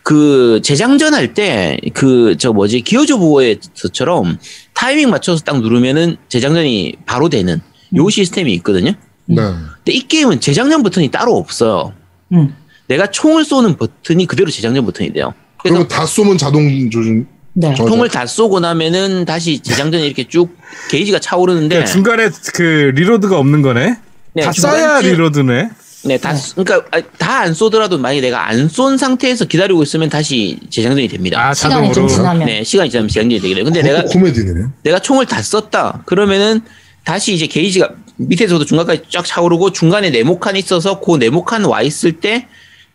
그 0.02 0.60
재장전 0.62 1.14
할 1.14 1.32
때 1.34 1.78
그 1.94 2.36
저 2.38 2.52
뭐지 2.52 2.80
기어즈 2.80 3.12
오브에서처럼 3.12 4.38
타이밍 4.74 5.10
맞춰서 5.10 5.42
딱 5.44 5.60
누르면은 5.60 6.16
재장전이 6.28 6.96
바로 7.06 7.28
되는 7.28 7.60
요 7.96 8.08
시스템이 8.10 8.52
있거든요. 8.54 8.92
네. 9.26 9.36
근데 9.36 9.92
이 9.92 10.06
게임은 10.08 10.40
재장전 10.40 10.82
버튼이 10.82 11.10
따로 11.10 11.36
없어요. 11.36 11.92
음. 12.32 12.54
내가 12.88 13.06
총을 13.06 13.44
쏘는 13.44 13.76
버튼이 13.76 14.26
그대로 14.26 14.50
재장전 14.50 14.84
버튼이 14.84 15.12
돼요. 15.12 15.34
그래서 15.62 15.86
다 15.86 16.04
쏘면 16.04 16.36
자동 16.38 16.90
조준. 16.90 17.26
네. 17.54 17.74
저- 17.76 17.84
총을 17.84 18.08
다 18.08 18.26
쏘고 18.26 18.60
나면은 18.60 19.24
다시 19.24 19.60
재장전이 19.60 20.04
이렇게 20.06 20.24
쭉 20.26 20.56
게이지가 20.90 21.20
차오르는데 21.20 21.68
그러니까 21.76 21.92
중간에 21.92 22.28
그 22.54 22.92
reload가 22.96 23.38
없는 23.38 23.62
거네. 23.62 23.96
네, 24.34 24.42
다 24.42 24.50
쏴야 24.52 25.00
reload네. 25.00 25.68
네, 26.04 26.18
다, 26.18 26.32
네. 26.32 26.36
쏘- 26.38 26.64
그러니까 26.64 27.00
다 27.18 27.40
안 27.42 27.54
쏘더라도 27.54 27.98
만약에 27.98 28.20
내가 28.20 28.48
안 28.48 28.68
쏜 28.68 28.96
상태에서 28.98 29.44
기다리고 29.44 29.82
있으면 29.82 30.08
다시 30.08 30.58
재장전이 30.70 31.08
됩니다. 31.08 31.48
아 31.48 31.54
시간이 31.54 31.92
좀 31.92 32.06
자동으로. 32.08 32.08
지나면 32.14 32.46
네, 32.46 32.64
시간이 32.64 32.90
지나면 32.90 33.08
재장전이 33.08 33.40
돼요. 33.54 33.64
근데 33.64 33.82
내가 33.82 33.98
그것도 34.02 34.18
코미디네. 34.18 34.66
내가 34.82 34.98
총을 34.98 35.26
다 35.26 35.40
쐈다. 35.42 36.02
그러면은 36.06 36.60
다시 37.04 37.34
이제 37.34 37.46
게이지가 37.46 37.90
밑에서부터 38.16 38.64
중간까지 38.64 39.02
쫙 39.10 39.24
차오르고 39.24 39.72
중간에 39.72 40.10
네모칸이 40.10 40.58
있어서 40.60 41.00
그 41.00 41.16
네모칸 41.16 41.64
와 41.64 41.82
있을 41.82 42.12
때 42.20 42.46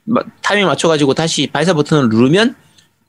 마- 0.06 0.22
타이밍 0.42 0.68
맞춰가지고 0.68 1.14
다시 1.14 1.48
발사 1.52 1.74
버튼을 1.74 2.10
누르면 2.10 2.56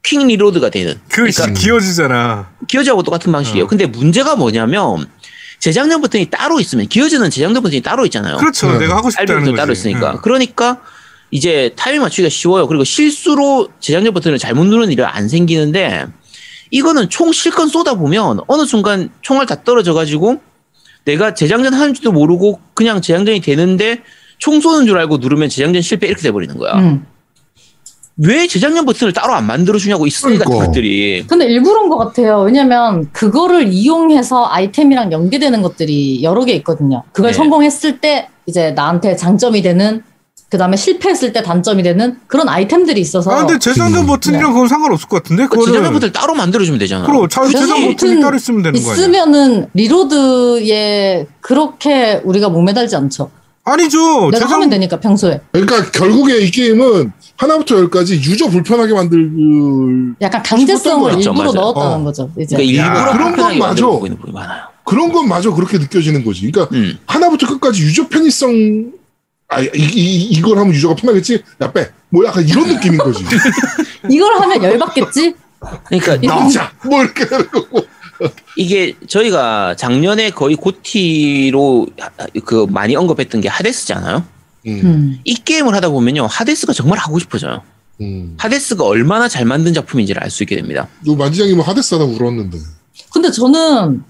quick 0.02 0.26
reload가 0.26 0.70
되는. 0.70 0.94
그 1.08 1.28
그러니까 1.30 1.46
기어즈잖아. 1.52 2.50
기어즈하고 2.68 3.02
똑같은 3.02 3.30
방식이에요. 3.32 3.64
어. 3.64 3.68
근데 3.68 3.86
문제가 3.86 4.36
뭐냐면 4.36 5.06
재장전 5.58 6.00
버튼이 6.00 6.26
따로 6.30 6.60
있으면 6.60 6.86
기어즈는 6.86 7.30
재장전 7.30 7.62
버튼이 7.62 7.82
따로 7.82 8.04
있잖아요. 8.06 8.36
그렇죠. 8.36 8.70
네. 8.72 8.78
내가 8.80 8.96
하고 8.96 9.10
싶다는 9.10 9.40
거지. 9.44 9.54
따로 9.56 9.72
있으니까. 9.72 10.12
응. 10.12 10.18
그러니까 10.22 10.80
이제 11.30 11.72
타이밍 11.76 12.02
맞추기가 12.02 12.28
쉬워요. 12.28 12.66
그리고 12.66 12.84
실수로 12.84 13.68
재장전 13.80 14.14
버튼을 14.14 14.38
잘못 14.38 14.64
누르는 14.64 14.92
일은 14.92 15.04
안 15.04 15.28
생기는데 15.28 16.06
이거는 16.70 17.08
총 17.10 17.32
실컷 17.32 17.68
쏘다 17.68 17.94
보면 17.94 18.40
어느 18.46 18.64
순간 18.66 19.10
총알 19.22 19.46
다 19.46 19.62
떨어져 19.64 19.94
가지고 19.94 20.40
내가 21.04 21.34
재장전 21.34 21.74
하는지도 21.74 22.12
모르고 22.12 22.60
그냥 22.74 23.00
재장전이 23.00 23.40
되는데 23.40 24.02
총 24.38 24.60
쏘는 24.60 24.86
줄 24.86 24.98
알고 24.98 25.16
누르면 25.18 25.48
재장전 25.48 25.82
실패 25.82 26.06
이렇게 26.06 26.22
돼 26.22 26.30
버리는 26.30 26.56
거야. 26.56 26.74
음. 26.74 27.06
왜 28.18 28.46
재장전 28.48 28.84
버튼을 28.84 29.12
따로 29.12 29.32
안 29.32 29.46
만들어주냐고 29.46 30.04
같은 30.04 30.38
그러니까. 30.38 30.66
것들이. 30.66 31.24
근데 31.26 31.46
일부러인 31.46 31.88
것 31.88 31.98
같아요. 31.98 32.40
왜냐면 32.40 33.08
그거를 33.12 33.68
이용해서 33.68 34.46
아이템이랑 34.46 35.12
연계되는 35.12 35.62
것들이 35.62 36.22
여러 36.24 36.44
개 36.44 36.52
있거든요. 36.54 37.04
그걸 37.12 37.30
네. 37.30 37.36
성공했을 37.36 38.00
때 38.00 38.28
이제 38.46 38.72
나한테 38.72 39.14
장점이 39.14 39.62
되는 39.62 40.02
그 40.50 40.56
다음에 40.58 40.76
실패했을 40.76 41.32
때 41.32 41.42
단점이 41.42 41.82
되는 41.82 42.18
그런 42.26 42.48
아이템들이 42.48 43.00
있어서 43.02 43.30
아 43.30 43.44
근데 43.44 43.58
재장전 43.58 44.04
음. 44.04 44.06
버튼이랑 44.06 44.52
그건 44.52 44.66
상관없을 44.66 45.08
것 45.08 45.22
같은데. 45.22 45.46
그 45.46 45.64
재장전 45.64 45.92
버튼을 45.92 46.12
따로 46.12 46.34
만들어주면 46.34 46.78
되잖아. 46.80 47.06
그럼 47.06 47.28
자, 47.28 47.44
재장전 47.44 47.68
버튼이 47.68 47.94
버튼 47.94 48.20
따로 48.20 48.36
있으면 48.36 48.62
되는 48.62 48.82
거 48.82 48.90
아니야? 48.90 48.94
있으면은 48.94 49.66
리로드에 49.74 51.26
그렇게 51.40 52.20
우리가 52.24 52.48
목매달지 52.48 52.96
않죠. 52.96 53.30
아니죠. 53.72 54.30
내가 54.30 54.46
하면 54.46 54.68
되니까 54.70 54.98
평소에 54.98 55.40
그러니까 55.52 55.90
결국에 55.90 56.38
이 56.38 56.50
게임은 56.50 57.12
하나부터 57.36 57.76
열까지 57.76 58.16
유저 58.16 58.48
불편하게 58.48 58.94
만들 58.94 59.30
약간 60.20 60.42
강제성을 60.42 61.12
일부러 61.18 61.34
맞아요. 61.34 61.52
넣었다는 61.52 62.00
어. 62.00 62.04
거죠. 62.04 62.30
이제 62.38 62.56
그러니까 62.56 62.82
일부러 62.84 63.10
야, 63.10 63.12
그런 63.12 63.36
건 63.36 63.58
맞아. 63.58 63.86
많아요. 64.32 64.62
그런 64.84 65.12
건 65.12 65.28
마저 65.28 65.52
그렇게 65.52 65.78
느껴지는 65.78 66.24
거지. 66.24 66.50
그러니까 66.50 66.74
음. 66.76 66.98
하나부터 67.06 67.46
끝까지 67.46 67.82
유저 67.82 68.08
편의성 68.08 68.92
아, 69.50 69.60
이, 69.62 69.68
이, 69.74 70.24
이걸 70.24 70.58
하면 70.58 70.74
유저가 70.74 70.94
편하겠지? 70.94 71.42
야, 71.62 71.72
빼. 71.72 71.90
뭐 72.10 72.24
약간 72.26 72.46
이런 72.46 72.66
느낌인 72.68 72.98
거지. 72.98 73.24
이걸 74.10 74.40
하면 74.40 74.62
열받겠지? 74.62 75.34
그러니까 75.86 76.16
나오자! 76.26 76.70
뭐 76.84 77.02
이렇게 77.02 77.24
거고. 77.24 77.80
이게 78.56 78.94
저희가 79.06 79.76
작년에 79.76 80.30
거의 80.30 80.56
고티로 80.56 81.86
그 82.44 82.66
많이 82.70 82.96
언급했던 82.96 83.40
게 83.40 83.48
하데스잖아요. 83.48 84.24
음, 84.66 84.80
음. 84.84 85.20
이 85.24 85.34
게임을 85.34 85.74
하다 85.74 85.90
보면요, 85.90 86.26
하데스가 86.26 86.72
정말 86.72 86.98
하고 86.98 87.18
싶어져요. 87.18 87.62
음. 88.00 88.34
하데스가 88.38 88.84
얼마나 88.84 89.28
잘 89.28 89.44
만든 89.44 89.72
작품인지를 89.74 90.22
알 90.22 90.30
수 90.30 90.42
있게 90.42 90.56
됩니다. 90.56 90.88
요 91.06 91.14
만지장이 91.14 91.54
뭐 91.54 91.64
하데스 91.64 91.94
하다 91.94 92.04
울었는데. 92.06 92.58
근데 93.12 93.30
저는 93.30 94.02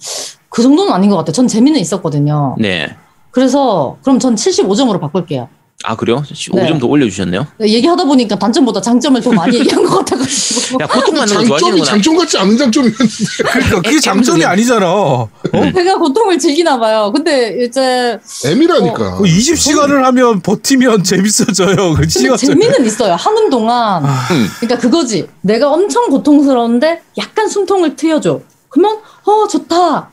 그 0.48 0.62
정도는 0.62 0.92
아닌 0.92 1.10
것 1.10 1.16
같아요. 1.16 1.32
전 1.32 1.46
재미는 1.48 1.80
있었거든요. 1.80 2.56
네, 2.58 2.94
그래서 3.30 3.96
그럼 4.02 4.18
전 4.18 4.34
75점으로 4.34 5.00
바꿀게요. 5.00 5.48
아 5.84 5.94
그래요? 5.94 6.24
네. 6.26 6.66
5점 6.72 6.80
더 6.80 6.88
올려주셨네요. 6.88 7.46
얘기하다 7.60 8.02
보니까 8.04 8.36
단점보다 8.36 8.80
장점을 8.80 9.20
더 9.20 9.30
많이 9.30 9.60
얘기한 9.60 9.84
것 9.84 9.98
같아가지고. 9.98 10.82
야 10.82 10.86
고통 10.88 11.14
받는 11.14 11.34
거 11.48 11.56
장점이. 11.56 11.84
장점 11.84 12.16
같지 12.16 12.36
않은 12.36 12.58
장점이었는데. 12.58 13.04
그러니까 13.52 13.82
그게 13.82 14.00
장점이 14.00 14.44
아니잖아. 14.44 14.92
어? 14.92 15.28
배가 15.52 15.96
고통을 15.98 16.36
즐기나 16.36 16.80
봐요. 16.80 17.12
근데 17.14 17.64
이제 17.64 18.18
M이라니까. 18.44 19.18
그 19.18 19.22
20시간을 19.22 20.02
하면 20.02 20.40
버티면 20.40 21.04
재밌어져요. 21.04 21.94
그 21.94 22.08
재미는 22.08 22.84
있어요. 22.84 23.14
하는 23.14 23.48
동안. 23.48 24.04
아. 24.04 24.26
그러니까 24.58 24.78
그거지. 24.80 25.28
내가 25.42 25.70
엄청 25.70 26.08
고통스러운데 26.10 27.02
약간 27.18 27.48
숨통을 27.48 27.94
트여줘. 27.94 28.40
그러면 28.68 28.98
어 29.24 29.46
좋다. 29.46 30.10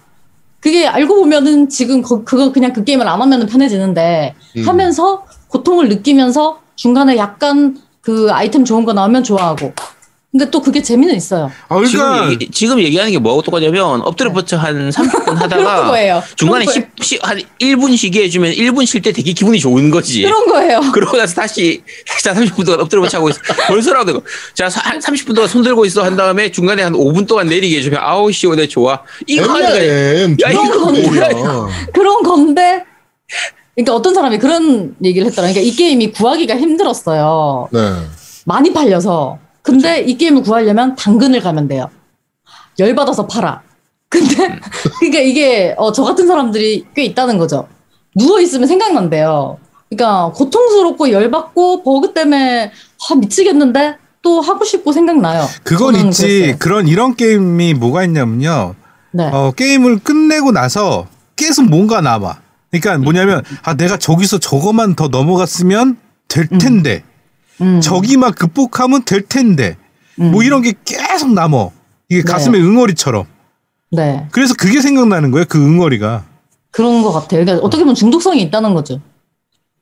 그게 0.60 0.86
알고 0.88 1.16
보면은 1.16 1.70
지금 1.70 2.04
거- 2.04 2.24
그거 2.24 2.52
그냥 2.52 2.72
그 2.72 2.84
게임을 2.84 3.08
안 3.08 3.20
하면은 3.22 3.48
편해지는데 3.48 4.36
음. 4.58 4.68
하면서 4.68 5.26
고통을 5.56 5.88
느끼면서 5.88 6.60
중간에 6.76 7.16
약간 7.16 7.78
그 8.02 8.28
아이템 8.32 8.66
좋은 8.66 8.84
거 8.84 8.92
나오면 8.94 9.24
좋아하고. 9.24 9.74
근데 10.32 10.52
또 10.52 10.62
그게 10.62 10.82
재미는 10.82 11.16
있어요. 11.16 11.50
아, 11.70 11.82
지금, 11.86 12.02
그러니까 12.04 12.32
얘기, 12.32 12.52
지금 12.52 12.78
얘기하는 12.80 13.10
게 13.14 13.18
뭐하고 13.20 13.42
똑같냐면 13.42 14.02
엎드려 14.02 14.34
뻗쳐 14.34 14.58
한 14.58 14.90
30분 14.90 15.24
그런 15.24 15.38
하다가 15.38 15.86
거예요. 15.88 16.22
중간에 16.36 16.66
그런 16.66 16.74
10, 16.98 17.04
10, 17.06 17.20
한 17.26 17.40
1분 17.62 17.96
쉬게 17.96 18.24
해주면 18.24 18.52
1분 18.52 18.86
쉴 18.86 19.02
때 19.02 19.14
되게 19.14 19.32
기분이 19.32 19.58
좋은 19.62 19.90
거지. 19.90 20.24
그런 20.24 20.46
거예요. 20.48 20.82
그러고 20.92 21.16
나서 21.16 21.34
다시 21.36 21.82
자 22.22 22.34
30분 22.34 22.66
동안 22.66 22.82
엎드려 22.82 23.02
뻗쳐 23.04 23.20
하고 23.20 23.30
있어. 23.30 23.40
벌써라도 23.68 24.08
되고. 24.08 24.26
자 24.54 24.70
사- 24.70 24.82
한 24.82 25.00
30분 25.00 25.34
동안 25.36 25.48
손 25.48 25.64
들고 25.64 25.86
있어 25.86 26.04
한 26.04 26.18
다음에 26.18 26.52
중간에 26.52 26.84
한 26.84 26.92
5분 26.92 27.26
동안 27.28 27.48
내리게 27.48 27.78
해주면 27.78 28.02
아우 28.04 28.30
시원해 28.30 28.68
좋아. 28.68 29.00
이거 29.28 29.50
하니까. 29.54 29.88
야, 30.44 30.52
이거 30.52 30.92
뭐야. 30.92 31.30
그런 31.94 32.22
건데. 32.24 32.84
그러니까 33.76 33.94
어떤 33.94 34.14
사람이 34.14 34.40
그런 34.40 34.96
얘기를 35.04 35.28
했더라. 35.28 35.50
그러니까 35.50 35.62
이 35.62 35.72
게임이 35.76 36.12
구하기가 36.12 36.58
힘들었어요. 36.58 37.68
네. 37.72 37.80
많이 38.46 38.72
팔려서. 38.72 39.38
근데 39.62 40.02
이 40.02 40.18
게임을 40.18 40.44
구하려면 40.44 40.96
당근을 40.96 41.42
가면 41.42 41.68
돼요. 41.68 41.90
열 42.80 42.96
받아서 42.96 43.28
팔아. 43.28 43.62
근데, 44.10 44.36
그러니까 45.00 45.20
이게, 45.20 45.76
어, 45.78 45.92
저 45.92 46.04
같은 46.04 46.28
사람들이 46.28 46.86
꽤 46.96 47.04
있다는 47.04 47.38
거죠. 47.38 47.68
누워 48.16 48.40
있으면 48.40 48.68
생각난대요. 48.68 49.58
그러니까, 49.90 50.32
고통스럽고 50.34 51.12
열받고, 51.12 51.84
버그 51.84 52.14
때문에, 52.14 52.72
아, 53.10 53.16
미치겠는데, 53.16 53.98
또 54.22 54.42
하고 54.42 54.64
싶고 54.64 54.92
생각나요. 54.92 55.46
그건 55.64 55.96
있지. 55.96 56.28
그랬어요. 56.28 56.56
그런 56.60 56.88
이런 56.88 57.16
게임이 57.16 57.74
뭐가 57.76 58.04
있냐면요. 58.06 58.76
네. 59.12 59.30
어, 59.32 59.52
게임을 59.52 60.00
끝내고 60.00 60.52
나서 60.52 61.08
계속 61.36 61.66
뭔가 61.66 62.02
남아. 62.02 62.45
그러니까 62.80 62.98
뭐냐면 63.04 63.44
아 63.64 63.76
내가 63.76 63.98
저기서 63.98 64.40
저거만 64.40 64.96
더 64.96 65.08
넘어갔으면 65.08 65.98
될 66.28 66.48
텐데 66.48 67.04
음, 67.62 67.80
저기만 67.82 68.34
극복하면 68.34 69.04
될 69.06 69.22
텐데 69.24 69.78
음, 70.20 70.32
뭐 70.32 70.44
이런 70.44 70.62
게 70.62 70.74
계속 70.84 71.34
남어. 71.34 71.72
이게 72.10 72.22
네. 72.24 72.32
가슴에 72.32 72.60
응어리처럼. 72.60 73.26
네. 73.92 74.28
그래서 74.32 74.54
그게 74.56 74.82
생각나는 74.82 75.32
거예요. 75.32 75.46
그 75.48 75.58
응어리가. 75.64 76.26
그런 76.72 77.02
것 77.04 77.12
같아요. 77.12 77.44
그러니까 77.44 77.66
어떻게 77.66 77.84
보면 77.84 77.96
중독성이 77.96 78.42
있다는 78.44 78.74
거죠. 78.74 79.00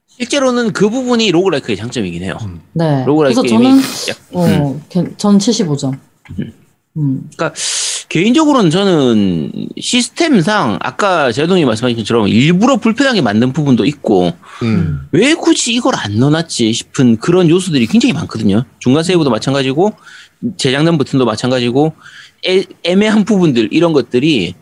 실제로는 0.07 0.73
그 0.73 0.89
부분이 0.89 1.31
로그라이크의 1.31 1.75
장점이긴 1.77 2.23
해요. 2.23 2.37
네. 2.73 3.03
로그라이크 3.05 3.41
그래서 3.41 3.57
게임이 3.57 3.81
저는, 3.81 3.81
약- 4.09 4.17
어, 4.33 4.79
괜- 4.89 5.13
전 5.17 5.37
75점. 5.39 5.97
음. 6.97 7.29
그러니까 7.35 7.53
개인적으로는 8.13 8.69
저는 8.69 9.51
시스템상 9.79 10.77
아까 10.83 11.31
제동이 11.31 11.65
말씀하신 11.65 11.97
것처럼 11.97 12.27
일부러 12.27 12.77
불편하게 12.77 13.21
만든 13.21 13.51
부분도 13.53 13.85
있고 13.85 14.33
음. 14.61 15.07
왜 15.11 15.33
굳이 15.33 15.73
이걸 15.73 15.95
안 15.95 16.19
넣어놨지 16.19 16.73
싶은 16.73 17.17
그런 17.17 17.49
요소들이 17.49 17.87
굉장히 17.87 18.13
많거든요. 18.13 18.65
중간 18.77 19.03
세이브도 19.03 19.31
마찬가지고 19.31 19.93
재장전 20.57 20.99
버튼도 20.99 21.25
마찬가지고 21.25 21.93
애, 22.47 22.63
애매한 22.83 23.25
부분들 23.25 23.69
이런 23.71 23.93
것들이 23.93 24.53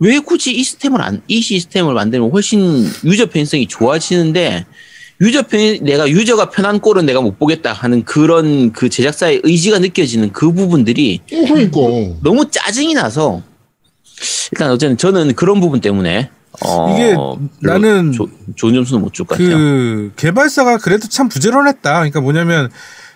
왜 0.00 0.18
굳이 0.18 0.50
이 0.56 0.64
시스템을 0.64 1.00
안, 1.00 1.22
이 1.28 1.40
시스템을 1.40 1.94
만들면 1.94 2.32
훨씬 2.32 2.90
유저 3.04 3.26
편성이 3.26 3.68
좋아지는데 3.68 4.66
유저 5.20 5.42
편, 5.42 5.78
내가 5.82 6.08
유저가 6.08 6.50
편한 6.50 6.78
꼴은 6.80 7.06
내가 7.06 7.20
못 7.20 7.38
보겠다 7.38 7.72
하는 7.72 8.04
그런 8.04 8.72
그 8.72 8.88
제작사의 8.88 9.40
의지가 9.44 9.78
느껴지는 9.78 10.32
그 10.32 10.52
부분들이 10.52 11.20
어, 11.32 11.44
그러니까. 11.48 11.78
너무 12.22 12.50
짜증이 12.50 12.94
나서 12.94 13.42
일단 14.52 14.70
어쨌든 14.70 14.96
저는 14.96 15.34
그런 15.34 15.60
부분 15.60 15.80
때문에 15.80 16.30
어, 16.62 16.94
이게 16.94 17.14
나는 17.60 18.12
조- 18.12 18.28
좋은 18.56 18.74
점수는 18.74 19.02
못 19.02 19.12
줄 19.12 19.26
것 19.26 19.36
같아요. 19.38 19.56
그 19.56 20.12
개발사가 20.16 20.78
그래도 20.78 21.08
참 21.08 21.28
부지런했다. 21.28 21.92
그러니까 21.94 22.20
뭐냐면 22.20 22.70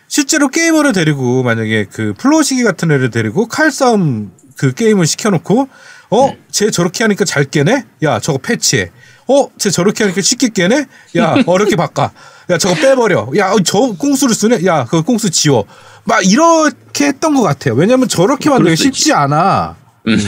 실제로 0.08 0.48
게이머를 0.48 0.92
데리고 0.92 1.42
만약에 1.42 1.86
그 1.90 2.14
플로시기 2.18 2.62
같은 2.64 2.90
애를 2.90 3.10
데리고 3.10 3.46
칼싸움 3.46 4.32
그 4.56 4.72
게임을 4.74 5.06
시켜놓고 5.06 5.68
어, 6.10 6.34
쟤 6.50 6.70
저렇게 6.70 7.04
하니까 7.04 7.24
잘 7.24 7.44
깨네? 7.44 7.84
야, 8.02 8.18
저거 8.20 8.38
패치해. 8.38 8.90
어, 9.30 9.48
쟤 9.58 9.70
저렇게 9.70 10.02
하니까 10.04 10.20
쉽게 10.20 10.48
깨네? 10.48 10.86
야, 11.16 11.36
어렵게 11.46 11.76
바꿔. 11.76 12.10
야, 12.50 12.58
저거 12.58 12.74
빼버려. 12.74 13.28
야, 13.36 13.52
어, 13.52 13.58
저 13.64 13.92
꽁수를 13.96 14.34
쓰네? 14.34 14.66
야, 14.66 14.84
그 14.84 15.02
꽁수 15.02 15.30
지워. 15.30 15.64
막 16.02 16.26
이렇게 16.26 17.06
했던 17.06 17.34
것 17.34 17.42
같아요. 17.42 17.74
왜냐면 17.74 18.08
저렇게 18.08 18.50
만들기 18.50 18.76
쉽지 18.76 19.12
않아. 19.12 19.76
음. 20.08 20.18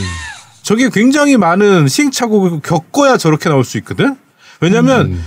저게 0.62 0.88
굉장히 0.90 1.36
많은 1.36 1.88
시행착오를 1.88 2.60
겪어야 2.60 3.16
저렇게 3.16 3.48
나올 3.48 3.64
수 3.64 3.76
있거든? 3.78 4.16
왜냐면 4.60 5.06
음. 5.06 5.24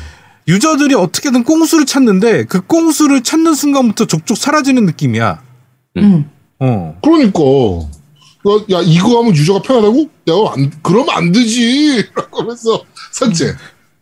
유저들이 0.47 0.95
어떻게든 0.95 1.43
꽁수를 1.43 1.85
찾는데 1.85 2.45
그 2.45 2.61
꽁수를 2.61 3.23
찾는 3.23 3.53
순간부터 3.55 4.05
족족 4.05 4.37
사라지는 4.37 4.85
느낌이야. 4.85 5.41
음. 5.97 6.29
어. 6.59 6.97
그러니까. 7.03 7.39
야, 8.47 8.77
야, 8.77 8.81
이거 8.83 9.19
하면 9.19 9.35
유저가 9.35 9.61
편하다고? 9.61 10.01
야, 10.29 10.33
안, 10.53 10.71
그러면 10.83 11.09
안 11.11 11.31
되지. 11.31 12.07
라고 12.15 12.41
하면서 12.41 12.83
삭제. 13.11 13.55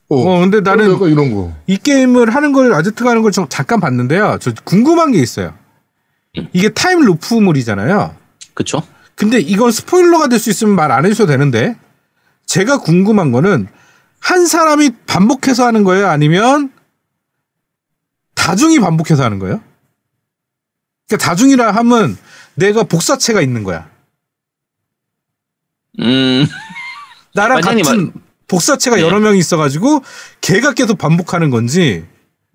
어, 0.10 0.16
어, 0.18 0.39
근데 0.41 0.60
나는 0.62 0.86
이런 1.10 1.34
거. 1.34 1.54
이 1.68 1.78
게임을 1.78 2.30
하는 2.36 2.52
걸 2.52 2.74
아제트가 2.74 3.10
하는 3.12 3.22
걸 3.22 3.32
좀 3.32 3.48
잠깐 3.50 3.80
봤는데요. 3.80 4.38
저 4.41 4.52
궁금한 4.64 5.12
게 5.12 5.20
있어요. 5.20 5.54
이게 6.52 6.70
time 6.70 7.00
loop물이잖아요. 7.02 8.16
그쵸? 8.54 8.82
근데 9.16 9.39
이건 9.39 9.72
스포일러가 9.72 10.28
될 10.28 10.39
수 10.39 10.50
있으면 10.50 10.76
말 10.76 10.91
안 10.91 11.06
해주셔도 11.06 11.32
되는데 11.32 11.78
제가 12.46 12.80
궁금한 12.80 13.32
거는 13.32 13.68
한 14.20 14.46
사람이 14.46 14.91
반복해서 15.08 15.66
하는 15.66 15.84
거예요? 15.84 16.08
아니면 16.10 16.72
다중이 18.36 18.80
반복해서 18.80 19.24
하는 19.24 19.39
거예요? 19.39 19.62
그러니까 21.08 21.28
다중이라 21.28 21.72
하면 21.72 22.18
내가 22.56 22.84
복사체가 22.84 23.41
있는 23.41 23.64
거야. 23.64 23.89
음, 26.02 26.48
나랑 27.34 27.62
같은 27.62 28.12
복사체가 28.48 28.98
네. 28.98 29.02
여러 29.02 29.20
명이 29.20 29.38
있어가지고 29.39 30.04
걔가 30.41 30.74
계속 30.74 30.98
반복하는 30.98 31.50
건지 31.50 32.04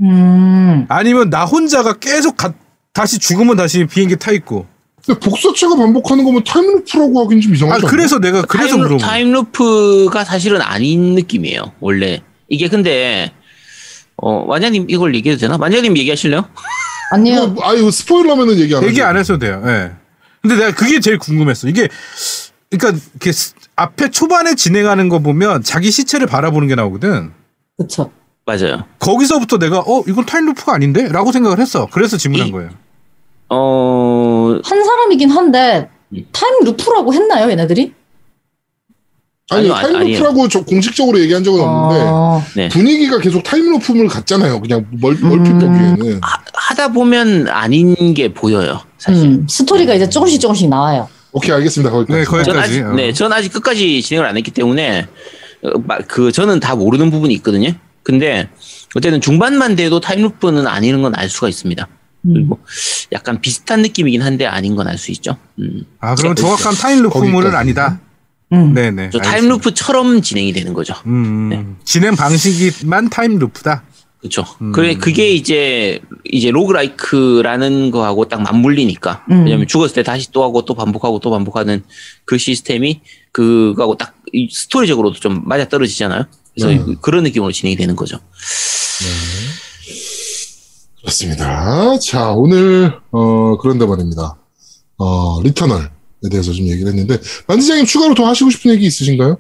음. 0.01 0.87
아니면 0.89 1.31
나 1.31 1.45
혼자가 1.45 1.95
계속 1.95 2.37
가- 2.37 2.53
다시 2.93 3.19
죽으면 3.19 3.57
다시 3.57 3.85
비행기 3.87 4.17
타 4.17 4.33
있고. 4.33 4.67
근데 5.05 5.19
복사체가 5.21 5.77
반복하는 5.77 6.25
거면 6.25 6.45
time 6.45 6.72
loop라고 6.72 7.25
하긴 7.25 7.41
좀아 7.41 7.55
이상하지 7.55 7.81
않나? 7.87 7.91
그래서 7.91 8.19
내가 8.19 8.43
그래서 8.43 8.69
time, 8.71 8.79
물어본 8.79 8.99
거야. 8.99 9.09
time 9.09 9.55
loop가 9.55 10.25
사실은 10.25 10.61
아닌 10.61 11.15
느낌이에요. 11.15 11.73
원래 11.81 12.21
이게 12.49 12.69
근데 12.69 13.33
어 14.17 14.45
완장님 14.47 14.87
이걸 14.91 15.15
얘기해도 15.15 15.41
되나? 15.41 15.57
완장님 15.59 15.97
얘기하실래요? 15.97 16.45
아니요. 17.13 17.55
이거, 17.55 17.67
아, 17.69 17.73
이거 17.75 17.91
스포일러면은 17.91 18.59
얘기 18.59 18.75
안 18.75 18.85
얘기. 18.85 19.01
안 19.03 19.17
해도 19.17 19.39
돼요. 19.39 19.63
예. 19.67 19.93
근데 20.43 20.57
내가 20.57 20.73
그게 20.75 21.01
제일 21.01 21.19
궁금했어. 21.19 21.69
이게 21.69 21.89
그러니까 22.71 23.01
이렇게 23.15 23.31
앞에 23.77 24.11
초반에 24.11 24.55
진행하는 24.55 25.09
거 25.09 25.21
보면 25.21 25.63
자기 25.63 25.91
시체를 25.91 26.27
바라보는 26.27 26.69
게 26.69 26.75
나오거든. 26.75 27.33
그쵸. 27.79 28.11
맞아요. 28.45 28.85
거기서부터 28.99 29.59
내가 29.59 29.81
어 29.81 30.03
이건 30.07 30.25
time 30.27 30.45
loop가 30.45 30.73
아닌데?라고 30.75 31.33
생각을 31.33 31.61
했어. 31.61 31.87
그래서 31.91 32.17
질문한 32.17 32.49
이- 32.49 32.53
거예요. 32.53 32.71
어 33.51 34.61
한 34.65 34.85
사람이긴 34.85 35.31
한데, 35.31 35.89
음. 36.13 36.25
time 36.33 36.65
loop라고 36.65 37.13
했나요, 37.15 37.51
얘네들이? 37.51 37.93
아니, 39.51 39.71
아니, 39.71 39.93
time 39.93 40.12
loop라고 40.12 40.49
저 40.49 40.63
공식적으로 40.65 41.19
얘기한 41.21 41.43
적은 41.45 41.61
없는데 41.61 42.05
어, 42.07 42.43
네. 42.57 42.69
분위기가 42.69 43.19
계속 43.19 43.43
time 43.43 43.67
loop물 43.67 44.09
같잖아요. 44.09 44.61
그냥 44.61 44.87
멀, 44.91 45.13
얼핏 45.25 45.51
음. 45.53 45.59
보기에는. 45.59 46.21
하, 46.23 46.39
하다 46.55 46.89
보면 46.93 47.49
아닌 47.49 48.13
게 48.15 48.33
보여요. 48.35 48.81
사실. 48.99 49.25
음, 49.25 49.47
스토리가 49.49 49.95
이제 49.95 50.09
조금씩 50.09 50.41
조금씩 50.41 50.69
나와요. 50.69 51.09
오케이, 51.33 51.53
알겠습니다. 51.53 51.91
거기까지. 51.91 52.19
네, 52.21 52.25
거기- 52.25 52.45
전 52.45 52.59
아직 52.59 52.83
어. 52.85 52.93
네, 52.95 53.13
전 53.13 53.33
아직 53.33 53.53
끝까지 53.53 54.03
진행을 54.03 54.29
안 54.29 54.37
했기 54.37 54.51
때문에 54.51 55.07
어, 55.63 55.79
마- 55.87 55.99
그 55.99 56.33
저는 56.33 56.61
다 56.61 56.75
모르는 56.75 57.11
부분이 57.11 57.35
있거든요. 57.35 57.73
근데 58.03 58.49
어쨌든 58.95 59.21
중반만 59.21 59.77
돼도 59.77 60.01
time 60.01 60.23
loop는 60.23 60.67
아니는 60.67 61.03
건 61.03 61.15
알 61.15 61.29
수가 61.29 61.49
있습니다. 61.49 61.87
음. 62.27 62.33
그리고 62.35 62.59
약간 63.13 63.41
비슷한 63.41 63.83
느낌이긴 63.83 64.23
한데 64.23 64.47
아닌 64.47 64.77
건 64.77 64.87
알 64.89 64.97
수 64.99 65.11
있죠. 65.13 65.37
음. 65.59 65.85
아 66.01 66.15
그러면 66.15 66.37
정확한 66.37 66.75
time 66.75 66.91
loop물은 66.91 67.33
거기까지. 67.33 67.57
아니다. 67.57 68.01
음. 68.53 68.73
네네. 68.73 69.11
time 69.11 69.41
loop처럼 69.41 70.23
진행이 70.23 70.53
되는 70.55 70.73
거죠. 70.73 70.95
음, 71.07 71.49
네. 71.51 71.67
진행 71.85 72.17
방식이만 72.17 73.11
time 73.11 73.37
loop다. 73.37 73.83
그렇죠. 74.21 74.45
음. 74.61 74.73
그래 74.73 74.97
그게 74.97 75.31
이제 75.31 76.01
이제 76.25 76.51
roguelike라는 76.51 77.91
거하고 77.91 78.27
딱 78.29 78.43
맞물리니까 78.43 79.27
음. 79.31 79.45
왜냐면 79.45 79.67
죽었을 79.67 79.95
때 79.95 80.03
다시 80.03 80.31
또 80.33 80.43
하고 80.43 80.65
또 80.65 80.75
반복하고 80.75 81.21
또 81.21 81.31
반복하는 81.31 81.85
그 82.25 82.37
시스템이 82.37 83.01
그거하고 83.33 83.97
딱이 83.97 84.49
스토리적으로도 84.51 85.21
좀 85.21 85.43
맞아 85.45 85.69
떨어지잖아요. 85.69 86.25
그래서 86.55 86.71
음. 86.71 86.97
그런 87.01 87.23
느낌으로 87.23 87.53
진행이 87.53 87.77
되는 87.77 87.95
거죠. 87.95 88.19
그렇습니다. 91.01 91.99
자, 92.01 92.33
오늘, 92.33 92.93
어, 93.13 93.57
그런데 93.59 93.87
말입니다. 93.87 94.37
어, 94.99 95.41
리터널에 95.43 95.89
대해서 96.31 96.53
좀 96.53 96.67
얘기를 96.67 96.89
했는데, 96.89 97.19
만지장님 97.47 97.87
추가로 97.87 98.15
더 98.15 98.27
하시고 98.27 98.51
싶은 98.51 98.73
얘기 98.73 98.87
있으신가요? 98.87 99.39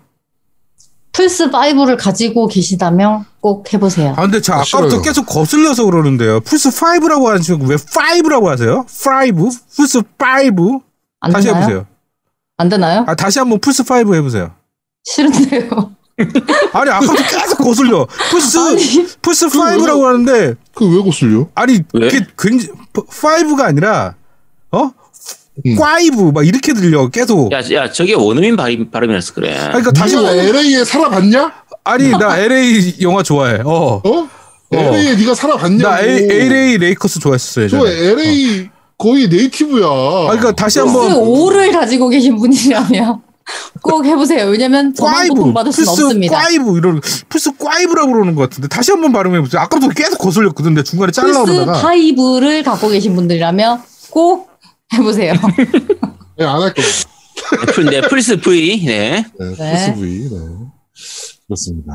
플스 1.19 1.51
5를 1.51 1.97
가지고 1.99 2.47
계시다면 2.47 3.25
꼭 3.41 3.73
해보세요. 3.75 4.15
아 4.17 4.23
근데 4.23 4.41
저 4.41 4.53
아, 4.53 4.59
아까부터 4.59 4.89
싫어요. 4.89 5.03
계속 5.03 5.27
거슬려서 5.27 5.85
그러는데요. 5.85 6.39
플스 6.43 6.71
5라고 6.71 7.25
하시고 7.25 7.67
왜 7.67 7.75
5라고 7.75 8.45
하세요? 8.45 8.87
5? 8.87 9.51
플스 9.77 9.99
5? 9.99 10.81
안 11.21 11.33
다시 11.33 11.49
되나요? 11.49 11.63
해보세요. 11.65 11.87
안 12.57 12.69
되나요? 12.69 13.05
아 13.09 13.17
다시 13.17 13.41
한번 13.41 13.59
플스 13.59 13.83
5 13.83 14.15
해보세요. 14.15 14.53
싫은데요. 15.03 15.91
아니 16.73 16.91
아까부터 16.91 17.15
계속 17.41 17.59
거슬려. 17.65 18.07
플스. 18.31 19.19
플스 19.21 19.49
그 19.49 19.59
5라고 19.59 20.03
하는데 20.05 20.55
그왜 20.77 21.03
거슬려? 21.03 21.49
아니 21.57 21.81
왜? 21.95 22.11
그게 22.11 22.27
굉장히 22.39 22.73
5가 22.93 23.63
아니라 23.63 24.15
어? 24.71 24.93
음. 25.67 25.77
5막 25.77 26.47
이렇게 26.47 26.73
들려 26.73 27.09
계속. 27.09 27.53
야, 27.53 27.61
야 27.73 27.91
저게 27.91 28.15
원어민 28.15 28.57
발음, 28.57 28.91
발음이라서 28.91 29.35
그래. 29.35 29.57
아니, 29.57 29.69
그러니까 29.69 29.93
다시 29.93 30.17
네가 30.17 30.35
LA에 30.35 30.85
살아봤냐? 30.85 31.53
아니 31.85 32.11
나 32.11 32.39
LA 32.39 32.97
영화 33.01 33.23
좋아해. 33.23 33.61
어. 33.65 34.03
어? 34.05 34.29
LA에 34.73 35.17
네가 35.17 35.35
살아봤냐고. 35.35 35.83
나 35.83 36.01
LA 36.01 36.79
레이커스 36.79 37.21
좋아했어요. 37.21 37.69
저 37.69 37.87
LA 37.87 38.69
거의 38.97 39.29
네이티브야. 39.29 39.87
아, 39.87 40.27
그러니까 40.31 40.53
다시 40.53 40.81
플스 40.81 40.89
한번 40.97 41.13
5를 41.15 41.73
가지고 41.73 42.09
계신 42.09 42.37
분이라면 42.37 43.23
꼭 43.83 44.05
해보세요. 44.05 44.47
왜냐면 44.47 44.93
저만 44.95 45.29
고통받을 45.29 45.73
수는 45.73 45.87
플스 45.87 46.03
없습니다. 46.03 46.43
5 46.67 46.77
이런 46.77 47.01
플스 47.29 47.51
5라고 47.53 48.13
그러는 48.13 48.35
것 48.35 48.43
같은데 48.43 48.69
다시 48.69 48.91
한번 48.91 49.13
발음해 49.13 49.41
보세요. 49.41 49.63
아까부터 49.63 49.93
계속 49.93 50.19
거슬렸거든. 50.19 50.75
내 50.75 50.83
중간에 50.83 51.13
잘라 51.13 51.45
플스 51.45 51.53
5를 51.65 52.65
갖고 52.65 52.89
계신 52.89 53.15
분들이라면 53.15 53.83
꼭 54.11 54.49
해보세요. 54.95 55.35
네, 56.37 56.45
안할 56.45 56.73
겁니다. 56.75 57.09
플- 57.75 57.85
네, 57.87 58.01
플스 58.03 58.41
V. 58.41 58.85
네. 58.85 59.25
네, 59.39 59.49
플스 59.57 59.95
V. 59.95 60.29
네. 60.31 60.37
그렇습니다. 61.47 61.93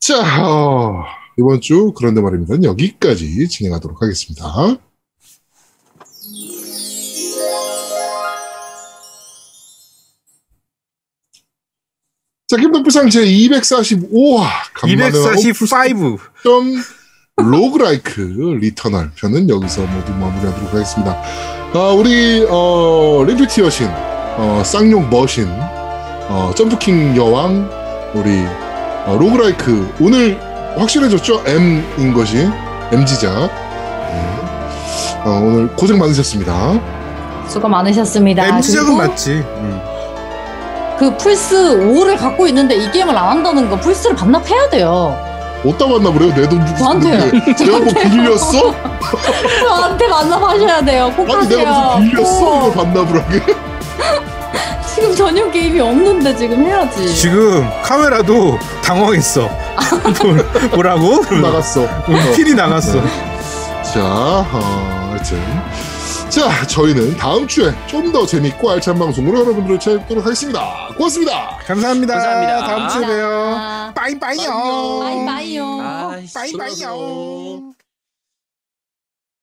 자, 0.00 0.42
어, 0.44 1.04
이번 1.38 1.60
주 1.60 1.92
그런데 1.96 2.20
말입니다. 2.20 2.62
여기까지 2.62 3.48
진행하도록 3.48 4.00
하겠습니다. 4.02 4.44
자, 12.46 12.56
겜덕비상 12.58 13.08
제 13.10 13.24
245화. 13.24 14.46
245점 14.82 16.18
roguelike 17.36 18.20
리터널 18.60 19.10
편은 19.16 19.50
여기서 19.50 19.82
모두 19.82 20.12
마무리하도록 20.12 20.72
하겠습니다. 20.72 21.20
아, 21.74 21.78
우리 21.98 22.46
어, 22.48 23.24
리뷰티 23.26 23.60
여신, 23.60 23.88
어, 23.90 24.62
쌍용 24.64 25.10
머신, 25.10 25.48
어, 25.50 26.52
점프킹 26.54 27.16
여왕, 27.16 27.68
우리 28.14 28.44
어, 29.06 29.16
로그라이크 29.18 29.92
오늘 30.00 30.38
확실해졌죠? 30.78 31.42
M인 31.44 32.14
것이 32.14 32.48
M지작. 32.92 33.32
네. 33.50 35.20
어, 35.24 35.30
오늘 35.42 35.66
고생 35.74 35.98
많으셨습니다. 35.98 36.80
수고 37.48 37.66
많으셨습니다. 37.66 38.44
그리고 38.84 38.96
맞지. 38.96 39.30
음. 39.32 39.80
그 41.00 41.16
플스 41.16 41.56
5를 41.56 42.16
갖고 42.16 42.46
있는데 42.46 42.76
이 42.76 42.88
게임을 42.92 43.18
안 43.18 43.30
한다는 43.30 43.68
거 43.68 43.76
플스를 43.80 44.14
반납해야 44.14 44.70
돼요. 44.70 45.33
어디다 45.64 45.86
만나 45.86 46.10
그래요? 46.12 46.32
내 46.34 46.48
돈 46.48 46.66
주고. 46.66 46.78
샀는데 46.78 47.30
내가 47.64 47.78
뭐 47.78 47.92
빌렸어? 47.94 48.74
저한테 49.60 50.08
만납하셔야 50.08 50.84
돼요. 50.84 51.12
꼭 51.16 51.22
아니 51.30 51.36
하세요. 51.36 51.58
내가 51.58 51.96
무슨 51.96 52.10
빌렸어? 52.10 52.40
꼭. 52.40 52.68
이걸 52.68 53.22
하게? 53.22 53.40
지금 54.94 55.16
전용 55.16 55.50
게임이 55.50 55.80
없는데 55.80 56.36
지금 56.36 56.64
해야지. 56.64 57.14
지금 57.14 57.68
카메라도 57.82 58.58
당황했어. 58.82 59.48
뭘- 60.22 60.46
뭐라고? 60.74 61.24
나갔어. 61.42 61.82
음, 62.08 62.32
필이 62.36 62.54
나갔어. 62.54 63.00
자, 63.82 64.00
어, 64.04 65.08
하여튼. 65.10 65.42
자, 66.34 66.66
저희는 66.66 67.16
다음 67.16 67.46
주에 67.46 67.72
좀 67.86 68.10
더 68.14 68.24
재밌고 68.26 68.70
알찬 68.70 68.96
방송으로 68.98 69.40
여러분들을 69.40 69.78
찾도록 69.80 70.24
하겠습니다. 70.24 70.88
고맙습니다. 70.96 71.58
감사합니다. 71.66 72.14
감사합니다. 72.14 72.64
다음 72.66 72.88
주에 72.88 73.06
봬요. 73.06 73.26
아, 73.56 73.92
빠이빠이요. 73.94 74.42
씨. 76.26 76.34
빠이빠이요. 76.34 77.73